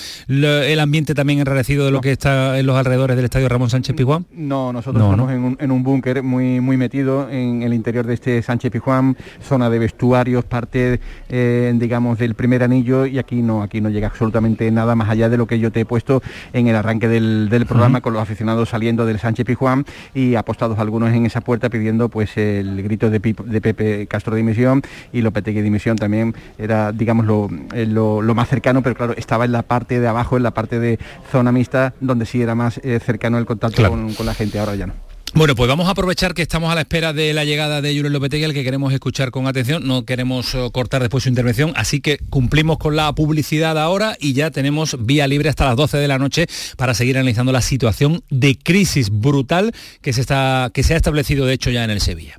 el 0.45 0.81
ambiente 0.81 1.15
también 1.15 1.41
enrarecido 1.41 1.85
de 1.85 1.91
lo 1.91 2.01
que 2.01 2.13
está 2.13 2.59
en 2.59 2.67
los 2.67 2.77
alrededores 2.77 3.17
del 3.17 3.25
estadio 3.25 3.49
Ramón 3.49 3.71
Sánchez 3.71 3.97
Pizjuán? 3.97 4.27
No, 4.33 4.73
nosotros 4.73 5.03
estamos 5.03 5.59
en 5.59 5.71
un, 5.71 5.83
búnker 5.83 6.23
muy, 6.23 6.61
muy 6.61 6.77
metido 6.77 7.29
en 7.31 7.63
el 7.63 7.73
interior 7.73 8.07
de 8.07 8.15
este 8.15 8.43
Sánchez 8.43 8.71
Pizjuán, 8.71 9.17
zona 9.43 9.71
de 9.71 9.79
vestuarios, 9.79 10.45
parte, 10.45 11.01
eh, 11.29 11.73
digamos, 11.77 12.19
del 12.19 12.35
primer 12.35 12.63
anillo 12.63 13.07
y 13.07 13.19
aquí 13.19 13.43
no, 13.43 13.63
aquí 13.63 13.81
no 13.81 13.91
llega 13.91 14.09
absolutamente 14.09 14.71
nada 14.71 14.95
más 14.95 15.09
allá 15.09 15.29
de 15.29 15.37
lo 15.37 15.47
que 15.47 15.59
yo 15.59 15.73
te 15.73 15.81
he 15.81 15.85
puesto 15.85 16.23
en 16.53 16.69
el 16.69 16.77
arranque 16.77 17.09
del, 17.09 17.49
programa 17.69 18.01
con 18.01 18.13
los 18.13 18.23
aficionados 18.23 18.69
saliendo 18.69 19.05
del 19.05 19.19
Sánchez 19.19 19.45
Pizjuán 19.45 19.85
y 20.15 20.37
apostados 20.37 20.79
algunos 20.79 21.13
en 21.13 21.27
esa 21.27 21.41
puerta 21.41 21.69
pidiendo 21.69 22.09
pues 22.09 22.37
el 22.37 22.83
grito 22.83 23.11
de, 23.11 23.21
Pepe 23.21 24.07
Castro 24.07 24.35
de 24.35 24.39
dimisión 24.39 24.83
y 25.13 25.23
Lopetegui 25.23 25.61
dimisión 25.61 25.97
también. 25.97 26.35
Era, 26.59 26.93
digamos, 26.93 27.27
lo, 27.27 27.49
eh, 27.75 27.87
lo, 27.87 28.23
lo 28.23 28.35
más 28.35 28.49
cercano, 28.49 28.83
pero 28.83 28.95
claro, 28.95 29.15
estaba 29.17 29.45
en 29.45 29.53
la 29.53 29.63
parte 29.63 30.01
de 30.01 30.07
abajo 30.07 30.28
en 30.37 30.43
la 30.43 30.53
parte 30.53 30.79
de 30.79 30.99
zona 31.31 31.53
mixta, 31.53 31.95
donde 32.01 32.27
sí 32.27 32.43
era 32.43 32.55
más 32.55 32.79
eh, 32.83 33.01
cercano 33.05 33.39
el 33.39 33.47
contacto 33.47 33.89
con, 33.89 34.27
la 34.27 34.35
gente, 34.35 34.59
ahora 34.59 34.75
ya 34.75 34.87
no. 34.87 34.95
Bueno, 35.35 35.55
pues 35.55 35.69
vamos 35.69 35.87
a 35.89 35.91
aprovechar 35.91 36.33
que 36.33 36.41
estamos 36.41 36.73
a 36.73 36.75
la 36.75 36.81
espera 36.81 37.13
de 37.13 37.35
la 37.35 37.45
llegada 37.45 37.83
de 37.83 37.95
Julio 37.95 38.09
Lopetegui, 38.09 38.45
al 38.45 38.55
que 38.55 38.65
queremos 38.65 38.93
escuchar 38.95 39.31
con 39.31 39.47
atención. 39.47 39.87
No 39.87 40.05
queremos 40.05 40.55
eh, 40.55 40.69
cortar 40.73 41.03
después 41.03 41.25
su 41.25 41.29
intervención, 41.29 41.73
así 41.77 42.01
que 42.01 42.19
cumplimos 42.31 42.79
con 42.79 42.97
la 42.97 43.13
publicidad 43.13 43.79
ahora 43.79 44.17
y 44.19 44.33
ya 44.33 44.51
tenemos 44.51 44.97
vía 45.05 45.29
libre 45.29 45.51
hasta 45.51 45.67
las 45.67 45.77
12 45.77 45.99
de 45.99 46.09
la 46.09 46.19
noche 46.19 46.47
para 46.77 46.95
seguir 46.95 47.19
analizando 47.19 47.53
la 47.53 47.61
situación 47.61 48.23
de 48.31 48.59
crisis 48.59 49.11
brutal 49.11 49.73
que 50.01 50.15
se, 50.15 50.23
está, 50.23 50.71
que 50.73 50.83
se 50.83 50.95
ha 50.95 50.97
establecido, 50.97 51.45
de 51.45 51.55
hecho, 51.55 51.71
ya 51.71 51.85
en 51.85 51.91
el 51.91 52.01
Sevilla. 52.01 52.39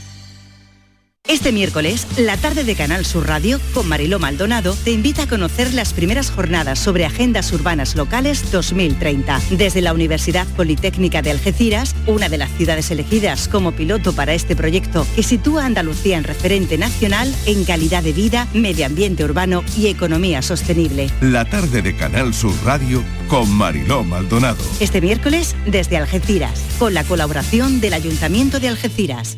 Este 1.31 1.53
miércoles, 1.53 2.07
la 2.17 2.35
tarde 2.35 2.65
de 2.65 2.75
Canal 2.75 3.05
Sur 3.05 3.25
Radio, 3.25 3.57
con 3.73 3.87
Mariló 3.87 4.19
Maldonado, 4.19 4.75
te 4.83 4.91
invita 4.91 5.23
a 5.23 5.27
conocer 5.27 5.73
las 5.73 5.93
primeras 5.93 6.29
jornadas 6.29 6.77
sobre 6.77 7.05
agendas 7.05 7.53
urbanas 7.53 7.95
locales 7.95 8.51
2030. 8.51 9.39
Desde 9.51 9.81
la 9.81 9.93
Universidad 9.93 10.45
Politécnica 10.57 11.21
de 11.21 11.31
Algeciras, 11.31 11.95
una 12.05 12.27
de 12.27 12.37
las 12.37 12.51
ciudades 12.57 12.91
elegidas 12.91 13.47
como 13.47 13.71
piloto 13.71 14.11
para 14.13 14.33
este 14.33 14.57
proyecto 14.57 15.07
que 15.15 15.23
sitúa 15.23 15.63
a 15.63 15.67
Andalucía 15.67 16.17
en 16.17 16.25
referente 16.25 16.77
nacional 16.77 17.33
en 17.45 17.63
calidad 17.63 18.03
de 18.03 18.11
vida, 18.11 18.47
medio 18.53 18.85
ambiente 18.85 19.23
urbano 19.23 19.63
y 19.77 19.87
economía 19.87 20.41
sostenible. 20.41 21.09
La 21.21 21.45
tarde 21.45 21.81
de 21.81 21.95
Canal 21.95 22.33
Sur 22.33 22.55
Radio 22.65 23.05
con 23.29 23.49
Mariló 23.49 24.03
Maldonado. 24.03 24.61
Este 24.81 24.99
miércoles, 24.99 25.55
desde 25.65 25.95
Algeciras, 25.95 26.61
con 26.77 26.93
la 26.93 27.05
colaboración 27.05 27.79
del 27.79 27.93
Ayuntamiento 27.93 28.59
de 28.59 28.67
Algeciras. 28.67 29.37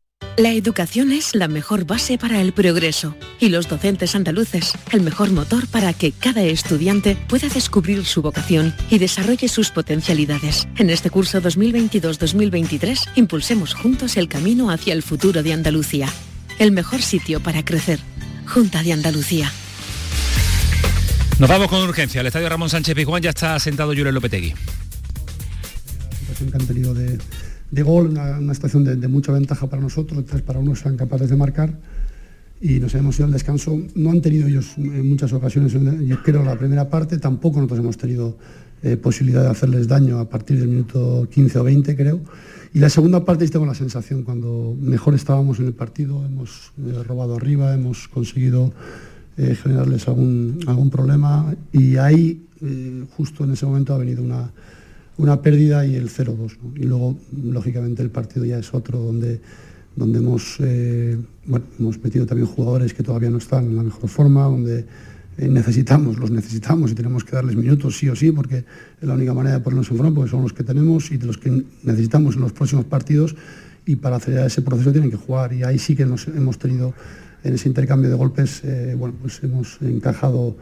La 0.37 0.53
educación 0.53 1.11
es 1.11 1.35
la 1.35 1.49
mejor 1.49 1.85
base 1.85 2.17
para 2.17 2.39
el 2.39 2.53
progreso 2.53 3.15
y 3.39 3.49
los 3.49 3.67
docentes 3.67 4.15
andaluces 4.15 4.71
el 4.91 5.01
mejor 5.01 5.29
motor 5.31 5.67
para 5.67 5.91
que 5.91 6.13
cada 6.13 6.41
estudiante 6.43 7.17
pueda 7.27 7.49
descubrir 7.49 8.05
su 8.05 8.21
vocación 8.21 8.73
y 8.89 8.97
desarrolle 8.97 9.49
sus 9.49 9.71
potencialidades. 9.71 10.69
En 10.77 10.89
este 10.89 11.09
curso 11.09 11.41
2022-2023 11.41 13.09
impulsemos 13.15 13.73
juntos 13.73 14.15
el 14.15 14.29
camino 14.29 14.71
hacia 14.71 14.93
el 14.93 15.03
futuro 15.03 15.43
de 15.43 15.51
Andalucía. 15.51 16.07
El 16.59 16.71
mejor 16.71 17.01
sitio 17.01 17.41
para 17.41 17.65
crecer. 17.65 17.99
Junta 18.47 18.83
de 18.83 18.93
Andalucía. 18.93 19.51
Nos 21.39 21.49
vamos 21.49 21.67
con 21.67 21.81
urgencia. 21.81 22.21
El 22.21 22.27
estadio 22.27 22.47
Ramón 22.47 22.69
Sánchez 22.69 22.95
Pizjuán 22.95 23.21
ya 23.21 23.31
está 23.31 23.59
sentado 23.59 23.89
Julio 23.89 24.11
Lopetegui. 24.13 24.51
La 24.51 26.17
situación 26.19 26.51
que 26.51 26.57
han 26.57 26.67
tenido 26.67 26.93
de 26.93 27.17
de 27.71 27.83
gol, 27.83 28.09
una, 28.09 28.53
situación 28.53 28.83
de, 28.83 29.07
mucha 29.07 29.31
ventaja 29.31 29.67
para 29.67 29.81
nosotros, 29.81 30.23
para 30.45 30.59
uno 30.59 30.75
sean 30.75 30.97
capaces 30.97 31.29
de 31.29 31.37
marcar 31.37 31.79
y 32.59 32.79
nos 32.79 32.93
hemos 32.93 33.17
ido 33.17 33.25
al 33.25 33.31
descanso. 33.31 33.79
No 33.95 34.11
han 34.11 34.21
tenido 34.21 34.47
ellos 34.47 34.73
en 34.77 35.09
muchas 35.09 35.31
ocasiones, 35.33 35.73
yo 35.73 36.21
creo, 36.21 36.43
la 36.43 36.57
primera 36.57 36.89
parte, 36.89 37.17
tampoco 37.17 37.57
nosotros 37.57 37.79
hemos 37.79 37.97
tenido 37.97 38.37
eh, 38.83 38.97
posibilidad 38.97 39.43
de 39.43 39.49
hacerles 39.49 39.87
daño 39.87 40.19
a 40.19 40.29
partir 40.29 40.59
del 40.59 40.67
minuto 40.67 41.27
15 41.31 41.59
o 41.59 41.63
20, 41.63 41.95
creo. 41.95 42.19
Y 42.73 42.79
la 42.79 42.89
segunda 42.89 43.23
parte 43.23 43.47
tengo 43.47 43.65
la 43.65 43.73
sensación, 43.73 44.23
cuando 44.23 44.75
mejor 44.79 45.15
estábamos 45.15 45.59
en 45.59 45.67
el 45.67 45.73
partido, 45.73 46.25
hemos 46.25 46.73
eh, 46.77 47.03
robado 47.03 47.35
arriba, 47.35 47.73
hemos 47.73 48.07
conseguido 48.07 48.73
eh, 49.37 49.55
generarles 49.55 50.07
algún, 50.07 50.59
algún 50.67 50.89
problema 50.89 51.55
y 51.71 51.95
ahí, 51.97 52.47
justo 53.17 53.43
en 53.43 53.53
ese 53.53 53.65
momento, 53.65 53.95
ha 53.95 53.97
venido 53.97 54.21
una 54.21 54.51
una 55.21 55.41
pérdida 55.41 55.85
y 55.85 55.95
el 55.95 56.09
0-2. 56.09 56.57
Y 56.75 56.83
luego, 56.83 57.17
lógicamente, 57.43 58.01
el 58.01 58.09
partido 58.09 58.43
ya 58.43 58.57
es 58.57 58.73
otro 58.73 58.99
donde, 58.99 59.39
donde 59.95 60.19
hemos, 60.19 60.57
eh, 60.59 61.17
hemos 61.79 62.03
metido 62.03 62.25
también 62.25 62.47
jugadores 62.47 62.93
que 62.93 63.03
todavía 63.03 63.29
no 63.29 63.37
están 63.37 63.65
en 63.65 63.75
la 63.75 63.83
mejor 63.83 64.09
forma, 64.09 64.45
donde 64.45 64.85
eh, 65.37 65.47
necesitamos, 65.47 66.17
los 66.17 66.31
necesitamos 66.31 66.91
y 66.91 66.95
tenemos 66.95 67.23
que 67.23 67.35
darles 67.35 67.55
minutos 67.55 67.97
sí 67.97 68.09
o 68.09 68.15
sí, 68.15 68.31
porque 68.31 68.57
es 68.57 69.07
la 69.07 69.13
única 69.13 69.33
manera 69.33 69.57
de 69.57 69.63
ponernos 69.63 69.91
en 69.91 69.97
forma, 69.97 70.13
porque 70.13 70.31
son 70.31 70.41
los 70.41 70.53
que 70.53 70.63
tenemos 70.63 71.11
y 71.11 71.17
de 71.17 71.27
los 71.27 71.37
que 71.37 71.63
necesitamos 71.83 72.35
en 72.35 72.41
los 72.41 72.51
próximos 72.51 72.85
partidos 72.85 73.35
y 73.85 73.97
para 73.97 74.15
acelerar 74.15 74.47
ese 74.47 74.63
proceso 74.63 74.91
tienen 74.91 75.11
que 75.11 75.17
jugar. 75.17 75.53
Y 75.53 75.63
ahí 75.63 75.77
sí 75.77 75.95
que 75.95 76.05
nos 76.05 76.27
hemos 76.27 76.57
tenido 76.57 76.95
en 77.43 77.53
ese 77.53 77.67
intercambio 77.67 78.09
de 78.09 78.15
golpes, 78.15 78.61
eh, 78.63 78.95
bueno, 78.97 79.15
pues 79.21 79.39
hemos 79.43 79.79
encajado 79.81 80.57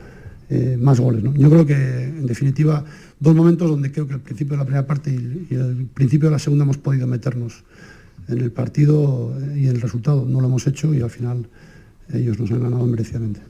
más 0.80 0.99
goles. 0.99 1.22
Yo 1.36 1.47
creo 1.47 1.64
que, 1.64 2.05
en 2.05 2.26
definitiva, 2.26 2.84
dos 3.20 3.36
momentos 3.36 3.70
donde 3.70 3.91
creo 3.91 4.07
que 4.07 4.13
al 4.13 4.22
principio 4.22 4.53
de 4.53 4.57
la 4.57 4.65
primera 4.65 4.88
parte 4.88 5.11
y, 5.11 5.53
el 5.53 5.88
principio 5.93 6.30
de 6.30 6.34
la 6.34 6.39
segunda 6.39 6.63
hemos 6.63 6.78
podido 6.78 7.07
meternos 7.07 7.63
en 8.28 8.39
el 8.39 8.51
partido 8.51 9.36
y 9.55 9.67
el 9.67 9.82
resultado. 9.82 10.26
No 10.26 10.39
lo 10.39 10.47
hemos 10.47 10.65
hecho 10.67 10.93
y 10.93 11.01
al 11.01 11.09
final 11.09 11.47
ellos 12.13 12.39
nos 12.39 12.51
han 12.51 12.63
ganado 12.63 12.86
merecidamente. 12.86 13.41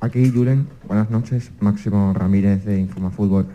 Aquí, 0.00 0.30
Julen, 0.30 0.66
buenas 0.86 1.10
noches. 1.10 1.50
Máximo 1.60 2.12
Ramírez 2.14 2.64
de 2.64 2.78
Informa 2.78 3.10
Fútbol. 3.10 3.46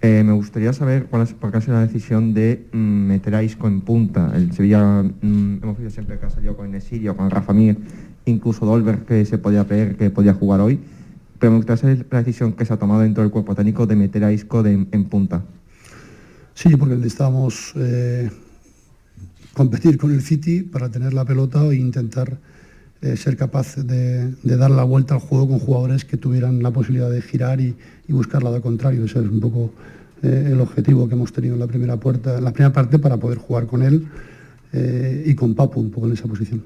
Eh, 0.00 0.22
me 0.22 0.32
gustaría 0.32 0.72
saber 0.72 1.06
cuál 1.06 1.22
es, 1.22 1.32
por 1.32 1.50
qué 1.50 1.58
ha 1.58 1.60
sido 1.60 1.74
la 1.74 1.86
decisión 1.86 2.34
de 2.34 2.66
mm, 2.72 2.76
meter 2.76 3.34
a 3.34 3.42
Isco 3.42 3.66
en 3.68 3.80
punta. 3.80 4.32
El 4.34 4.52
Sevilla, 4.52 5.02
mm, 5.02 5.60
hemos 5.62 5.78
visto 5.78 5.90
siempre 5.90 6.18
que 6.18 6.26
ha 6.26 6.30
salido 6.30 6.56
con 6.56 6.70
Nesirio, 6.70 7.16
con 7.16 7.30
Rafa 7.30 7.54
Mir, 7.54 7.78
incluso 8.26 8.66
Dolber, 8.66 9.04
que 9.04 9.24
se 9.24 9.38
podía 9.38 9.64
ver 9.64 9.96
que 9.96 10.10
podía 10.10 10.34
jugar 10.34 10.60
hoy 10.60 10.78
gustaría 11.40 12.04
la 12.10 12.18
decisión 12.18 12.52
que 12.52 12.64
se 12.64 12.72
ha 12.72 12.76
tomado 12.76 13.00
dentro 13.00 13.22
del 13.22 13.32
cuerpo 13.32 13.54
técnico 13.54 13.86
de 13.86 13.96
meter 13.96 14.24
a 14.24 14.32
Isco 14.32 14.64
en 14.66 15.04
punta. 15.04 15.42
Sí, 16.54 16.76
porque 16.76 16.94
necesitábamos 16.94 17.72
eh, 17.76 18.30
competir 19.54 19.98
con 19.98 20.12
el 20.12 20.22
City 20.22 20.62
para 20.62 20.88
tener 20.88 21.12
la 21.12 21.24
pelota 21.24 21.64
e 21.66 21.74
intentar 21.74 22.38
eh, 23.02 23.16
ser 23.16 23.36
capaz 23.36 23.76
de, 23.76 24.32
dar 24.44 24.70
la 24.70 24.84
vuelta 24.84 25.14
al 25.14 25.20
juego 25.20 25.48
con 25.48 25.58
jugadores 25.58 26.04
que 26.04 26.16
tuvieran 26.16 26.62
la 26.62 26.70
posibilidad 26.70 27.10
de 27.10 27.20
girar 27.22 27.60
y, 27.60 27.74
buscar 28.08 28.44
lado 28.44 28.62
contrario. 28.62 29.04
Ese 29.04 29.18
es 29.18 29.28
un 29.28 29.40
poco 29.40 29.72
eh, 30.22 30.50
el 30.52 30.60
objetivo 30.60 31.08
que 31.08 31.14
hemos 31.14 31.32
tenido 31.32 31.54
en 31.54 31.60
la 31.60 31.66
primera 31.66 31.96
puerta, 31.96 32.38
en 32.38 32.44
la 32.44 32.52
primera 32.52 32.72
parte 32.72 33.00
para 33.00 33.16
poder 33.16 33.38
jugar 33.38 33.66
con 33.66 33.82
él 33.82 34.06
y 35.24 35.36
con 35.36 35.54
Papu 35.54 35.78
un 35.78 35.92
poco 35.92 36.08
en 36.08 36.14
esa 36.14 36.26
posición. 36.26 36.60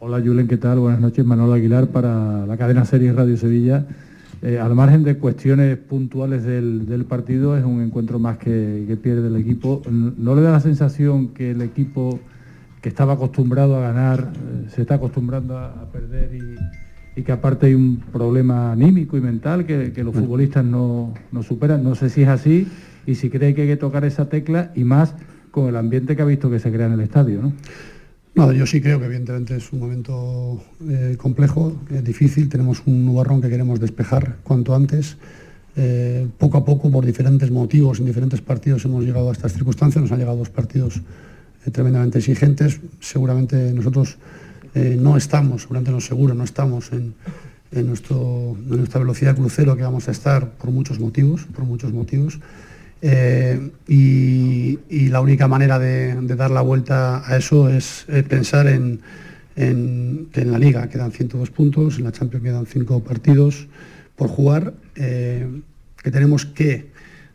Hola 0.00 0.20
Julen, 0.24 0.46
¿qué 0.46 0.56
tal? 0.56 0.78
Buenas 0.78 1.00
noches. 1.00 1.24
Manuel 1.26 1.52
Aguilar 1.52 1.88
para 1.88 2.46
la 2.46 2.56
cadena 2.56 2.84
Series 2.84 3.16
Radio 3.16 3.36
Sevilla. 3.36 3.84
Eh, 4.42 4.56
al 4.56 4.72
margen 4.76 5.02
de 5.02 5.18
cuestiones 5.18 5.76
puntuales 5.76 6.44
del, 6.44 7.04
partido, 7.08 7.58
es 7.58 7.64
un 7.64 7.82
encuentro 7.82 8.20
más 8.20 8.38
que, 8.38 8.96
pierde 9.02 9.26
el 9.26 9.34
equipo. 9.34 9.82
¿No 9.90 10.36
le 10.36 10.42
da 10.42 10.52
la 10.52 10.60
sensación 10.60 11.30
que 11.30 11.50
el 11.50 11.62
equipo 11.62 12.20
que 12.80 12.90
estaba 12.90 13.14
acostumbrado 13.14 13.74
a 13.74 13.80
ganar 13.80 14.30
eh, 14.36 14.68
se 14.68 14.82
está 14.82 14.94
acostumbrando 14.94 15.58
a, 15.58 15.90
perder 15.90 16.30
y, 17.16 17.22
que 17.24 17.32
aparte 17.32 17.66
hay 17.66 17.74
un 17.74 17.96
problema 18.12 18.70
anímico 18.70 19.16
y 19.16 19.20
mental 19.20 19.66
que, 19.66 20.04
los 20.04 20.14
futbolistas 20.14 20.64
no, 20.64 21.12
no, 21.32 21.42
superan? 21.42 21.82
No 21.82 21.96
sé 21.96 22.08
si 22.08 22.22
es 22.22 22.28
así 22.28 22.68
y 23.04 23.16
si 23.16 23.30
cree 23.30 23.52
que 23.52 23.62
hay 23.62 23.68
que 23.68 23.76
tocar 23.76 24.04
esa 24.04 24.28
tecla 24.28 24.70
y 24.76 24.84
más 24.84 25.16
con 25.50 25.66
el 25.66 25.76
ambiente 25.76 26.14
que 26.14 26.22
ha 26.22 26.24
visto 26.24 26.48
que 26.50 26.60
se 26.60 26.70
crea 26.70 26.86
en 26.86 26.92
el 26.92 27.00
estadio. 27.00 27.42
¿no? 27.42 27.52
Yo 28.38 28.66
sí 28.66 28.80
creo 28.80 29.00
que 29.00 29.06
evidentemente 29.06 29.56
es 29.56 29.72
un 29.72 29.80
momento 29.80 30.62
eh, 30.88 31.16
complejo, 31.18 31.76
difícil, 31.90 32.48
tenemos 32.48 32.82
un 32.86 33.04
nubarrón 33.04 33.42
que 33.42 33.48
queremos 33.48 33.80
despejar 33.80 34.36
cuanto 34.44 34.76
antes. 34.76 35.16
Eh, 35.74 36.28
poco 36.38 36.58
a 36.58 36.64
poco, 36.64 36.88
por 36.88 37.04
diferentes 37.04 37.50
motivos, 37.50 37.98
en 37.98 38.06
diferentes 38.06 38.40
partidos 38.40 38.84
hemos 38.84 39.04
llegado 39.04 39.28
a 39.28 39.32
estas 39.32 39.54
circunstancias, 39.54 40.02
nos 40.02 40.12
han 40.12 40.18
llegado 40.18 40.36
dos 40.36 40.50
partidos 40.50 41.02
eh, 41.66 41.70
tremendamente 41.72 42.18
exigentes. 42.18 42.80
Seguramente 43.00 43.72
nosotros 43.72 44.18
no 44.74 45.16
estamos, 45.16 45.62
seguramente 45.62 45.90
no 45.90 46.00
seguro, 46.00 46.34
no 46.34 46.44
estamos 46.44 46.92
en, 46.92 47.14
nuestro, 47.84 48.56
en 48.70 48.76
nuestra 48.76 49.00
velocidad 49.00 49.34
crucero 49.34 49.76
que 49.76 49.82
vamos 49.82 50.06
a 50.06 50.12
estar 50.12 50.52
por 50.52 50.70
muchos 50.70 51.00
motivos, 51.00 51.46
por 51.52 51.64
muchos 51.64 51.92
motivos. 51.92 52.38
Eh, 53.00 53.70
y, 53.86 55.08
la 55.08 55.20
única 55.20 55.48
manera 55.48 55.78
de, 55.78 56.14
dar 56.36 56.50
la 56.50 56.60
vuelta 56.60 57.22
a 57.26 57.36
eso 57.36 57.68
es 57.68 58.06
pensar 58.28 58.66
en, 58.66 59.00
que 59.54 60.40
en 60.40 60.52
la 60.52 60.58
liga 60.58 60.88
quedan 60.88 61.12
102 61.12 61.50
puntos, 61.50 61.98
en 61.98 62.04
la 62.04 62.12
Champions 62.12 62.44
quedan 62.44 62.66
5 62.66 63.02
partidos 63.02 63.68
por 64.16 64.28
jugar, 64.28 64.74
eh, 64.96 65.48
que 66.02 66.10
tenemos 66.10 66.44
que 66.44 66.90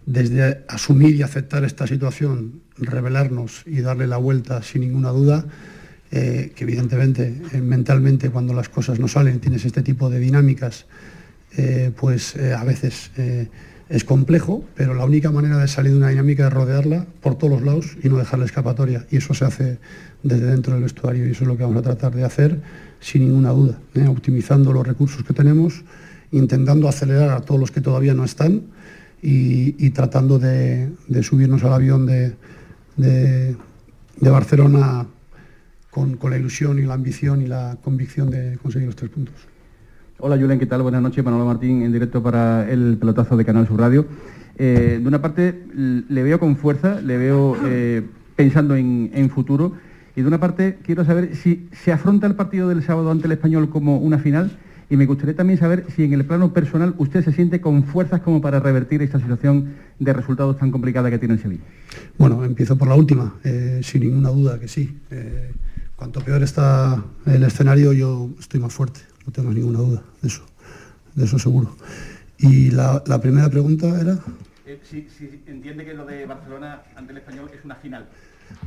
desde 0.06 0.64
asumir 0.68 1.16
y 1.16 1.24
aceptar 1.24 1.64
esta 1.64 1.88
situación, 1.88 2.62
revelarnos 2.78 3.64
y 3.66 3.82
darle 3.82 4.08
la 4.08 4.18
vuelta 4.18 4.62
sin 4.62 4.82
ninguna 4.82 5.10
duda, 5.10 5.46
eh, 6.12 6.52
que 6.56 6.64
evidentemente 6.64 7.42
mentalmente 7.62 8.30
cuando 8.30 8.54
las 8.54 8.70
cosas 8.70 9.00
no 9.00 9.08
salen, 9.08 9.40
tienes 9.40 9.66
este 9.66 9.82
tipo 9.82 10.10
de 10.10 10.20
dinámicas, 10.20 10.86
pues 11.96 12.36
a 12.36 12.64
veces 12.64 13.12
es 13.94 14.04
complejo, 14.04 14.64
pero 14.74 14.96
la 14.96 15.06
única 15.06 15.30
manera 15.30 15.60
de 15.60 15.68
salir 15.68 15.92
de 15.92 16.00
una 16.00 16.10
dinámica 16.10 16.48
es 16.48 16.54
rodearla 16.54 17.06
por 17.22 17.36
todos 17.36 17.54
los 17.54 17.62
lados 17.62 17.96
y 18.02 18.10
no 18.10 18.18
dejarla 18.18 18.46
escapatoria. 18.46 19.06
Y 19.12 19.18
eso 19.18 19.36
se 19.36 19.46
hace 19.46 19.78
desde 20.24 20.48
dentro 20.48 20.74
del 20.74 20.82
vestuario 20.82 21.28
y 21.28 21.32
eso 21.32 21.44
es 21.44 21.48
lo 21.48 21.56
que 21.58 21.62
vamos 21.62 21.78
a 21.78 21.84
tratar 21.84 22.16
de 22.16 22.24
hacer 22.24 22.60
sin 23.00 23.28
ninguna 23.28 23.52
duda, 23.52 23.78
¿eh? 23.94 24.08
optimizando 24.08 24.74
los 24.74 24.88
recursos 24.88 25.24
que 25.24 25.36
tenemos, 25.36 25.84
intentando 26.32 26.88
acelerar 26.88 27.30
a 27.30 27.42
todos 27.42 27.60
los 27.60 27.70
que 27.70 27.82
todavía 27.82 28.16
no 28.16 28.24
están 28.24 28.64
y, 29.22 29.92
tratando 29.92 30.40
de, 30.40 30.92
subirnos 31.22 31.64
al 31.64 31.74
avión 31.74 32.08
de, 32.08 33.56
Barcelona 34.20 35.06
con, 35.92 36.18
con 36.18 36.32
la 36.32 36.38
ilusión 36.38 36.80
y 36.80 36.82
la 36.82 36.96
ambición 36.96 37.44
y 37.44 37.46
la 37.46 37.78
convicción 37.84 38.32
de 38.32 38.58
conseguir 38.58 38.88
los 38.88 38.96
tres 38.96 39.12
puntos. 39.12 39.53
Hola 40.26 40.38
Julen, 40.38 40.58
¿qué 40.58 40.66
tal? 40.66 40.82
Buenas 40.82 41.02
noches, 41.02 41.22
Manolo 41.22 41.46
Martín 41.46 41.82
en 41.82 41.92
directo 41.92 42.24
para 42.24 42.66
el 42.72 42.96
pelotazo 42.98 43.36
de 43.36 43.44
Canal 43.44 43.68
Sur 43.68 43.78
Radio. 43.78 44.06
Eh, 44.56 45.00
de 45.02 45.06
una 45.06 45.22
parte 45.22 45.66
le 45.76 46.24
veo 46.24 46.40
con 46.40 46.56
fuerza, 46.56 47.02
le 47.02 47.18
veo 47.18 47.58
eh, 47.66 48.04
pensando 48.38 48.78
en, 48.78 49.12
en, 49.14 49.30
futuro 49.30 49.74
y 50.16 50.22
de 50.22 50.28
una 50.30 50.40
parte 50.40 50.78
quiero 50.82 51.04
saber 51.04 51.36
si 51.36 51.68
se 51.74 51.92
afronta 51.92 52.26
el 52.26 52.36
partido 52.36 52.70
del 52.70 52.84
sábado 52.84 53.12
ante 53.12 53.26
el 53.26 53.34
español 53.34 53.70
como 53.70 53.98
una 53.98 54.18
final 54.18 54.58
y 54.90 54.96
me 54.96 55.06
gustaría 55.08 55.36
también 55.36 55.60
saber 55.60 55.88
si 55.94 56.06
en 56.06 56.14
el 56.14 56.24
plano 56.24 56.54
personal 56.54 56.96
usted 57.00 57.22
se 57.22 57.34
siente 57.34 57.60
con 57.60 57.84
fuerzas 57.84 58.22
como 58.22 58.40
para 58.40 58.62
revertir 58.62 59.02
esta 59.02 59.20
situación 59.20 59.74
de 60.00 60.14
resultados 60.14 60.58
tan 60.58 60.72
complicada 60.72 61.12
que 61.12 61.20
tiene 61.20 61.34
el 61.34 61.42
Sevilla. 61.42 61.64
Bueno, 62.18 62.46
empiezo 62.46 62.78
por 62.78 62.88
la 62.88 62.96
última, 62.96 63.36
eh, 63.44 63.82
sin 63.84 64.04
ninguna 64.04 64.30
duda 64.30 64.58
que 64.58 64.70
sí. 64.70 65.00
cuanto 65.98 66.22
peor 66.22 66.44
está 66.44 67.04
el 67.26 67.44
escenario, 67.44 67.92
yo 67.92 68.30
estoy 68.40 68.62
más 68.62 68.72
fuerte, 68.72 69.02
no 69.26 69.32
tengo 69.32 69.54
ninguna 69.54 69.80
duda 69.80 70.04
de 70.22 70.28
eso, 70.28 70.44
de 71.16 71.26
eso 71.26 71.40
seguro. 71.40 71.76
Y 72.38 72.72
la, 72.72 73.04
la 73.06 73.22
primera 73.22 73.50
pregunta 73.50 73.88
era... 74.00 74.20
Eh, 74.66 74.80
si, 74.90 75.08
entiende 75.48 75.86
que 75.86 75.94
lo 75.94 76.06
de 76.06 76.26
Barcelona 76.26 76.82
ante 76.96 77.12
el 77.12 77.18
español 77.20 77.50
es 77.54 77.64
una 77.64 77.76
final. 77.76 78.08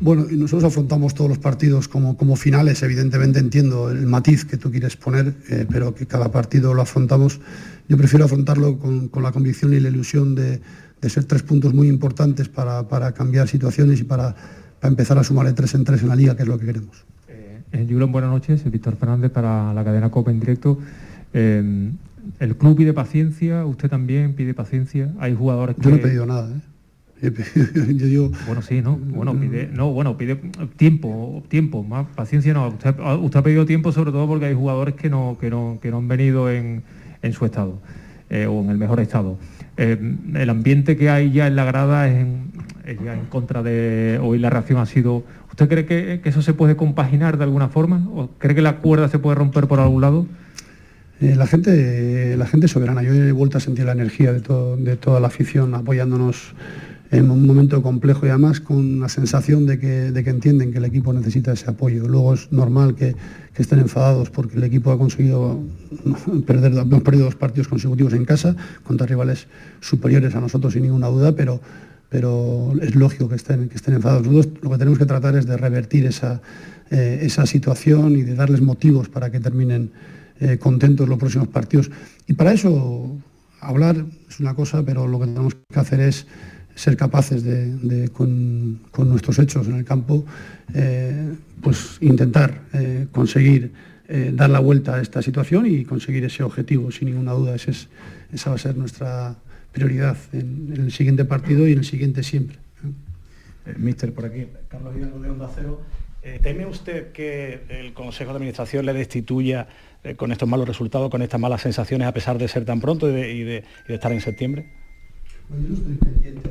Bueno, 0.01 0.27
y 0.31 0.37
nosotros 0.37 0.65
afrontamos 0.65 1.15
todos 1.15 1.31
los 1.31 1.39
partidos 1.39 1.89
como, 1.89 2.17
como 2.17 2.37
finales, 2.37 2.83
evidentemente 2.83 3.39
entiendo 3.39 3.91
el 3.91 4.07
matiz 4.07 4.45
que 4.45 4.57
tú 4.57 4.71
quieres 4.71 4.97
poner, 4.97 5.35
eh, 5.49 5.67
pero 5.71 5.95
que 5.95 6.07
cada 6.07 6.31
partido 6.31 6.75
lo 6.75 6.83
afrontamos. 6.83 7.41
Yo 7.89 7.97
prefiero 7.97 8.25
afrontarlo 8.25 8.79
con, 8.79 9.09
con 9.09 9.23
la 9.23 9.33
convicción 9.33 9.73
y 9.75 9.81
la 9.81 9.89
ilusión 9.89 10.35
de, 10.35 10.61
de 11.01 11.11
ser 11.11 11.25
tres 11.25 11.43
puntos 11.43 11.75
muy 11.75 11.89
importantes 11.89 12.49
para, 12.49 12.89
para 12.89 13.13
cambiar 13.13 13.49
situaciones 13.49 14.01
y 14.01 14.05
para, 14.05 14.35
para, 14.81 14.91
empezar 14.91 15.19
a 15.19 15.25
sumarle 15.25 15.53
tres 15.53 15.75
en 15.75 15.85
tres 15.85 16.03
en 16.03 16.09
la 16.09 16.17
liga, 16.17 16.37
que 16.37 16.43
es 16.43 16.49
lo 16.49 16.59
que 16.59 16.67
queremos. 16.67 17.05
Julen, 17.85 18.11
buenas 18.11 18.31
noches. 18.31 18.69
Víctor 18.71 18.97
Fernández 18.97 19.31
para 19.31 19.75
la 19.75 19.85
cadena 19.85 20.11
Copa 20.11 20.31
en 20.31 20.41
directo. 20.41 20.79
Eh, 21.35 21.91
el 22.41 22.57
club 22.57 22.77
pide 22.77 22.93
paciencia, 22.93 23.67
usted 23.67 23.89
también 23.89 24.35
pide 24.35 24.55
paciencia. 24.55 25.13
Hay 25.19 25.35
jugadores 25.35 25.77
que... 25.77 25.83
Yo 25.83 25.91
no 25.91 25.97
he 25.97 25.99
pedido 25.99 26.27
nada, 26.27 26.51
¿eh? 26.51 26.61
yo 27.95 28.07
digo... 28.07 28.31
Bueno, 28.47 28.63
sí, 28.63 28.83
¿no? 28.83 28.97
Bueno, 28.97 29.39
pide, 29.39 29.69
no, 29.73 29.91
bueno, 29.91 30.17
pide 30.17 30.37
tiempo, 30.77 31.43
tiempo, 31.49 31.83
más 31.83 32.07
paciencia 32.15 32.53
no. 32.53 32.69
Usted, 32.69 33.39
ha 33.39 33.43
pedido 33.43 33.65
tiempo 33.67 33.93
sobre 33.93 34.11
todo 34.11 34.27
porque 34.27 34.47
hay 34.47 34.55
jugadores 34.55 34.95
que 34.95 35.09
no, 35.09 35.37
que 35.41 35.51
no, 35.51 35.79
que 35.81 35.91
no 35.91 35.99
han 35.99 36.09
venido 36.09 36.51
en, 36.51 36.83
en 37.23 37.33
su 37.33 37.45
estado 37.47 37.79
eh, 38.29 38.47
o 38.47 38.61
en 38.61 38.71
el 38.71 38.79
mejor 38.79 39.01
estado. 39.01 39.39
Eh, 39.77 39.99
el 40.35 40.51
ambiente 40.51 40.97
que 40.97 41.11
hay 41.11 41.33
ya 41.33 41.47
en 41.47 41.57
la 41.57 41.65
grada 41.65 42.09
es, 42.09 42.17
en, 42.17 42.51
es, 42.85 42.99
ya 43.03 43.15
en 43.15 43.27
contra 43.27 43.63
de... 43.63 44.19
Hoy 44.23 44.39
la 44.39 44.51
reacción 44.51 44.79
ha 44.79 44.87
sido... 44.87 45.25
¿Usted 45.57 45.71
cree 45.71 45.87
que, 45.87 46.21
que 46.23 46.29
eso 46.29 46.43
se 46.43 46.53
puede 46.53 46.77
compaginar 46.77 47.39
de 47.39 47.45
alguna 47.45 47.71
forma? 47.71 48.07
¿O 48.15 48.29
cree 48.37 48.55
que 48.55 48.61
la 48.61 48.77
cuerda 48.77 49.09
se 49.09 49.19
puede 49.19 49.37
romper 49.37 49.67
por 49.67 49.81
algún 49.81 50.03
lado? 50.03 50.27
Eh, 51.23 51.35
la 51.35 51.47
gente 51.47 52.37
la 52.37 52.47
gente 52.47 52.69
soberana. 52.69 53.03
Yo 53.03 53.15
he 53.15 53.33
vuelto 53.33 53.57
a 53.57 53.61
sentir 53.61 53.87
la 53.87 53.93
energía 53.93 54.35
de, 54.35 54.41
toda 54.41 55.19
la 55.19 55.29
afición 55.29 55.75
apoyándonos 55.75 56.53
en 57.11 57.31
un 57.31 57.47
momento 57.47 57.81
complejo 57.81 58.27
y 58.27 58.29
además 58.29 58.61
con 58.61 59.01
la 59.01 59.09
sensación 59.09 59.65
de 59.65 59.79
que, 59.79 60.13
de 60.13 60.25
que 60.25 60.29
entienden 60.29 60.73
que 60.73 60.79
el 60.79 60.85
equipo 60.85 61.15
necesita 61.15 61.55
ese 61.55 61.71
apoyo. 61.71 62.07
Luego 62.07 62.35
es 62.35 62.53
normal 62.53 62.95
que, 62.95 63.17
estén 63.57 63.79
enfadados 63.79 64.29
porque 64.29 64.59
el 64.59 64.65
equipo 64.65 64.93
ha 64.93 64.99
conseguido 64.99 65.59
perder, 66.47 66.75
dos 66.75 67.35
partidos 67.37 67.69
consecutivos 67.69 68.13
en 68.13 68.27
casa 68.27 68.55
contra 68.85 69.07
rivales 69.07 69.47
superiores 69.81 70.35
a 70.35 70.41
nosotros 70.43 70.75
sin 70.75 70.83
ninguna 70.83 71.07
duda, 71.07 71.33
pero, 71.33 71.63
pero 72.09 72.73
es 72.81 72.95
lógico 72.95 73.29
que 73.29 73.37
estén, 73.37 73.69
que 73.69 73.77
estén 73.77 73.95
enfadados. 73.95 74.27
Lo 74.27 74.71
que 74.71 74.79
tenemos 74.79 74.99
que 74.99 75.07
tratar 75.07 75.37
es 75.37 75.47
de 75.47 75.57
revertir 75.57 76.07
esa, 76.07 76.41
eh, 76.91 77.21
esa 77.23 77.47
situación 77.47 78.17
y 78.17 78.23
de 78.23 78.35
darles 78.35 78.61
motivos 78.61 79.09
para 79.09 79.31
que 79.31 79.41
terminen 79.41 79.91
eh, 80.39 80.59
contentos 80.59 81.09
los 81.09 81.19
próximos 81.19 81.49
partidos. 81.49 81.91
Y 82.27 82.35
para 82.35 82.53
eso 82.53 83.17
hablar 83.61 84.05
es 84.29 84.39
una 84.39 84.55
cosa, 84.55 84.85
pero 84.85 85.09
lo 85.09 85.19
que 85.19 85.27
tenemos 85.27 85.55
que 85.55 85.81
hacer 85.81 86.01
es 86.01 86.27
ser 86.77 86.97
capaces 86.97 87.43
de, 87.43 88.11
con, 88.13 88.81
con, 88.91 89.09
nuestros 89.09 89.39
hechos 89.39 89.67
en 89.67 89.77
el 89.77 89.85
campo, 89.85 90.27
eh, 90.75 91.33
pues 91.63 91.97
intentar 92.03 92.61
conseguir 93.13 93.73
dar 94.35 94.51
la 94.51 94.61
vuelta 94.61 94.95
a 94.95 95.01
esta 95.01 95.23
situación 95.23 95.67
y 95.67 95.85
conseguir 95.85 96.25
ese 96.25 96.45
objetivo, 96.45 96.93
sin 96.93 97.09
ninguna 97.09 97.33
duda. 97.33 97.55
Ese 97.57 97.73
es, 97.73 97.89
esa 98.31 98.51
va 98.51 98.57
a 98.57 98.59
ser 98.59 98.77
nuestra 98.77 99.37
prioridad 99.77 100.17
en, 100.33 100.73
en, 100.75 100.81
el 100.87 100.93
siguiente 100.93 101.25
partido 101.25 101.69
y 101.69 101.73
en 101.73 101.79
el 101.79 101.85
siguiente 101.85 102.23
siempre. 102.23 102.59
Mister, 103.77 104.13
por 104.13 104.25
aquí, 104.25 104.47
Carlos 104.69 104.95
Hidalgo 104.97 105.21
de 105.21 105.31
Onda 105.31 105.51
Cero. 105.55 105.83
¿Teme 106.43 106.67
usted 106.67 107.13
que 107.13 107.61
el 107.69 107.93
Consejo 107.93 108.31
de 108.31 108.37
Administración 108.37 108.85
le 108.85 108.93
destituya 108.93 109.69
eh, 110.03 110.15
con 110.15 110.33
estos 110.33 110.49
malos 110.49 110.69
resultados, 110.69 111.11
con 111.11 111.23
estas 111.23 111.41
malas 111.41 111.63
sensaciones, 111.63 112.07
a 112.07 112.13
pesar 112.13 112.39
de 112.39 112.49
ser 112.49 112.65
tan 112.65 112.81
pronto 112.81 113.09
y 113.09 113.13
de, 113.13 113.33
y 113.33 113.43
de, 113.43 113.65
y 113.85 113.89
de 113.89 113.95
estar 113.95 114.13
en 114.13 114.21
septiembre? 114.21 114.67
Bueno, 115.49 115.65
yo 115.65 115.69
no 115.71 115.77
estoy 115.77 115.97
pendiente 115.97 116.51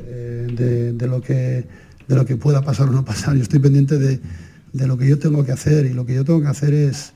de, 0.62 0.92
de, 0.92 1.06
lo 1.06 1.20
que, 1.20 1.64
de 2.08 2.14
lo 2.14 2.24
que 2.24 2.36
pueda 2.36 2.62
pasar 2.62 2.88
o 2.88 2.92
no 2.92 3.04
pasar, 3.04 3.34
yo 3.34 3.42
estoy 3.42 3.58
pendiente 3.58 3.98
de, 3.98 4.20
de 4.72 4.86
lo 4.86 4.98
que 4.98 5.08
yo 5.08 5.18
tengo 5.18 5.44
que 5.44 5.52
hacer 5.52 5.86
y 5.86 5.94
lo 5.94 6.04
que 6.04 6.14
yo 6.14 6.24
tengo 6.24 6.40
que 6.42 6.48
hacer 6.48 6.74
es 6.74 7.12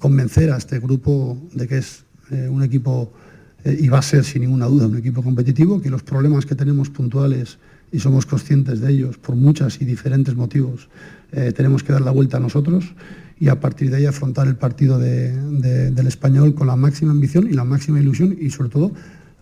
convencer 0.00 0.50
a 0.50 0.56
este 0.56 0.80
grupo 0.80 1.38
de 1.52 1.68
que 1.68 1.78
es 1.78 2.04
eh, 2.30 2.48
un 2.48 2.62
equipo, 2.62 3.12
eh, 3.12 3.17
y 3.64 3.88
va 3.88 3.98
a 3.98 4.02
ser 4.02 4.24
sin 4.24 4.42
ninguna 4.42 4.66
duda 4.66 4.86
un 4.86 4.96
equipo 4.96 5.22
competitivo, 5.22 5.80
que 5.80 5.90
los 5.90 6.02
problemas 6.02 6.46
que 6.46 6.54
tenemos 6.54 6.90
puntuales 6.90 7.58
y 7.90 8.00
somos 8.00 8.26
conscientes 8.26 8.80
de 8.80 8.92
ellos 8.92 9.18
por 9.18 9.34
muchas 9.34 9.80
y 9.80 9.84
diferentes 9.84 10.34
motivos, 10.36 10.88
eh, 11.32 11.52
tenemos 11.54 11.82
que 11.82 11.92
dar 11.92 12.02
la 12.02 12.10
vuelta 12.10 12.36
a 12.36 12.40
nosotros 12.40 12.94
y 13.40 13.48
a 13.48 13.60
partir 13.60 13.90
de 13.90 13.98
ahí 13.98 14.06
afrontar 14.06 14.46
el 14.46 14.56
partido 14.56 14.98
de, 14.98 15.32
de, 15.32 15.90
del 15.90 16.06
español 16.06 16.54
con 16.54 16.66
la 16.66 16.76
máxima 16.76 17.12
ambición 17.12 17.48
y 17.48 17.54
la 17.54 17.64
máxima 17.64 18.00
ilusión 18.00 18.36
y 18.38 18.50
sobre 18.50 18.70
todo 18.70 18.92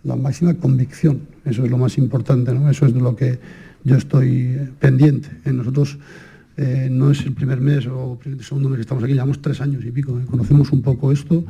la 0.03 0.15
máxima 0.15 0.53
convicción. 0.55 1.21
Eso 1.45 1.65
es 1.65 1.71
lo 1.71 1.77
más 1.77 1.97
importante, 1.97 2.51
eso 2.69 2.85
es 2.85 2.93
de 2.93 2.99
lo 2.99 3.15
que 3.15 3.39
yo 3.83 3.95
estoy 3.95 4.57
pendiente. 4.79 5.29
En 5.45 5.53
eh, 5.53 5.57
nosotros 5.57 5.97
eh, 6.57 6.89
no 6.91 7.11
es 7.11 7.21
el 7.25 7.33
primer 7.33 7.59
mes 7.59 7.87
o 7.87 8.19
el 8.25 8.43
segundo 8.43 8.69
mes 8.69 8.77
que 8.77 8.81
estamos 8.81 9.03
aquí, 9.03 9.13
llevamos 9.13 9.41
tres 9.41 9.61
años 9.61 9.83
y 9.85 9.91
pico, 9.91 10.19
conocemos 10.29 10.71
un 10.71 10.81
poco 10.81 11.11
esto 11.11 11.43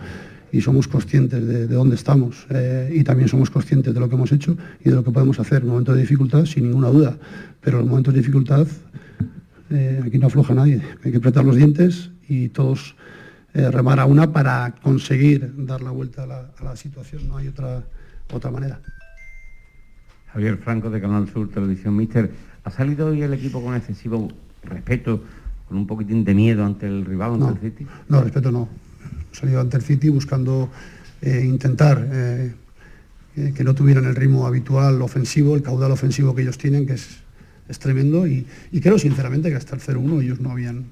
y 0.52 0.62
somos 0.62 0.88
conscientes 0.88 1.46
de, 1.46 1.68
de 1.68 1.76
dónde 1.76 1.96
estamos 1.96 2.48
eh, 2.50 2.92
y 2.94 3.04
también 3.04 3.28
somos 3.28 3.50
conscientes 3.50 3.94
de 3.94 4.00
lo 4.00 4.08
que 4.08 4.16
hemos 4.16 4.32
hecho 4.32 4.58
y 4.80 4.90
de 4.90 4.96
lo 4.96 5.04
que 5.04 5.12
podemos 5.12 5.40
hacer 5.40 5.62
en 5.64 5.70
momentos 5.70 5.96
de 5.96 6.02
dificultad, 6.02 6.46
sin 6.46 6.64
ninguna 6.66 6.88
duda. 6.90 7.18
Pero 7.62 7.80
en 7.82 7.88
momentos 7.88 8.14
de 8.14 8.22
dificultad 8.22 8.68
eh, 9.70 10.02
aquí 10.06 10.18
no 10.18 10.28
afloja 10.28 10.54
nadie, 10.54 10.82
hay 11.04 11.12
que 11.12 11.18
apretar 11.18 11.44
los 11.44 11.56
dientes 11.56 12.12
y 12.30 12.50
todos 12.50 12.96
eh, 13.54 13.70
remar 13.72 14.00
a 14.00 14.06
una 14.06 14.32
para 14.32 14.76
conseguir 14.82 15.54
dar 15.66 15.82
la 15.82 15.92
vuelta 15.92 16.24
a 16.24 16.28
la, 16.28 16.52
a 16.58 16.64
la 16.64 16.76
situación, 16.76 17.28
no 17.28 17.38
hay 17.38 17.48
otra, 17.50 17.84
otra 18.32 18.52
manera. 18.52 18.80
Javier 20.32 20.58
Franco 20.58 20.90
de 20.90 21.02
Canal 21.02 21.28
Sur 21.30 21.50
Televisión, 21.50 21.96
Mister, 21.96 22.32
¿ha 22.64 22.70
salido 22.70 23.08
hoy 23.08 23.22
el 23.24 23.34
equipo 23.34 23.62
con 23.62 23.76
excesivo 23.76 24.28
respeto, 24.64 25.24
con 25.68 25.78
un 25.78 25.88
poquitín 25.88 26.24
de 26.24 26.34
miedo 26.34 26.64
ante 26.64 26.86
el 26.86 27.06
rival, 27.06 27.34
ante 27.34 27.46
no, 27.46 27.52
el 27.52 27.60
City? 27.60 27.88
No, 28.08 28.22
respeto 28.22 28.52
no. 28.52 28.70
Salido 29.32 29.62
ante 29.62 29.78
el 29.78 29.84
City 29.84 30.10
buscando 30.10 30.70
eh, 31.22 31.44
intentar 31.46 32.08
eh, 32.12 32.54
que 33.56 33.64
no 33.64 33.76
tuvieran 33.76 34.06
el 34.06 34.16
ritmo 34.16 34.48
habitual 34.48 35.02
ofensivo, 35.02 35.56
el 35.56 35.62
caudal 35.62 35.92
ofensivo 35.92 36.34
que 36.34 36.42
ellos 36.42 36.58
tienen, 36.58 36.88
que 36.88 36.94
es, 36.94 37.08
es 37.70 37.80
tremendo, 37.80 38.26
y, 38.26 38.48
y, 38.72 38.82
creo 38.82 38.98
sinceramente 38.98 39.50
que 39.50 39.56
hasta 39.56 39.76
el 39.76 39.82
0-1 39.82 40.24
ellos 40.24 40.40
no 40.40 40.52
habían 40.52 40.86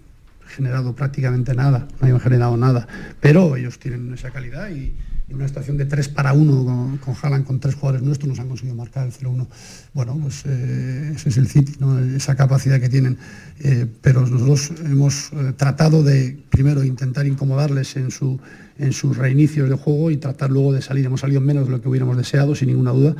generado 0.47 0.95
prácticamente 0.95 1.55
nada, 1.55 1.87
no 1.99 2.05
habían 2.05 2.19
generado 2.19 2.55
nada, 2.55 2.87
pero 3.19 3.55
ellos 3.55 3.79
tienen 3.79 4.13
esa 4.13 4.29
calidad 4.29 4.69
y, 4.69 4.93
en 5.27 5.35
una 5.37 5.47
situación 5.47 5.77
de 5.77 5.85
3 5.85 6.09
para 6.09 6.33
1 6.33 6.65
con, 6.65 6.97
con 6.97 7.15
Haaland, 7.19 7.45
con 7.45 7.59
tres 7.59 7.75
jugadores 7.75 8.03
nuestros, 8.03 8.29
nos 8.29 8.39
han 8.39 8.47
conseguido 8.47 8.75
marcar 8.75 9.07
el 9.07 9.13
0-1. 9.13 9.47
Bueno, 9.93 10.17
pues 10.21 10.43
eh, 10.45 11.13
ese 11.15 11.29
es 11.29 11.37
el 11.37 11.47
City, 11.47 11.73
¿no? 11.79 11.97
esa 11.99 12.35
capacidad 12.35 12.79
que 12.79 12.89
tienen. 12.89 13.17
Eh, 13.59 13.87
pero 14.01 14.21
nosotros 14.27 14.71
hemos 14.83 15.31
eh, 15.33 15.53
tratado 15.57 16.03
de, 16.03 16.37
primero, 16.49 16.83
intentar 16.83 17.25
incomodarles 17.25 17.95
en, 17.95 18.11
su, 18.11 18.39
en 18.77 18.93
sus 18.93 19.17
reinicios 19.17 19.67
de 19.69 19.75
juego 19.75 20.11
y 20.11 20.17
tratar 20.17 20.51
luego 20.51 20.73
de 20.73 20.83
salir. 20.83 21.05
Hemos 21.05 21.21
salido 21.21 21.41
menos 21.41 21.65
de 21.65 21.71
lo 21.71 21.81
que 21.81 21.89
hubiéramos 21.89 22.17
deseado, 22.17 22.53
sin 22.53 22.67
ninguna 22.67 22.91
duda. 22.91 23.15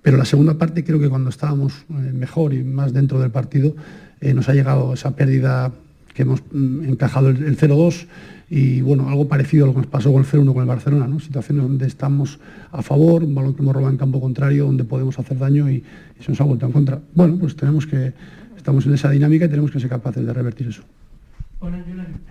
Pero 0.00 0.16
la 0.16 0.24
segunda 0.24 0.54
parte 0.58 0.84
creo 0.84 1.00
que 1.00 1.08
cuando 1.08 1.28
estábamos 1.28 1.72
mejor 1.88 2.54
y 2.54 2.62
más 2.62 2.92
dentro 2.92 3.18
del 3.20 3.32
partido, 3.32 3.74
nos 4.20 4.48
ha 4.48 4.54
llegado 4.54 4.94
esa 4.94 5.16
pérdida 5.16 5.72
que 6.18 6.22
hemos 6.22 6.42
mm, 6.50 6.82
encajado 6.88 7.28
el, 7.28 7.44
el 7.44 7.56
0-2 7.56 8.08
y 8.50 8.80
bueno, 8.80 9.08
algo 9.08 9.28
parecido 9.28 9.64
a 9.64 9.66
lo 9.68 9.72
que 9.72 9.82
nos 9.82 9.86
pasó 9.86 10.12
con 10.12 10.22
el 10.22 10.28
0-1 10.28 10.52
con 10.52 10.62
el 10.62 10.66
Barcelona, 10.66 11.06
¿no? 11.06 11.20
situaciones 11.20 11.62
donde 11.62 11.86
estamos 11.86 12.40
a 12.72 12.82
favor, 12.82 13.22
un 13.22 13.36
balón 13.36 13.54
que 13.54 13.62
hemos 13.62 13.72
robado 13.72 13.92
en 13.92 13.98
campo 13.98 14.20
contrario, 14.20 14.66
donde 14.66 14.82
podemos 14.82 15.16
hacer 15.16 15.38
daño 15.38 15.70
y, 15.70 15.76
y 16.18 16.22
se 16.24 16.32
nos 16.32 16.40
ha 16.40 16.44
vuelto 16.44 16.66
en 16.66 16.72
contra. 16.72 16.98
Bueno, 17.14 17.36
pues 17.38 17.54
tenemos 17.54 17.86
que, 17.86 18.14
estamos 18.56 18.84
en 18.86 18.94
esa 18.94 19.10
dinámica 19.10 19.44
y 19.44 19.48
tenemos 19.48 19.70
que 19.70 19.78
ser 19.78 19.88
capaces 19.88 20.26
de 20.26 20.32
revertir 20.32 20.66
eso. 20.66 20.82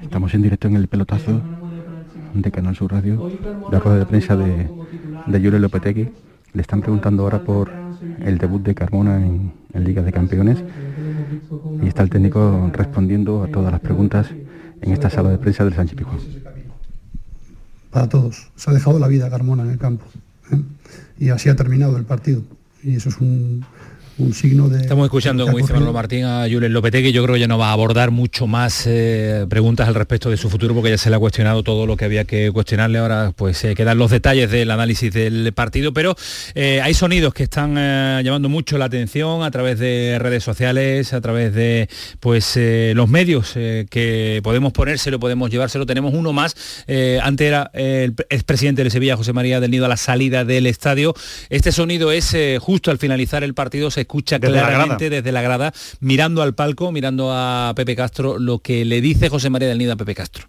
Estamos 0.02 0.34
en 0.34 0.42
directo 0.42 0.68
en 0.68 0.76
el 0.76 0.90
pelotazo 0.90 1.42
de 2.34 2.52
Canal 2.52 2.76
Sur 2.76 2.92
Radio, 2.92 3.32
la 3.72 3.80
rueda 3.80 4.00
de 4.00 4.06
prensa 4.06 4.36
de, 4.36 4.70
de 5.28 5.42
Yuri 5.42 5.60
Lopetegui. 5.60 6.10
Le 6.52 6.62
están 6.62 6.82
preguntando 6.82 7.24
ahora 7.24 7.42
por 7.42 7.72
el 8.20 8.38
debut 8.38 8.62
de 8.64 8.76
Carmona 8.76 9.16
en, 9.16 9.54
en 9.74 9.84
Liga 9.86 10.02
de 10.02 10.12
Campeones 10.12 10.62
y 11.82 11.88
está 11.88 12.04
el 12.04 12.10
técnico 12.10 12.70
respondiendo 12.74 13.44
a 13.44 13.48
todas 13.48 13.72
las 13.72 13.82
preguntas 13.82 14.28
en 14.82 14.92
esta 14.92 15.10
sala 15.10 15.30
de 15.30 15.38
prensa 15.38 15.64
del 15.64 15.74
Sánchez 15.74 15.98
Pizjuán. 15.98 16.20
para 17.92 18.10
todos. 18.10 18.50
Se 18.56 18.70
ha 18.70 18.74
dejado 18.74 19.00
la 19.00 19.08
vida 19.08 19.30
Carmona 19.30 19.64
en 19.64 19.72
el 19.72 19.78
campo. 19.78 20.06
¿eh? 20.52 20.62
Y 21.20 21.30
así 21.30 21.50
ha 21.50 21.56
terminado 21.56 21.98
el 21.98 22.06
partido. 22.06 22.42
Y 22.84 22.96
eso 22.96 23.10
es 23.10 23.18
un, 23.20 23.66
un 24.18 24.34
signo 24.34 24.68
de... 24.68 24.82
Estamos 24.82 25.06
escuchando, 25.06 25.46
como 25.46 25.58
dice 25.58 25.74
Manolo 25.74 25.94
Martín, 25.94 26.26
a 26.26 26.48
Julen 26.50 26.74
Lopetegui. 26.74 27.12
Yo 27.12 27.24
creo 27.24 27.36
que 27.36 27.42
ya 27.42 27.48
no 27.48 27.58
va 27.58 27.70
a 27.70 27.74
abordar 27.74 28.10
mucho 28.10 28.48
más 28.48 28.86
eh, 28.88 29.46
preguntas 29.50 29.88
al 29.88 29.96
respecto 29.96 30.30
de 30.30 30.38
su 30.38 30.50
futuro 30.50 30.74
porque 30.74 30.90
ya 30.90 30.98
se 30.98 31.10
le 31.10 31.16
ha 31.16 31.20
cuestionado 31.20 31.62
todo 31.62 31.86
lo 31.86 31.96
que 31.98 32.06
había 32.06 32.26
que 32.26 32.52
cuestionarle. 32.52 32.98
Ahora 32.98 33.32
pues 33.36 33.64
eh, 33.64 33.76
quedan 33.76 33.98
los 33.98 34.10
detalles 34.10 34.50
del 34.50 34.72
análisis 34.72 35.14
del 35.14 35.54
partido, 35.54 35.94
pero 35.94 36.16
eh, 36.56 36.82
hay 36.82 36.94
sonidos 36.94 37.34
que 37.34 37.44
están 37.44 37.76
llamando 38.24 38.50
mucho 38.50 38.78
la 38.78 38.86
atención 38.86 39.44
a 39.44 39.52
través 39.52 39.78
de 39.78 40.18
redes 40.20 40.44
sociales, 40.44 41.14
a 41.14 41.22
través 41.22 41.54
de 41.54 41.88
pues 42.20 42.58
los 42.94 43.10
medios 43.10 43.54
que 43.54 44.40
podemos 44.44 44.74
ponérselo, 44.74 45.20
podemos 45.20 45.52
llevárselo. 45.52 45.86
Tenemos 45.86 46.14
uno 46.14 46.34
más. 46.34 46.56
Antes 47.22 47.48
era 47.48 47.70
el 47.74 48.16
expresidente 48.30 48.84
de 48.84 48.90
Sevilla, 48.90 49.16
José 49.16 49.34
María 49.34 49.60
del 49.60 49.72
Nido, 49.72 49.86
a 49.86 49.90
la 49.90 49.98
salida 49.98 50.44
del 50.44 50.66
estadio. 50.66 51.14
Este 51.50 51.72
sonido 51.72 52.12
es 52.12 52.36
justo 52.60 52.90
al 52.90 52.98
finalizar 52.98 53.44
el 53.44 53.54
partido, 53.54 53.92
se 53.92 54.07
escucha 54.08 54.40
Desde 54.40 54.58
claramente 54.58 55.10
desde 55.10 55.32
la 55.32 55.42
grada, 55.42 55.74
mirando 56.00 56.42
al 56.42 56.56
palco, 56.56 56.92
mirando 56.92 57.32
a 57.32 57.74
Pepe 57.76 57.96
Castro, 57.96 58.40
lo 58.40 58.60
que 58.60 58.86
le 58.86 59.02
dice 59.02 59.30
José 59.30 59.50
María 59.50 59.68
del 59.68 59.78
Nido 59.78 59.94
a 59.94 59.98
Pepe 59.98 60.16
Castro. 60.16 60.46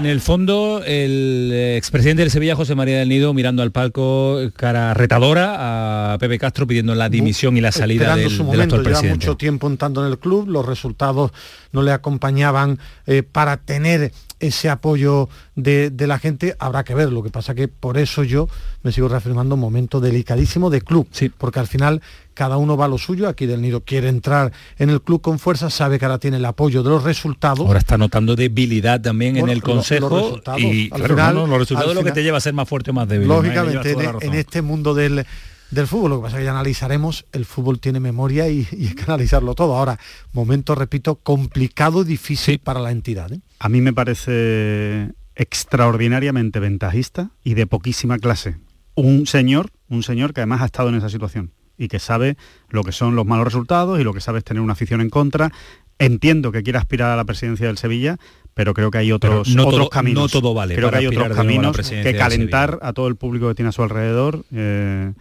En 0.00 0.06
el 0.06 0.20
fondo 0.22 0.82
el 0.84 1.52
expresidente 1.76 2.22
del 2.22 2.30
Sevilla, 2.30 2.56
José 2.56 2.74
María 2.74 2.98
del 2.98 3.10
Nido, 3.10 3.34
mirando 3.34 3.62
al 3.62 3.70
palco, 3.70 4.38
cara 4.56 4.94
retadora 4.94 6.14
a 6.14 6.18
Pepe 6.18 6.38
Castro 6.38 6.66
pidiendo 6.66 6.94
la 6.94 7.10
dimisión 7.10 7.58
y 7.58 7.60
la 7.60 7.70
salida 7.70 8.16
del, 8.16 8.30
su 8.30 8.38
del 8.38 8.46
momento, 8.46 8.76
actual 8.76 9.02
lleva 9.02 9.14
mucho 9.14 9.36
tiempo 9.36 9.66
entrando 9.66 10.04
en 10.04 10.10
el 10.10 10.18
club, 10.18 10.48
los 10.48 10.64
resultados 10.64 11.32
no 11.72 11.82
le 11.82 11.92
acompañaban 11.92 12.78
eh, 13.06 13.22
para 13.22 13.58
tener 13.58 14.12
ese 14.40 14.68
apoyo 14.68 15.28
de, 15.54 15.90
de 15.90 16.06
la 16.06 16.18
gente, 16.18 16.56
habrá 16.58 16.82
que 16.84 16.94
ver. 16.94 17.12
Lo 17.12 17.22
que 17.22 17.30
pasa 17.30 17.54
que 17.54 17.68
por 17.68 17.98
eso 17.98 18.24
yo 18.24 18.48
me 18.82 18.90
sigo 18.92 19.06
reafirmando 19.08 19.54
un 19.54 19.60
momento 19.60 20.00
delicadísimo 20.00 20.70
de 20.70 20.80
club, 20.80 21.06
porque 21.38 21.60
al 21.60 21.66
final 21.66 22.02
cada 22.34 22.56
uno 22.56 22.76
va 22.76 22.86
a 22.86 22.88
lo 22.88 22.96
suyo, 22.96 23.28
aquí 23.28 23.44
del 23.46 23.60
Nido 23.60 23.80
quiere 23.82 24.08
entrar 24.08 24.50
en 24.78 24.88
el 24.90 25.02
club 25.02 25.20
con 25.20 25.38
fuerza, 25.38 25.68
sabe 25.68 25.98
que 25.98 26.06
ahora 26.06 26.18
tiene 26.18 26.38
el 26.38 26.44
apoyo 26.46 26.82
de 26.82 26.88
los 26.90 27.04
resultados. 27.04 27.60
Ahora 27.66 27.78
está 27.80 27.98
notando 27.98 28.34
debilidad 28.34 29.00
también 29.00 29.34
Bueno, 29.34 29.46
en 29.48 29.52
el 29.52 29.58
los 29.58 29.64
consejo 29.68 30.08
resultados, 30.08 30.60
y 30.62 30.84
al 30.84 30.98
claro, 31.00 31.14
final- 31.14 31.34
no, 31.34 31.40
no, 31.42 31.46
los 31.48 31.58
resultados 31.60 31.90
es 31.90 31.94
lo 31.94 32.00
que 32.00 32.04
final- 32.06 32.14
te 32.14 32.22
lleva 32.22 32.38
a 32.38 32.40
ser 32.40 32.54
más 32.54 32.68
fuerte 32.68 32.90
o 32.90 32.94
más 32.94 33.06
débil. 33.08 33.28
Lógicamente, 33.28 33.92
en, 33.92 34.16
en 34.22 34.34
este 34.34 34.62
mundo 34.62 34.94
del, 34.94 35.26
del 35.70 35.86
fútbol, 35.86 36.10
lo 36.10 36.16
que 36.18 36.22
pasa 36.24 36.36
es 36.36 36.40
que 36.40 36.44
ya 36.46 36.50
analizaremos, 36.50 37.26
el 37.32 37.44
fútbol 37.44 37.78
tiene 37.80 38.00
memoria 38.00 38.48
y, 38.48 38.66
y 38.72 38.88
hay 38.88 38.94
que 38.94 39.04
analizarlo 39.04 39.54
todo. 39.54 39.76
Ahora, 39.76 39.98
momento, 40.32 40.74
repito, 40.74 41.16
complicado, 41.16 42.04
difícil 42.04 42.58
para 42.58 42.80
la 42.80 42.90
entidad. 42.90 43.32
¿eh? 43.32 43.40
A 43.58 43.68
mí 43.68 43.80
me 43.80 43.92
parece 43.92 45.12
extraordinariamente 45.36 46.60
ventajista 46.60 47.30
y 47.44 47.54
de 47.54 47.66
poquísima 47.66 48.18
clase. 48.18 48.56
Un 48.94 49.26
señor, 49.26 49.70
un 49.88 50.02
señor 50.02 50.34
que 50.34 50.40
además 50.40 50.62
ha 50.62 50.66
estado 50.66 50.88
en 50.88 50.96
esa 50.96 51.08
situación 51.08 51.52
y 51.78 51.88
que 51.88 51.98
sabe 51.98 52.36
lo 52.68 52.82
que 52.84 52.92
son 52.92 53.14
los 53.14 53.24
malos 53.24 53.44
resultados 53.46 53.98
y 54.00 54.04
lo 54.04 54.12
que 54.12 54.20
sabe 54.20 54.38
es 54.38 54.44
tener 54.44 54.60
una 54.62 54.72
afición 54.74 55.00
en 55.00 55.08
contra. 55.08 55.50
Entiendo 55.98 56.50
que 56.52 56.62
quiere 56.62 56.78
aspirar 56.78 57.10
a 57.10 57.16
la 57.16 57.24
presidencia 57.24 57.66
del 57.68 57.78
Sevilla, 57.78 58.16
pero 58.54 58.74
creo 58.74 58.90
que 58.90 58.98
hay 58.98 59.12
otros, 59.12 59.48
no 59.54 59.62
otros 59.66 59.80
todo- 59.82 59.90
caminos. 59.90 60.22
no 60.34 60.40
todo 60.40 60.54
vale 60.54 60.74
Creo 60.74 60.90
que 60.90 60.96
hay 60.96 61.06
otros 61.06 61.28
caminos 61.36 61.76
que 61.76 62.16
calentar 62.16 62.78
a 62.82 62.92
todo 62.92 63.06
el 63.08 63.16
público 63.16 63.48
que 63.48 63.54
tiene 63.54 63.68
a 63.68 63.72
su 63.72 63.82
alrededor 63.82 64.44
eh, 64.52 65.12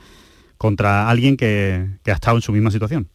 contra 0.60 1.10
alguien 1.10 1.38
que, 1.38 1.88
que 2.03 2.12
ha 2.12 2.16
estado 2.16 2.38
en 2.38 2.41
su 2.43 2.51
misma 2.51 2.70
situación. 2.70 3.10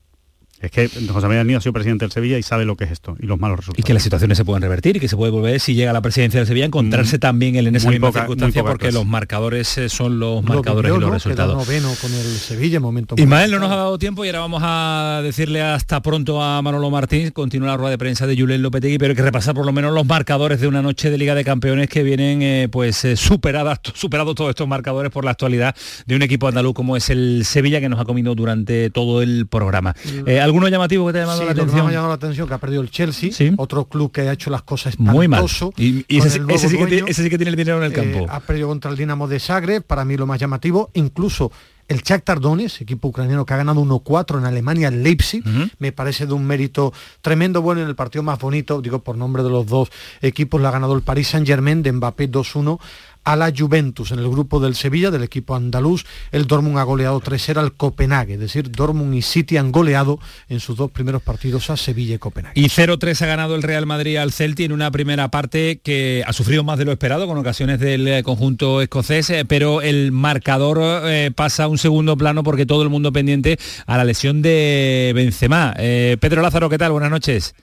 Es 0.61 0.71
que 0.71 0.89
José 0.89 1.27
María 1.27 1.39
del 1.39 1.47
Nido 1.47 1.59
ha 1.59 1.61
sido 1.61 1.73
presidente 1.75 2.05
del 2.07 2.13
Sevilla 2.13 2.39
y 2.39 2.43
sabe 2.43 2.65
lo 2.65 2.75
que 2.77 2.85
es 2.85 2.91
esto 2.91 3.17
y 3.21 3.27
los 3.27 3.39
malos 3.39 3.59
resultados. 3.59 3.79
y 3.81 3.83
que 3.83 3.93
las 3.93 4.03
situaciones 4.03 4.39
se 4.39 4.45
pueden 4.47 4.63
revertir 4.63 4.97
y 4.97 5.01
que 5.01 5.09
se 5.09 5.17
puede 5.17 5.31
volver 5.31 5.61
si 5.61 5.75
llega 5.75 5.91
a 5.91 5.93
la 5.93 6.01
presidencia 6.01 6.41
del 6.41 6.47
Sevilla 6.47 6.65
a 6.65 6.69
encontrarse 6.69 7.17
Mm, 7.17 7.21
también 7.21 7.57
él 7.57 7.67
en 7.67 7.77
esa 7.77 7.87
muy 7.89 7.97
misma 7.97 8.09
poca- 8.09 8.21
circunstancia 8.21 8.63
porque 8.63 8.79
clase. 8.87 8.95
los 8.95 9.07
marcadores 9.07 9.77
eh, 9.79 9.89
son 9.91 10.19
los 10.19 10.43
Lo 10.43 10.55
marcadores 10.55 10.91
y 10.91 10.95
los 10.99 11.09
¿no? 11.09 11.15
Resultados. 11.15 11.55
noveno 11.57 11.93
con 12.01 12.13
el 12.15 12.25
Sevilla, 12.25 12.81
momento 12.81 13.15
muy 13.15 13.23
Ismael, 13.25 13.51
no 13.51 13.59
nos 13.59 13.71
ha 13.71 13.77
dado 13.77 13.99
tiempo 13.99 14.25
y 14.25 14.29
ahora 14.29 14.41
vamos 14.41 14.63
a 14.65 15.21
decirle 15.23 15.61
hasta 15.61 16.01
pronto 16.01 16.41
a 16.43 16.63
Manolo 16.63 16.91
Martín, 16.91 17.31
continúa 17.33 17.69
la 17.69 17.77
rueda 17.77 17.91
de 17.91 17.99
prensa 17.99 18.27
de 18.27 18.37
Julen 18.37 18.63
Lopetegui, 18.63 18.97
pero 18.97 19.11
hay 19.11 19.17
que 19.17 19.23
repasar 19.23 19.55
por 19.55 19.67
lo 19.67 19.73
menos 19.73 19.93
los 19.93 20.07
marcadores 20.07 20.61
de 20.61 20.69
una 20.69 20.81
noche 20.83 21.11
de 21.11 21.19
Liga 21.19 21.35
de 21.35 21.45
Campeones 21.45 21.89
que 21.89 22.03
vienen 22.03 22.41
eh, 22.43 22.69
pues 22.71 23.05
eh, 23.05 23.17
superadas, 23.17 23.81
superados 23.95 24.35
todos 24.35 24.51
estos 24.51 24.67
marcadores 24.67 25.11
por 25.13 25.25
la 25.25 25.33
actualidad 25.33 25.75
de 26.07 26.17
un 26.17 26.23
equipo 26.23 26.49
andaluz 26.49 26.75
como 26.75 26.97
es 26.97 27.11
el 27.11 27.43
Sevilla 27.45 27.81
que 27.81 27.89
nos 27.91 28.01
ha 28.01 28.05
comido 28.07 28.35
durante 28.35 28.89
todo 28.91 29.21
el 29.21 29.47
programa. 29.47 29.95
Eh, 30.27 30.41
¿Alguno 30.45 30.69
llamativo 30.69 31.07
que 31.07 31.13
te 31.13 31.19
ha 31.19 31.23
llamado 31.23 31.39
Sí, 31.41 31.45
la 31.47 31.51
lo 31.51 31.55
que 31.57 31.61
atención? 31.63 31.87
me 31.87 31.91
ha 31.91 31.95
llamado 31.95 32.09
la 32.11 32.15
atención 32.15 32.47
que 32.49 32.55
ha 32.55 32.59
perdido 32.59 32.83
el 32.83 32.91
Chelsea, 32.91 33.31
otro 33.57 33.85
club 33.87 34.13
que 34.13 34.23
ha 34.23 34.33
hecho 34.33 34.51
las 34.51 34.63
cosas 34.63 34.99
Muy 34.99 35.27
mal. 35.29 35.45
Y, 35.77 36.05
ese, 36.19 36.31
sí 36.31 36.39
que 36.39 36.45
dueño. 36.77 36.87
tiene, 36.89 37.11
ese 37.11 37.23
sí 37.23 37.31
que 37.31 37.39
tiene 37.39 37.51
el 37.51 37.57
dinero 37.57 37.79
en 37.79 37.85
el 37.85 37.93
Eh, 37.93 37.95
campo. 37.95 38.27
ha 38.31 38.41
perdido 38.41 38.69
contra 38.69 38.91
el 38.91 38.97
Dinamo 38.97 39.27
de 39.29 39.41
Zagreb, 39.41 39.83
para 39.83 40.05
mí 40.05 40.17
lo 40.17 40.27
más 40.27 40.39
llamativo, 40.41 40.91
incluso 40.95 41.51
el 41.87 42.01
Shakhtar 42.01 42.41
Donetsk, 42.41 42.81
equipo 42.81 43.09
ucraniano 43.09 43.45
que 43.45 43.53
ha 43.53 43.59
ganado 43.59 43.81
1-4 43.83 44.39
en 44.39 44.47
Alemania, 44.47 44.89
el 44.89 45.03
Leipzig, 45.03 45.45
me 45.79 45.93
parece 45.93 46.27
de 46.27 46.33
un 46.33 46.47
mérito 46.47 46.93
tremendo, 47.21 47.61
bueno, 47.61 47.83
en 47.83 47.89
el 47.89 47.95
partido 47.95 48.23
más 48.23 48.39
bonito, 48.39 48.81
digo 48.81 49.01
por 49.01 49.19
nombre 49.19 49.43
de 49.43 49.51
los 49.51 49.67
dos 49.67 49.91
equipos, 50.23 50.61
la 50.63 50.71
ha 50.71 50.73
ganado 50.73 50.95
el 50.95 51.03
Paris 51.03 51.29
Saint-Germain 51.29 51.83
de 51.83 51.93
Mbappé 51.93 52.31
2-1 52.31 52.79
a 53.25 53.37
la 53.37 53.53
Juventus 53.57 54.12
en 54.12 54.18
el 54.18 54.29
grupo 54.29 54.61
del 54.61 54.75
Sevilla, 54.75 55.11
del 55.11 55.22
equipo 55.22 55.55
andaluz, 55.55 56.05
el 56.33 56.47
Dortmund 56.47 56.79
ha 56.79 56.83
goleado 56.83 57.20
3-0 57.20 57.59
al 57.59 57.72
Copenhague, 57.72 58.35
es 58.35 58.41
decir, 58.41 58.70
Dortmund 58.70 59.14
y 59.14 59.22
City 59.22 59.57
han 59.57 59.72
goleado 59.72 60.18
en 60.49 60.61
sus 60.61 60.77
dos 60.77 60.91
primeros 60.91 61.22
partidos 61.22 61.70
a 61.70 61.77
Sevilla 61.77 62.14
y 62.16 62.18
Copenhague. 62.18 62.61
Y 62.61 62.66
0-3 62.66 63.20
ha 63.22 63.27
ganado 63.27 63.55
el 63.55 63.62
Real 63.62 63.87
Madrid 63.87 64.16
al 64.16 64.33
Celtic 64.33 64.66
en 64.66 64.72
una 64.72 64.91
primera 64.91 65.31
parte 65.31 65.81
que 65.83 66.22
ha 66.27 66.33
sufrido 66.33 66.64
más 66.64 66.79
de 66.79 66.85
lo 66.85 66.93
esperado 66.93 67.27
con 67.27 67.39
ocasiones 67.39 67.81
del 67.81 68.07
eh, 68.07 68.22
conjunto 68.22 68.81
escocés, 68.81 69.31
eh, 69.31 69.45
pero 69.47 69.83
el 69.83 70.12
marcador 70.12 70.81
eh, 71.05 71.31
pasa 71.35 71.64
a 71.64 71.68
un 71.68 71.79
segundo 71.79 72.16
plano 72.16 72.43
porque 72.43 72.66
todo 72.66 72.83
el 72.83 72.91
mundo 72.91 73.12
pendiente 73.12 73.59
a 73.87 73.97
la 73.97 74.05
lesión 74.05 74.43
de 74.43 75.12
Benzema. 75.14 75.75
Pedro 75.77 76.43
Lázaro, 76.43 76.68
¿qué 76.68 76.79
tal? 76.79 76.93
Buenas 76.93 77.11
noches. 77.11 77.55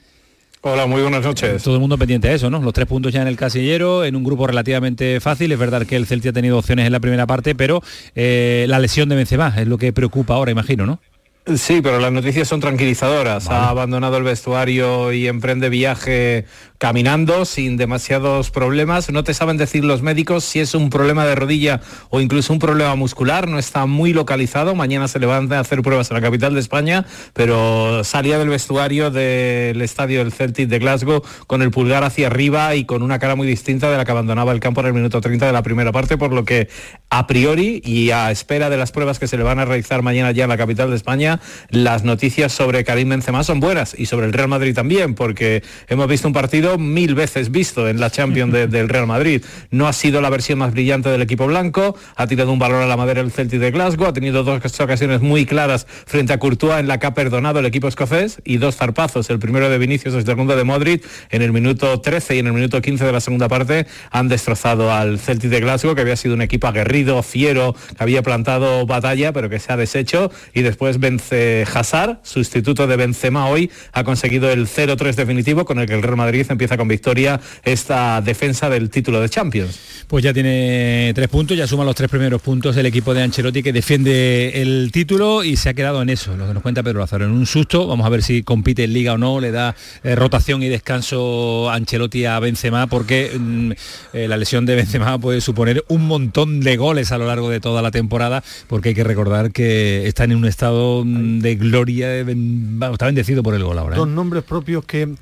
Hola, 0.63 0.85
muy 0.85 1.01
buenas 1.01 1.23
noches. 1.23 1.63
Todo 1.63 1.73
el 1.73 1.81
mundo 1.81 1.97
pendiente 1.97 2.27
a 2.29 2.33
eso, 2.33 2.51
¿no? 2.51 2.61
Los 2.61 2.73
tres 2.73 2.85
puntos 2.85 3.11
ya 3.11 3.23
en 3.23 3.27
el 3.27 3.35
casillero, 3.35 4.05
en 4.05 4.15
un 4.15 4.23
grupo 4.23 4.45
relativamente 4.45 5.19
fácil. 5.19 5.51
Es 5.51 5.57
verdad 5.57 5.87
que 5.87 5.95
el 5.95 6.05
Celtic 6.05 6.29
ha 6.29 6.33
tenido 6.33 6.59
opciones 6.59 6.85
en 6.85 6.91
la 6.91 6.99
primera 6.99 7.25
parte, 7.25 7.55
pero 7.55 7.81
eh, 8.13 8.65
la 8.67 8.77
lesión 8.77 9.09
de 9.09 9.15
Benzema 9.15 9.55
es 9.57 9.67
lo 9.67 9.79
que 9.79 9.91
preocupa 9.91 10.35
ahora, 10.35 10.51
imagino, 10.51 10.85
¿no? 10.85 10.99
Sí, 11.43 11.81
pero 11.81 11.99
las 11.99 12.11
noticias 12.11 12.47
son 12.47 12.59
tranquilizadoras. 12.59 13.49
Ha 13.49 13.69
abandonado 13.69 14.15
el 14.17 14.23
vestuario 14.23 15.11
y 15.11 15.27
emprende 15.27 15.69
viaje 15.69 16.45
caminando 16.77 17.45
sin 17.45 17.77
demasiados 17.77 18.49
problemas. 18.51 19.11
No 19.11 19.23
te 19.23 19.33
saben 19.33 19.57
decir 19.57 19.83
los 19.83 20.01
médicos 20.01 20.43
si 20.43 20.59
es 20.59 20.75
un 20.75 20.89
problema 20.89 21.25
de 21.25 21.35
rodilla 21.35 21.81
o 22.09 22.21
incluso 22.21 22.53
un 22.53 22.59
problema 22.59 22.95
muscular. 22.95 23.47
No 23.47 23.57
está 23.57 23.87
muy 23.87 24.13
localizado. 24.13 24.75
Mañana 24.75 25.07
se 25.07 25.19
le 25.19 25.25
van 25.25 25.51
a 25.51 25.59
hacer 25.59 25.81
pruebas 25.81 26.09
en 26.11 26.15
la 26.15 26.21
capital 26.21 26.53
de 26.53 26.59
España, 26.59 27.05
pero 27.33 28.03
salía 28.03 28.37
del 28.37 28.49
vestuario 28.49 29.09
del 29.09 29.81
estadio 29.81 30.19
del 30.19 30.31
Celtic 30.31 30.69
de 30.69 30.77
Glasgow 30.77 31.23
con 31.47 31.61
el 31.61 31.71
pulgar 31.71 32.03
hacia 32.03 32.27
arriba 32.27 32.75
y 32.75 32.85
con 32.85 33.01
una 33.01 33.19
cara 33.19 33.35
muy 33.35 33.47
distinta 33.47 33.91
de 33.91 33.97
la 33.97 34.05
que 34.05 34.11
abandonaba 34.11 34.51
el 34.51 34.59
campo 34.59 34.81
en 34.81 34.87
el 34.87 34.93
minuto 34.93 35.21
30 35.21 35.45
de 35.45 35.53
la 35.53 35.61
primera 35.61 35.91
parte, 35.91 36.17
por 36.17 36.33
lo 36.33 36.45
que 36.45 36.67
a 37.11 37.27
priori 37.27 37.79
y 37.85 38.09
a 38.09 38.31
espera 38.31 38.71
de 38.71 38.77
las 38.77 38.91
pruebas 38.91 39.19
que 39.19 39.27
se 39.27 39.37
le 39.37 39.43
van 39.43 39.59
a 39.59 39.65
realizar 39.65 40.01
mañana 40.01 40.31
ya 40.31 40.45
en 40.45 40.49
la 40.49 40.57
capital 40.57 40.89
de 40.89 40.95
España, 40.95 41.30
las 41.69 42.03
noticias 42.03 42.51
sobre 42.51 42.83
Karim 42.83 43.09
Benzema 43.09 43.43
son 43.43 43.59
buenas 43.59 43.95
y 43.97 44.05
sobre 44.07 44.25
el 44.25 44.33
Real 44.33 44.47
Madrid 44.47 44.73
también, 44.75 45.15
porque 45.15 45.63
hemos 45.87 46.07
visto 46.07 46.27
un 46.27 46.33
partido 46.33 46.77
mil 46.77 47.15
veces 47.15 47.51
visto 47.51 47.87
en 47.87 47.99
la 47.99 48.09
Champions 48.09 48.51
de- 48.53 48.67
del 48.67 48.89
Real 48.89 49.07
Madrid. 49.07 49.43
No 49.69 49.87
ha 49.87 49.93
sido 49.93 50.21
la 50.21 50.29
versión 50.29 50.59
más 50.59 50.71
brillante 50.71 51.09
del 51.09 51.21
equipo 51.21 51.47
blanco, 51.47 51.95
ha 52.15 52.27
tirado 52.27 52.51
un 52.51 52.59
valor 52.59 52.81
a 52.83 52.87
la 52.87 52.97
madera 52.97 53.21
el 53.21 53.31
Celtic 53.31 53.59
de 53.59 53.71
Glasgow, 53.71 54.07
ha 54.07 54.13
tenido 54.13 54.43
dos 54.43 54.79
ocasiones 54.79 55.21
muy 55.21 55.45
claras 55.45 55.87
frente 56.05 56.33
a 56.33 56.39
Courtois 56.39 56.79
en 56.79 56.87
la 56.87 56.99
que 56.99 57.07
ha 57.07 57.13
perdonado 57.13 57.59
el 57.59 57.65
equipo 57.65 57.87
escocés 57.87 58.41
y 58.43 58.57
dos 58.57 58.75
zarpazos, 58.75 59.29
el 59.29 59.39
primero 59.39 59.69
de 59.69 59.77
Vinicius, 59.77 60.13
el 60.15 60.25
segundo 60.25 60.55
de 60.55 60.63
Modric, 60.63 61.03
en 61.29 61.41
el 61.41 61.51
minuto 61.51 61.99
13 62.01 62.35
y 62.35 62.39
en 62.39 62.47
el 62.47 62.53
minuto 62.53 62.81
15 62.81 63.05
de 63.05 63.11
la 63.11 63.19
segunda 63.21 63.47
parte 63.47 63.85
han 64.11 64.27
destrozado 64.27 64.91
al 64.91 65.19
Celtic 65.19 65.49
de 65.49 65.59
Glasgow, 65.59 65.95
que 65.95 66.01
había 66.01 66.15
sido 66.15 66.33
un 66.33 66.41
equipo 66.41 66.67
aguerrido 66.67 67.21
fiero, 67.23 67.75
que 67.97 68.03
había 68.03 68.21
plantado 68.23 68.85
batalla, 68.85 69.33
pero 69.33 69.49
que 69.49 69.59
se 69.59 69.71
ha 69.71 69.77
deshecho. 69.77 70.31
Y 70.53 70.61
después 70.61 70.99
vence 71.21 71.65
Hazard, 71.73 72.19
sustituto 72.23 72.87
de 72.87 72.95
Benzema 72.95 73.47
hoy, 73.47 73.69
ha 73.93 74.03
conseguido 74.03 74.49
el 74.49 74.67
0-3 74.67 75.15
definitivo 75.15 75.65
con 75.65 75.79
el 75.79 75.87
que 75.87 75.93
el 75.93 76.01
Real 76.01 76.17
Madrid 76.17 76.45
empieza 76.49 76.77
con 76.77 76.87
victoria 76.87 77.39
esta 77.63 78.21
defensa 78.21 78.69
del 78.69 78.89
título 78.89 79.21
de 79.21 79.29
Champions. 79.29 79.79
Pues 80.07 80.23
ya 80.23 80.33
tiene 80.33 81.11
tres 81.15 81.27
puntos, 81.29 81.57
ya 81.57 81.67
suma 81.67 81.83
los 81.83 81.95
tres 81.95 82.09
primeros 82.09 82.41
puntos 82.41 82.75
el 82.75 82.85
equipo 82.85 83.13
de 83.13 83.23
Ancelotti 83.23 83.63
que 83.63 83.71
defiende 83.71 84.61
el 84.61 84.89
título 84.91 85.43
y 85.43 85.55
se 85.55 85.69
ha 85.69 85.73
quedado 85.73 86.01
en 86.01 86.09
eso, 86.09 86.35
lo 86.35 86.47
que 86.47 86.53
nos 86.53 86.63
cuenta 86.63 86.83
Pedro 86.83 86.99
Lázaro, 86.99 87.25
en 87.25 87.31
un 87.31 87.45
susto. 87.45 87.87
Vamos 87.87 88.05
a 88.05 88.09
ver 88.09 88.23
si 88.23 88.43
compite 88.43 88.83
en 88.83 88.93
Liga 88.93 89.13
o 89.13 89.17
no, 89.17 89.39
le 89.39 89.51
da 89.51 89.75
eh, 90.03 90.15
rotación 90.15 90.63
y 90.63 90.69
descanso 90.69 91.69
Ancelotti 91.69 92.25
a 92.25 92.39
Benzema 92.39 92.87
porque 92.87 93.31
mm, 93.37 93.71
eh, 94.13 94.27
la 94.27 94.37
lesión 94.37 94.65
de 94.65 94.75
Benzema 94.75 95.19
puede 95.19 95.41
suponer 95.41 95.83
un 95.87 96.07
montón 96.07 96.59
de 96.59 96.77
goles 96.77 97.11
a 97.11 97.17
lo 97.17 97.27
largo 97.27 97.49
de 97.49 97.59
toda 97.59 97.81
la 97.81 97.91
temporada 97.91 98.43
porque 98.67 98.89
hay 98.89 98.95
que 98.95 99.03
recordar 99.03 99.51
que 99.51 100.07
está 100.07 100.23
en 100.25 100.35
un 100.35 100.45
estado 100.45 101.03
de 101.39 101.55
gloria, 101.55 102.19
está 102.19 103.05
bendecido 103.05 103.43
por 103.43 103.53
el 103.55 103.63
gol 103.63 103.77
ahora. 103.77 103.95
¿eh? 103.95 103.99
Dos 103.99 104.07
nombres 104.07 104.43
propios 104.43 104.85
que, 104.85 105.15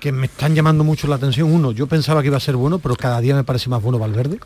que 0.00 0.12
me 0.12 0.26
están 0.26 0.54
llamando 0.54 0.84
mucho 0.84 1.06
la 1.08 1.16
atención. 1.16 1.50
Uno, 1.52 1.72
yo 1.72 1.86
pensaba 1.86 2.22
que 2.22 2.28
iba 2.28 2.36
a 2.36 2.40
ser 2.40 2.56
bueno, 2.56 2.78
pero 2.78 2.96
cada 2.96 3.20
día 3.20 3.34
me 3.34 3.44
parece 3.44 3.68
más 3.70 3.82
bueno 3.82 3.98
Valverde. 3.98 4.38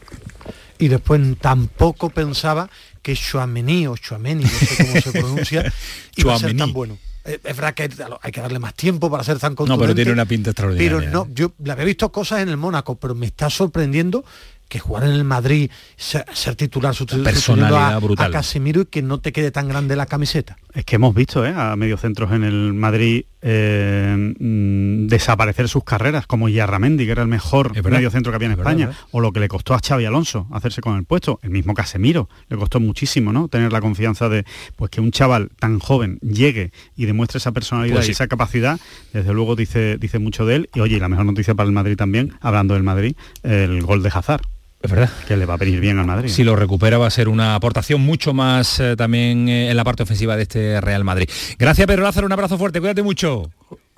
Y 0.78 0.88
después 0.88 1.20
tampoco 1.40 2.08
pensaba 2.10 2.70
que 3.02 3.14
Chouameni 3.14 3.86
o 3.86 3.96
Chouameni, 3.96 4.44
no 4.44 4.48
sé 4.50 4.86
cómo 4.86 5.00
se 5.00 5.12
pronuncia, 5.12 5.72
iba 6.16 6.34
a 6.34 6.38
ser 6.38 6.56
tan 6.56 6.72
bueno. 6.72 6.96
Eh, 7.24 7.38
Es 7.44 7.54
verdad 7.56 7.74
que 7.74 7.82
hay 8.22 8.32
que 8.32 8.40
darle 8.40 8.58
más 8.58 8.72
tiempo 8.74 9.10
para 9.10 9.22
ser 9.22 9.38
tan 9.38 9.52
No, 9.52 9.56
contundente. 9.56 9.84
pero 9.86 9.94
tiene 9.94 10.12
una 10.12 10.24
pinta 10.24 10.50
extraordinaria. 10.50 10.98
Pero 10.98 11.10
no, 11.10 11.28
yo 11.34 11.52
le 11.62 11.72
había 11.72 11.84
visto 11.84 12.10
cosas 12.10 12.40
en 12.40 12.48
el 12.48 12.56
Mónaco, 12.56 12.94
pero 12.94 13.14
me 13.14 13.26
está 13.26 13.50
sorprendiendo 13.50 14.24
que 14.70 14.78
jugar 14.78 15.04
en 15.04 15.10
el 15.10 15.24
Madrid, 15.24 15.70
ser, 15.96 16.24
ser 16.32 16.54
titular 16.56 16.94
sustitu- 16.94 17.22
sustituyendo 17.22 17.26
a, 17.26 17.30
personalidad 17.32 18.00
brutal. 18.00 18.26
a 18.30 18.30
Casemiro 18.30 18.80
y 18.80 18.86
que 18.86 19.02
no 19.02 19.18
te 19.20 19.32
quede 19.32 19.50
tan 19.50 19.68
grande 19.68 19.96
la 19.96 20.06
camiseta. 20.06 20.56
Es 20.72 20.84
que 20.86 20.96
hemos 20.96 21.14
visto 21.14 21.44
¿eh? 21.44 21.52
a 21.54 21.74
mediocentros 21.76 22.30
en 22.32 22.44
el 22.44 22.72
Madrid 22.72 23.24
eh, 23.42 24.34
mm, 24.38 25.08
desaparecer 25.08 25.68
sus 25.68 25.82
carreras, 25.84 26.26
como 26.26 26.48
Yarramendi, 26.48 27.04
que 27.04 27.12
era 27.12 27.22
el 27.22 27.28
mejor 27.28 27.72
mediocentro 27.82 28.30
que 28.30 28.36
había 28.36 28.46
en 28.46 28.52
Es 28.52 28.58
España, 28.58 28.86
verdad. 28.86 29.00
o 29.10 29.20
lo 29.20 29.32
que 29.32 29.40
le 29.40 29.48
costó 29.48 29.74
a 29.74 29.80
Xavi 29.84 30.04
Alonso 30.04 30.46
hacerse 30.52 30.80
con 30.80 30.96
el 30.96 31.04
puesto, 31.04 31.40
el 31.42 31.50
mismo 31.50 31.74
Casemiro, 31.74 32.28
le 32.48 32.56
costó 32.56 32.78
muchísimo, 32.80 33.32
¿no? 33.32 33.48
Tener 33.48 33.72
la 33.72 33.80
confianza 33.80 34.28
de 34.28 34.44
pues 34.76 34.90
que 34.90 35.00
un 35.00 35.10
chaval 35.10 35.50
tan 35.58 35.80
joven 35.80 36.18
llegue 36.22 36.70
y 36.96 37.06
demuestre 37.06 37.38
esa 37.38 37.50
personalidad 37.52 37.96
Pues 37.96 38.06
sí. 38.06 38.12
y 38.12 38.12
esa 38.12 38.28
capacidad, 38.28 38.78
desde 39.12 39.32
luego 39.34 39.56
dice, 39.56 39.96
dice 39.98 40.18
mucho 40.20 40.46
de 40.46 40.54
él. 40.56 40.70
Y 40.74 40.80
oye, 40.80 40.96
y 40.96 41.00
la 41.00 41.08
mejor 41.08 41.24
noticia 41.26 41.54
para 41.56 41.66
el 41.66 41.72
Madrid 41.72 41.96
también, 41.96 42.34
hablando 42.40 42.74
del 42.74 42.84
Madrid, 42.84 43.16
el 43.42 43.82
gol 43.82 44.02
de 44.04 44.10
Hazard. 44.14 44.42
Es 44.82 44.90
verdad. 44.90 45.10
Que 45.28 45.36
le 45.36 45.44
va 45.44 45.54
a 45.54 45.56
venir 45.58 45.78
bien 45.80 45.98
al 45.98 46.06
Madrid. 46.06 46.30
Si 46.30 46.42
lo 46.42 46.56
recupera 46.56 46.96
va 46.96 47.06
a 47.06 47.10
ser 47.10 47.28
una 47.28 47.54
aportación 47.54 48.00
mucho 48.00 48.32
más 48.32 48.80
eh, 48.80 48.96
también 48.96 49.48
eh, 49.48 49.70
en 49.70 49.76
la 49.76 49.84
parte 49.84 50.02
ofensiva 50.02 50.36
de 50.36 50.42
este 50.42 50.80
Real 50.80 51.04
Madrid. 51.04 51.28
Gracias 51.58 51.86
Pedro 51.86 52.02
Lázaro, 52.02 52.26
un 52.26 52.32
abrazo 52.32 52.56
fuerte, 52.56 52.80
cuídate 52.80 53.02
mucho. 53.02 53.50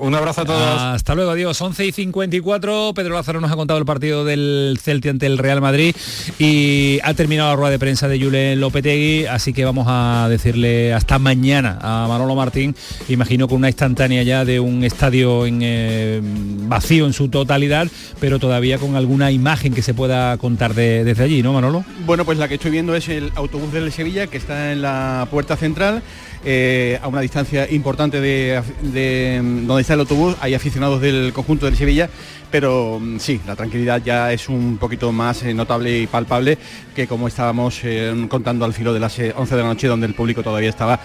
Un 0.05 0.16
abrazo 0.16 0.40
a 0.40 0.44
todos. 0.44 0.80
Hasta 0.82 1.14
luego, 1.14 1.30
adiós. 1.30 1.61
11 1.62 1.86
y 1.86 1.92
54. 1.92 2.92
Pedro 2.92 3.14
Lázaro 3.14 3.40
nos 3.40 3.53
ha 3.53 3.55
contado 3.55 3.78
el 3.78 3.84
partido 3.86 4.24
del 4.24 4.76
Celti 4.82 5.09
ante 5.09 5.26
el 5.26 5.38
Real 5.38 5.61
Madrid 5.61 5.94
y 6.40 6.98
ha 7.05 7.14
terminado 7.14 7.50
la 7.50 7.55
rueda 7.57 7.70
de 7.70 7.78
prensa 7.78 8.09
de 8.09 8.18
Julen 8.20 8.61
Lopetegui, 8.61 9.26
así 9.26 9.53
que 9.53 9.64
vamos 9.64 9.86
a 9.88 10.26
decirle 10.28 10.92
hasta 10.92 11.20
mañana 11.20 11.78
a 11.80 12.07
Manolo 12.09 12.34
Martín, 12.34 12.74
imagino 13.09 13.46
con 13.46 13.59
una 13.59 13.68
instantánea 13.68 14.24
ya 14.24 14.44
de 14.44 14.59
un 14.59 14.82
estadio 14.82 15.46
en, 15.46 15.61
eh, 15.62 16.20
vacío 16.22 17.07
en 17.07 17.12
su 17.12 17.28
totalidad, 17.28 17.86
pero 18.18 18.40
todavía 18.40 18.78
con 18.78 18.96
alguna 18.96 19.30
imagen 19.30 19.72
que 19.72 19.82
se 19.82 19.94
pueda 19.94 20.36
contar 20.36 20.74
de- 20.74 21.05
desde 21.05 21.22
allí, 21.22 21.44
¿no, 21.44 21.53
Manolo? 21.53 21.84
Bueno, 22.07 22.24
pues 22.24 22.38
la 22.38 22.48
que 22.48 22.55
estoy 22.55 22.72
viendo 22.72 22.96
es 22.96 23.09
el 23.09 23.30
autobús 23.36 23.72
del 23.72 23.92
Sevilla, 23.92 24.26
que 24.26 24.36
está 24.38 24.72
en 24.72 24.82
la 24.82 25.28
puerta 25.30 25.57
central, 25.57 26.03
eh, 26.45 26.99
a 27.03 27.09
una 27.09 27.20
distancia 27.20 27.70
importante 27.70 28.20
de, 28.20 28.62
de, 28.82 29.40
donde 29.43 29.80
está 29.80 29.95
el 29.95 30.01
autobús. 30.01 30.36
Hay 30.40 30.55
aficionados 30.55 31.01
del 31.01 31.32
conjunto 31.32 31.66
del 31.66 31.76
Sevilla, 31.76 32.09
pero 32.53 33.01
mm, 33.01 33.18
sí, 33.18 33.40
la 33.47 33.57
tranquilidad 33.57 34.03
ya 34.05 34.32
es 34.32 34.49
un 34.49 34.76
poquito 34.76 35.11
más 35.11 35.43
eh, 35.43 35.55
notable 35.55 36.01
y 36.01 36.07
palpable 36.07 36.59
que 36.95 37.07
como 37.09 37.26
estábamos 37.26 37.80
eh, 37.82 38.26
contando 38.28 38.64
al 38.64 38.74
filo 38.74 38.93
de 38.93 39.01
las 39.01 39.18
eh, 39.18 39.32
11 39.34 39.57
de 39.57 39.62
la 39.62 39.68
noche, 39.68 39.88
donde 39.88 40.07
el 40.07 40.14
público 40.14 40.43
todavía 40.43 40.68
estaba 40.68 41.01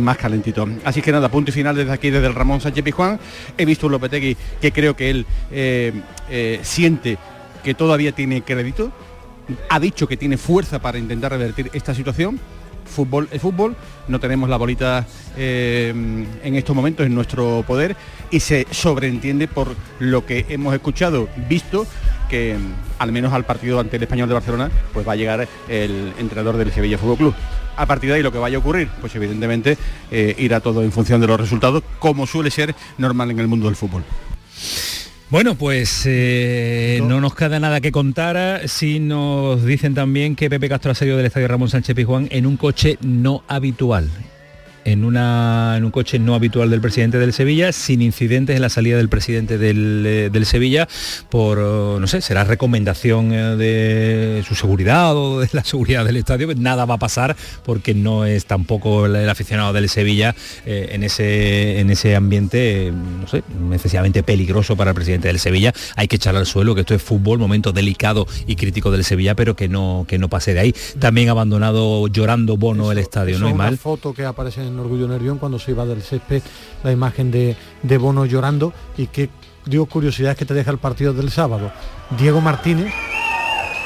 más 0.00 0.16
calentito. 0.18 0.68
Así 0.84 1.00
que 1.00 1.12
nada, 1.12 1.30
punto 1.30 1.50
y 1.50 1.54
final 1.54 1.76
desde 1.76 1.92
aquí, 1.92 2.10
desde 2.10 2.26
el 2.26 2.34
Ramón 2.34 2.60
Sánchez 2.60 2.82
Pizjuán. 2.82 3.20
He 3.56 3.64
visto 3.64 3.86
un 3.86 3.92
Lopetegui 3.92 4.36
que 4.60 4.72
creo 4.72 4.96
que 4.96 5.10
él 5.10 5.26
siente 6.62 7.16
que 7.62 7.74
todavía 7.74 8.12
tiene 8.12 8.42
crédito, 8.42 8.90
ha 9.68 9.78
dicho 9.78 10.08
que 10.08 10.16
tiene 10.16 10.36
fuerza 10.36 10.80
para 10.80 10.98
intentar 10.98 11.30
revertir 11.30 11.70
esta 11.72 11.94
situación. 11.94 12.40
Fútbol 12.88 13.28
es 13.30 13.40
fútbol, 13.40 13.76
no 14.08 14.18
tenemos 14.18 14.48
la 14.48 14.56
bolita 14.56 15.06
eh, 15.36 15.90
en 16.42 16.54
estos 16.54 16.74
momentos 16.74 17.06
en 17.06 17.14
nuestro 17.14 17.64
poder 17.66 17.96
y 18.30 18.40
se 18.40 18.66
sobreentiende 18.70 19.48
por 19.48 19.74
lo 19.98 20.26
que 20.26 20.46
hemos 20.48 20.74
escuchado, 20.74 21.28
visto 21.48 21.86
que 22.28 22.56
al 22.98 23.12
menos 23.12 23.32
al 23.32 23.44
partido 23.44 23.80
ante 23.80 23.96
el 23.96 24.02
español 24.02 24.28
de 24.28 24.34
Barcelona 24.34 24.70
pues 24.92 25.06
va 25.06 25.12
a 25.12 25.16
llegar 25.16 25.48
el 25.68 26.12
entrenador 26.18 26.56
del 26.56 26.72
Sevilla 26.72 26.98
Fútbol 26.98 27.16
Club. 27.16 27.34
A 27.76 27.86
partir 27.86 28.10
de 28.10 28.16
ahí 28.16 28.22
lo 28.22 28.32
que 28.32 28.38
vaya 28.38 28.56
a 28.56 28.60
ocurrir, 28.60 28.88
pues 29.00 29.14
evidentemente 29.14 29.78
eh, 30.10 30.34
irá 30.38 30.60
todo 30.60 30.82
en 30.82 30.90
función 30.90 31.20
de 31.20 31.28
los 31.28 31.38
resultados, 31.38 31.82
como 32.00 32.26
suele 32.26 32.50
ser 32.50 32.74
normal 32.98 33.30
en 33.30 33.38
el 33.38 33.46
mundo 33.46 33.66
del 33.66 33.76
fútbol. 33.76 34.02
Bueno, 35.30 35.56
pues 35.56 36.04
eh, 36.06 37.02
no 37.06 37.20
nos 37.20 37.34
queda 37.34 37.60
nada 37.60 37.82
que 37.82 37.92
contar 37.92 38.66
si 38.66 38.98
nos 38.98 39.62
dicen 39.62 39.94
también 39.94 40.34
que 40.34 40.48
Pepe 40.48 40.70
Castro 40.70 40.92
ha 40.92 40.94
salido 40.94 41.18
del 41.18 41.26
estadio 41.26 41.48
Ramón 41.48 41.68
Sánchez 41.68 41.94
Pizjuán 41.94 42.28
en 42.30 42.46
un 42.46 42.56
coche 42.56 42.96
no 43.02 43.42
habitual. 43.46 44.10
En, 44.92 45.04
una, 45.04 45.74
en 45.76 45.84
un 45.84 45.90
coche 45.90 46.18
no 46.18 46.34
habitual 46.34 46.70
del 46.70 46.80
presidente 46.80 47.18
del 47.18 47.32
Sevilla, 47.34 47.72
sin 47.72 48.00
incidentes 48.00 48.56
en 48.56 48.62
la 48.62 48.70
salida 48.70 48.96
del 48.96 49.10
presidente 49.10 49.58
del, 49.58 50.02
eh, 50.06 50.30
del 50.32 50.46
Sevilla, 50.46 50.88
por, 51.28 51.58
eh, 51.58 52.00
no 52.00 52.06
sé, 52.06 52.22
será 52.22 52.44
recomendación 52.44 53.32
eh, 53.32 53.56
de 53.56 54.44
su 54.48 54.54
seguridad 54.54 55.14
o 55.14 55.40
de 55.40 55.48
la 55.52 55.62
seguridad 55.64 56.06
del 56.06 56.16
estadio, 56.16 56.48
nada 56.56 56.86
va 56.86 56.94
a 56.94 56.98
pasar 56.98 57.36
porque 57.64 57.92
no 57.92 58.24
es 58.24 58.46
tampoco 58.46 59.04
el, 59.06 59.16
el 59.16 59.28
aficionado 59.28 59.72
del 59.74 59.90
Sevilla 59.90 60.34
eh, 60.64 60.88
en, 60.92 61.02
ese, 61.02 61.80
en 61.80 61.90
ese 61.90 62.16
ambiente, 62.16 62.90
no 63.20 63.28
sé, 63.28 63.42
excesivamente 63.72 64.22
peligroso 64.22 64.74
para 64.74 64.92
el 64.92 64.94
presidente 64.94 65.28
del 65.28 65.38
Sevilla. 65.38 65.74
Hay 65.96 66.08
que 66.08 66.16
echar 66.16 66.34
al 66.34 66.46
suelo, 66.46 66.74
que 66.74 66.80
esto 66.80 66.94
es 66.94 67.02
fútbol, 67.02 67.38
momento 67.38 67.72
delicado 67.72 68.26
y 68.46 68.56
crítico 68.56 68.90
del 68.90 69.04
Sevilla, 69.04 69.34
pero 69.34 69.54
que 69.54 69.68
no, 69.68 70.06
que 70.08 70.18
no 70.18 70.28
pase 70.28 70.54
de 70.54 70.60
ahí. 70.60 70.74
También 70.98 71.28
abandonado 71.28 72.08
llorando 72.08 72.56
Bono 72.56 72.90
el 72.90 72.98
estadio, 72.98 73.38
no 73.38 73.46
es 73.46 73.50
hay 73.50 73.54
una 73.54 73.64
mal. 73.64 73.78
foto 73.78 74.14
que 74.14 74.24
aparece 74.24 74.62
en 74.62 74.77
Orgullo 74.80 75.08
Nervión 75.08 75.38
cuando 75.38 75.58
se 75.58 75.70
iba 75.72 75.84
del 75.86 76.02
césped, 76.02 76.42
la 76.82 76.92
imagen 76.92 77.30
de, 77.30 77.56
de 77.82 77.98
Bono 77.98 78.24
llorando 78.26 78.72
y 78.96 79.06
qué 79.08 79.28
digo 79.66 79.86
curiosidad 79.86 80.36
que 80.36 80.44
te 80.44 80.54
deja 80.54 80.70
el 80.70 80.78
partido 80.78 81.12
del 81.12 81.30
sábado. 81.30 81.70
Diego 82.18 82.40
Martínez. 82.40 82.92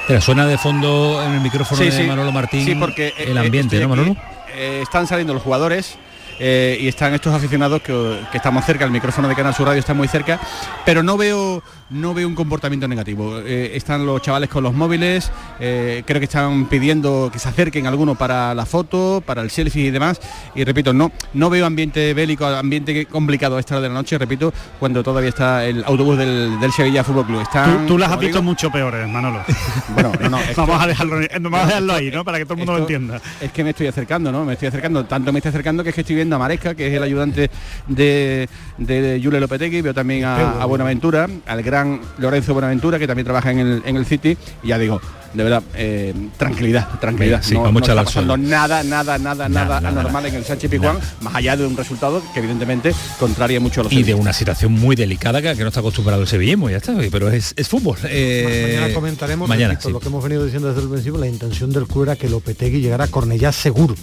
Pero 0.07 0.21
suena 0.21 0.47
de 0.47 0.59
fondo 0.59 1.23
en 1.25 1.33
el 1.33 1.41
micrófono 1.41 1.81
de 1.83 2.07
Manolo 2.07 2.33
Martín 2.33 2.65
Sí, 2.65 2.75
porque 2.75 3.13
el 3.19 3.37
eh, 3.37 3.41
ambiente, 3.41 3.77
estoy 3.77 3.89
¿no, 3.89 3.95
aquí, 3.95 4.03
Manolo? 4.11 4.21
eh, 4.55 4.81
están 4.83 5.07
saliendo 5.07 5.33
los 5.33 5.43
jugadores 5.43 5.97
eh, 6.39 6.79
y 6.81 6.89
están 6.89 7.15
estos 7.15 7.35
aficionados 7.35 7.83
que, 7.83 8.21
que 8.31 8.37
estamos 8.39 8.65
cerca, 8.65 8.85
el 8.85 8.91
micrófono 8.91 9.29
de 9.29 9.35
Canal 9.35 9.55
Sur 9.55 9.67
Radio 9.67 9.81
está 9.81 9.95
muy 9.95 10.09
cerca, 10.09 10.41
pero 10.85 11.03
no 11.03 11.17
veo 11.17 11.63
no 11.91 12.15
veo 12.15 12.27
un 12.27 12.35
comportamiento 12.35 12.89
negativo. 12.89 13.39
Eh, 13.41 13.73
están 13.75 14.07
los 14.07 14.23
chavales 14.23 14.49
con 14.49 14.63
los 14.65 14.73
móviles, 14.73 15.31
eh, 15.61 16.03
creo 16.07 16.21
que 16.21 16.25
están 16.25 16.65
pidiendo 16.67 17.29
que 17.31 17.39
se 17.39 17.49
acerquen 17.51 17.87
algunos 17.87 18.17
para 18.17 18.55
la 18.55 18.65
foto, 18.65 19.23
para 19.25 19.43
el 19.43 19.51
selfie 19.51 19.85
y 19.89 19.91
demás. 19.91 20.19
Y 20.55 20.65
repito, 20.65 20.95
no, 20.95 21.13
no 21.35 21.51
veo 21.51 21.67
ambiente 21.67 22.15
bélico, 22.15 22.47
ambiente 22.47 23.05
complicado 23.05 23.59
a 23.59 23.61
esta 23.61 23.75
hora 23.75 23.83
de 23.83 23.89
la 23.89 23.95
noche, 23.95 24.17
repito, 24.17 24.55
cuando 24.81 25.03
todavía 25.03 25.29
está 25.29 25.67
el 25.67 25.85
autobús 25.85 26.17
del, 26.17 26.59
del 26.59 26.73
Sevilla 26.73 27.05
Fútbol 27.05 27.27
Club. 27.27 27.43
Están, 27.43 27.81
Tú, 27.83 27.87
tú 27.89 27.99
las 27.99 28.11
has 28.11 28.19
visto 28.19 28.39
digo, 28.39 28.43
mucho 28.43 28.71
peores, 28.71 29.07
Manolo. 29.07 29.43
Bueno, 29.93 30.13
no, 30.19 30.29
no, 30.31 30.39
esto- 30.41 30.63
vamos 30.67 30.83
a 30.83 30.87
dejarlo, 30.87 31.17
vamos 31.43 31.61
a 31.61 31.67
dejarlo 31.67 31.93
ahí, 31.93 32.11
¿no? 32.11 32.25
Para 32.25 32.39
que 32.39 32.45
todo 32.45 32.55
el 32.55 32.59
mundo 32.61 32.73
lo 32.73 32.79
entienda. 32.79 33.21
Es 33.41 33.53
que 33.53 33.63
me 33.63 33.71
estoy 33.71 33.89
acercando, 33.89 34.33
¿no? 34.33 34.47
Me 34.47 34.55
estoy 34.55 34.69
acercando. 34.69 35.05
Tanto 35.05 35.31
me 35.31 35.41
estoy 35.41 35.51
acercando 35.51 35.83
que 35.83 35.91
es 35.91 35.95
que 35.95 36.01
estoy 36.01 36.17
viendo 36.23 36.37
a 36.37 36.39
Maresca, 36.39 36.75
que 36.75 36.87
es 36.87 36.95
el 36.95 37.03
ayudante 37.03 37.51
de, 37.89 38.49
de 38.79 39.21
Julio 39.23 39.41
Lopetegui, 39.41 39.81
veo 39.81 39.93
también 39.93 40.25
a, 40.25 40.63
a 40.63 40.67
Buenaventura, 40.67 41.29
al 41.47 41.63
gran 41.63 42.01
Lorenzo 42.19 42.55
Buenaventura, 42.55 42.99
que 42.99 43.07
también 43.09 43.25
trabaja 43.25 43.51
en 43.51 43.59
el, 43.59 43.83
en 43.85 43.97
el 43.97 44.07
City. 44.07 44.37
Y 44.63 44.69
ya 44.69 44.79
digo, 44.79 45.01
de 45.35 45.43
verdad, 45.43 45.63
eh, 45.75 46.15
tranquilidad, 46.37 46.89
tranquilidad. 47.01 47.43
Sí, 47.43 47.55
no, 47.55 47.73
no 47.73 47.79
está 47.81 47.95
pasando 47.97 48.37
nada, 48.37 48.85
nada, 48.85 49.19
nada, 49.19 49.49
nada, 49.49 49.81
nada, 49.81 49.89
anormal 49.89 50.27
en 50.27 50.35
el 50.37 50.45
Sánchez 50.45 50.71
Pizjuán, 50.71 50.99
más 51.23 51.35
allá 51.35 51.57
de 51.57 51.67
un 51.67 51.77
resultado 51.77 52.23
que 52.33 52.39
evidentemente 52.39 52.95
contraria 53.19 53.59
mucho 53.59 53.81
a 53.81 53.85
los 53.85 53.93
Y 53.93 54.05
de 54.05 54.15
una 54.15 54.33
situación 54.33 54.73
muy 54.73 54.95
delicada 54.95 55.43
que, 55.43 55.57
que 55.57 55.63
no 55.63 55.69
está 55.69 55.81
acostumbrado 55.81 56.23
el 56.23 56.29
sevillismo, 56.29 56.71
ya 56.71 56.77
está, 56.77 56.95
pero 57.11 57.31
es, 57.31 57.55
es 57.57 57.69
fútbol. 57.69 57.97
Eh, 58.05 58.77
mañana 58.77 58.95
comentaremos 58.95 59.49
mañana, 59.49 59.71
repito, 59.71 59.89
sí. 59.89 59.93
lo 59.93 60.01
que 60.01 60.07
hemos 60.09 60.23
venido 60.23 60.45
diciendo 60.45 60.69
desde 60.69 60.83
el 60.83 60.89
principio, 60.89 61.19
la 61.19 61.27
intención 61.29 61.73
del 61.73 61.87
club 61.87 62.05
era 62.05 62.17
que 62.17 62.29
Lopetegui 62.29 62.81
llegara 62.81 63.05
a 63.05 63.09
Cornellá 63.09 63.51
seguro. 63.51 63.95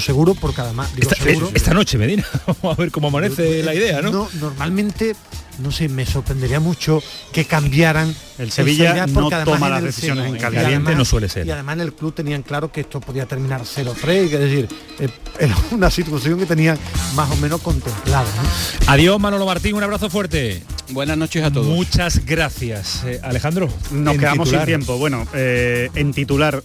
Seguro 0.00 0.34
porque 0.34 0.60
además, 0.60 0.94
digo 0.94 1.10
Esta, 1.10 1.22
seguro, 1.22 1.50
esta 1.54 1.74
noche, 1.74 1.98
Medina, 1.98 2.24
vamos 2.46 2.78
a 2.78 2.80
ver 2.80 2.90
cómo 2.90 3.08
amanece 3.08 3.62
la 3.62 3.74
idea, 3.74 4.02
¿no? 4.02 4.10
No, 4.10 4.28
normalmente 4.40 5.14
no 5.58 5.72
sé, 5.72 5.88
me 5.88 6.06
sorprendería 6.06 6.60
mucho 6.60 7.02
que 7.32 7.44
cambiaran 7.44 8.14
el 8.38 8.52
Sevilla 8.52 9.06
no 9.06 9.28
toma 9.44 9.68
las 9.68 9.82
decisiones 9.82 10.26
en 10.26 10.38
caliente, 10.38 10.94
no 10.94 11.04
suele 11.04 11.28
ser. 11.28 11.46
Y 11.46 11.50
además 11.50 11.74
en 11.74 11.80
el 11.80 11.92
club 11.92 12.14
tenían 12.14 12.42
claro 12.42 12.70
que 12.70 12.82
esto 12.82 13.00
podía 13.00 13.26
terminar 13.26 13.62
0-3, 13.62 14.08
es 14.08 14.30
decir, 14.30 14.68
eh, 15.00 15.08
era 15.40 15.56
una 15.72 15.90
situación 15.90 16.38
que 16.38 16.46
tenían 16.46 16.78
más 17.14 17.30
o 17.30 17.36
menos 17.36 17.60
contemplada. 17.60 18.28
Adiós 18.86 19.18
Manolo 19.18 19.46
Martín, 19.46 19.74
un 19.74 19.82
abrazo 19.82 20.08
fuerte. 20.08 20.62
Buenas 20.90 21.18
noches 21.18 21.44
a 21.44 21.50
todos. 21.50 21.66
Muchas 21.66 22.24
gracias. 22.24 23.02
Eh, 23.04 23.20
Alejandro. 23.22 23.68
Nos 23.90 24.16
quedamos 24.16 24.48
sin 24.48 24.64
tiempo. 24.64 24.96
Bueno, 24.96 25.26
eh, 25.34 25.90
en 25.94 26.14
titular, 26.14 26.62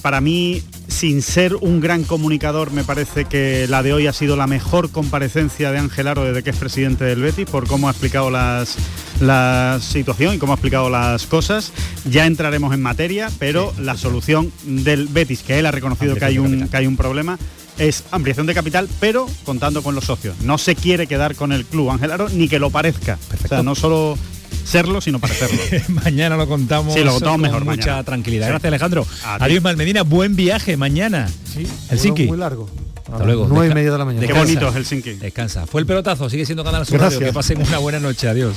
para 0.00 0.20
mí, 0.20 0.62
sin 0.90 1.22
ser 1.22 1.54
un 1.54 1.80
gran 1.80 2.04
comunicador, 2.04 2.72
me 2.72 2.84
parece 2.84 3.24
que 3.24 3.66
la 3.68 3.82
de 3.82 3.92
hoy 3.92 4.06
ha 4.06 4.12
sido 4.12 4.36
la 4.36 4.46
mejor 4.46 4.90
comparecencia 4.90 5.70
de 5.70 5.78
Ángel 5.78 6.08
Aro 6.08 6.24
desde 6.24 6.42
que 6.42 6.50
es 6.50 6.56
presidente 6.56 7.04
del 7.04 7.22
Betis, 7.22 7.46
por 7.46 7.66
cómo 7.66 7.88
ha 7.88 7.92
explicado 7.92 8.30
las, 8.30 8.76
la 9.20 9.78
situación 9.80 10.34
y 10.34 10.38
cómo 10.38 10.52
ha 10.52 10.56
explicado 10.56 10.90
la 10.90 11.16
cosas. 11.28 11.72
Ya 12.04 12.26
entraremos 12.26 12.74
en 12.74 12.82
materia, 12.82 13.30
pero 13.38 13.72
la 13.78 13.96
solución 13.96 14.52
del 14.64 15.06
Betis, 15.06 15.42
que 15.42 15.58
él 15.58 15.66
ha 15.66 15.70
reconocido 15.70 16.16
que 16.16 16.24
hay, 16.24 16.38
un, 16.38 16.68
que 16.68 16.76
hay 16.76 16.86
un 16.86 16.96
problema, 16.96 17.38
es 17.78 18.04
ampliación 18.10 18.46
de 18.46 18.54
capital, 18.54 18.88
pero 19.00 19.26
contando 19.44 19.82
con 19.82 19.94
los 19.94 20.04
socios. 20.04 20.36
No 20.42 20.58
se 20.58 20.74
quiere 20.74 21.06
quedar 21.06 21.34
con 21.34 21.52
el 21.52 21.64
club 21.64 21.90
Ángel 21.90 22.10
Aro, 22.10 22.28
ni 22.28 22.48
que 22.48 22.58
lo 22.58 22.70
parezca. 22.70 23.18
O 23.44 23.48
sea, 23.48 23.62
no 23.62 23.74
solo 23.74 24.18
serlo, 24.64 25.00
sino 25.00 25.18
parecerlo. 25.18 25.58
mañana 26.04 26.36
lo 26.36 26.48
contamos. 26.48 26.94
Sí, 26.94 27.04
lo 27.04 27.12
contamos 27.12 27.40
mejor. 27.40 27.64
Mucha 27.64 28.02
tranquilidad. 28.04 28.48
Gracias, 28.48 28.68
Alejandro. 28.68 29.06
Adiós, 29.24 29.62
Malmedina. 29.62 30.02
Buen 30.02 30.36
viaje 30.36 30.76
mañana. 30.76 31.28
Sí, 31.52 31.66
Helsinki. 31.90 32.26
Muy 32.26 32.38
largo. 32.38 32.68
Hasta 33.10 33.24
luego. 33.24 33.46
Nueve 33.48 33.72
y 33.72 33.74
media 33.74 33.92
de 33.92 33.98
la 33.98 34.04
mañana. 34.04 34.26
Qué 34.26 34.32
bonito 34.32 34.72
Helsinki. 34.72 35.14
Descansa. 35.14 35.66
Fue 35.66 35.80
el 35.80 35.86
pelotazo. 35.86 36.30
Sigue 36.30 36.46
siendo 36.46 36.64
Canal 36.64 36.86
Sur 36.86 37.00
Radio. 37.00 37.18
Que 37.18 37.32
pasen 37.32 37.60
una 37.60 37.78
buena 37.78 37.98
noche. 37.98 38.28
Adiós. 38.28 38.56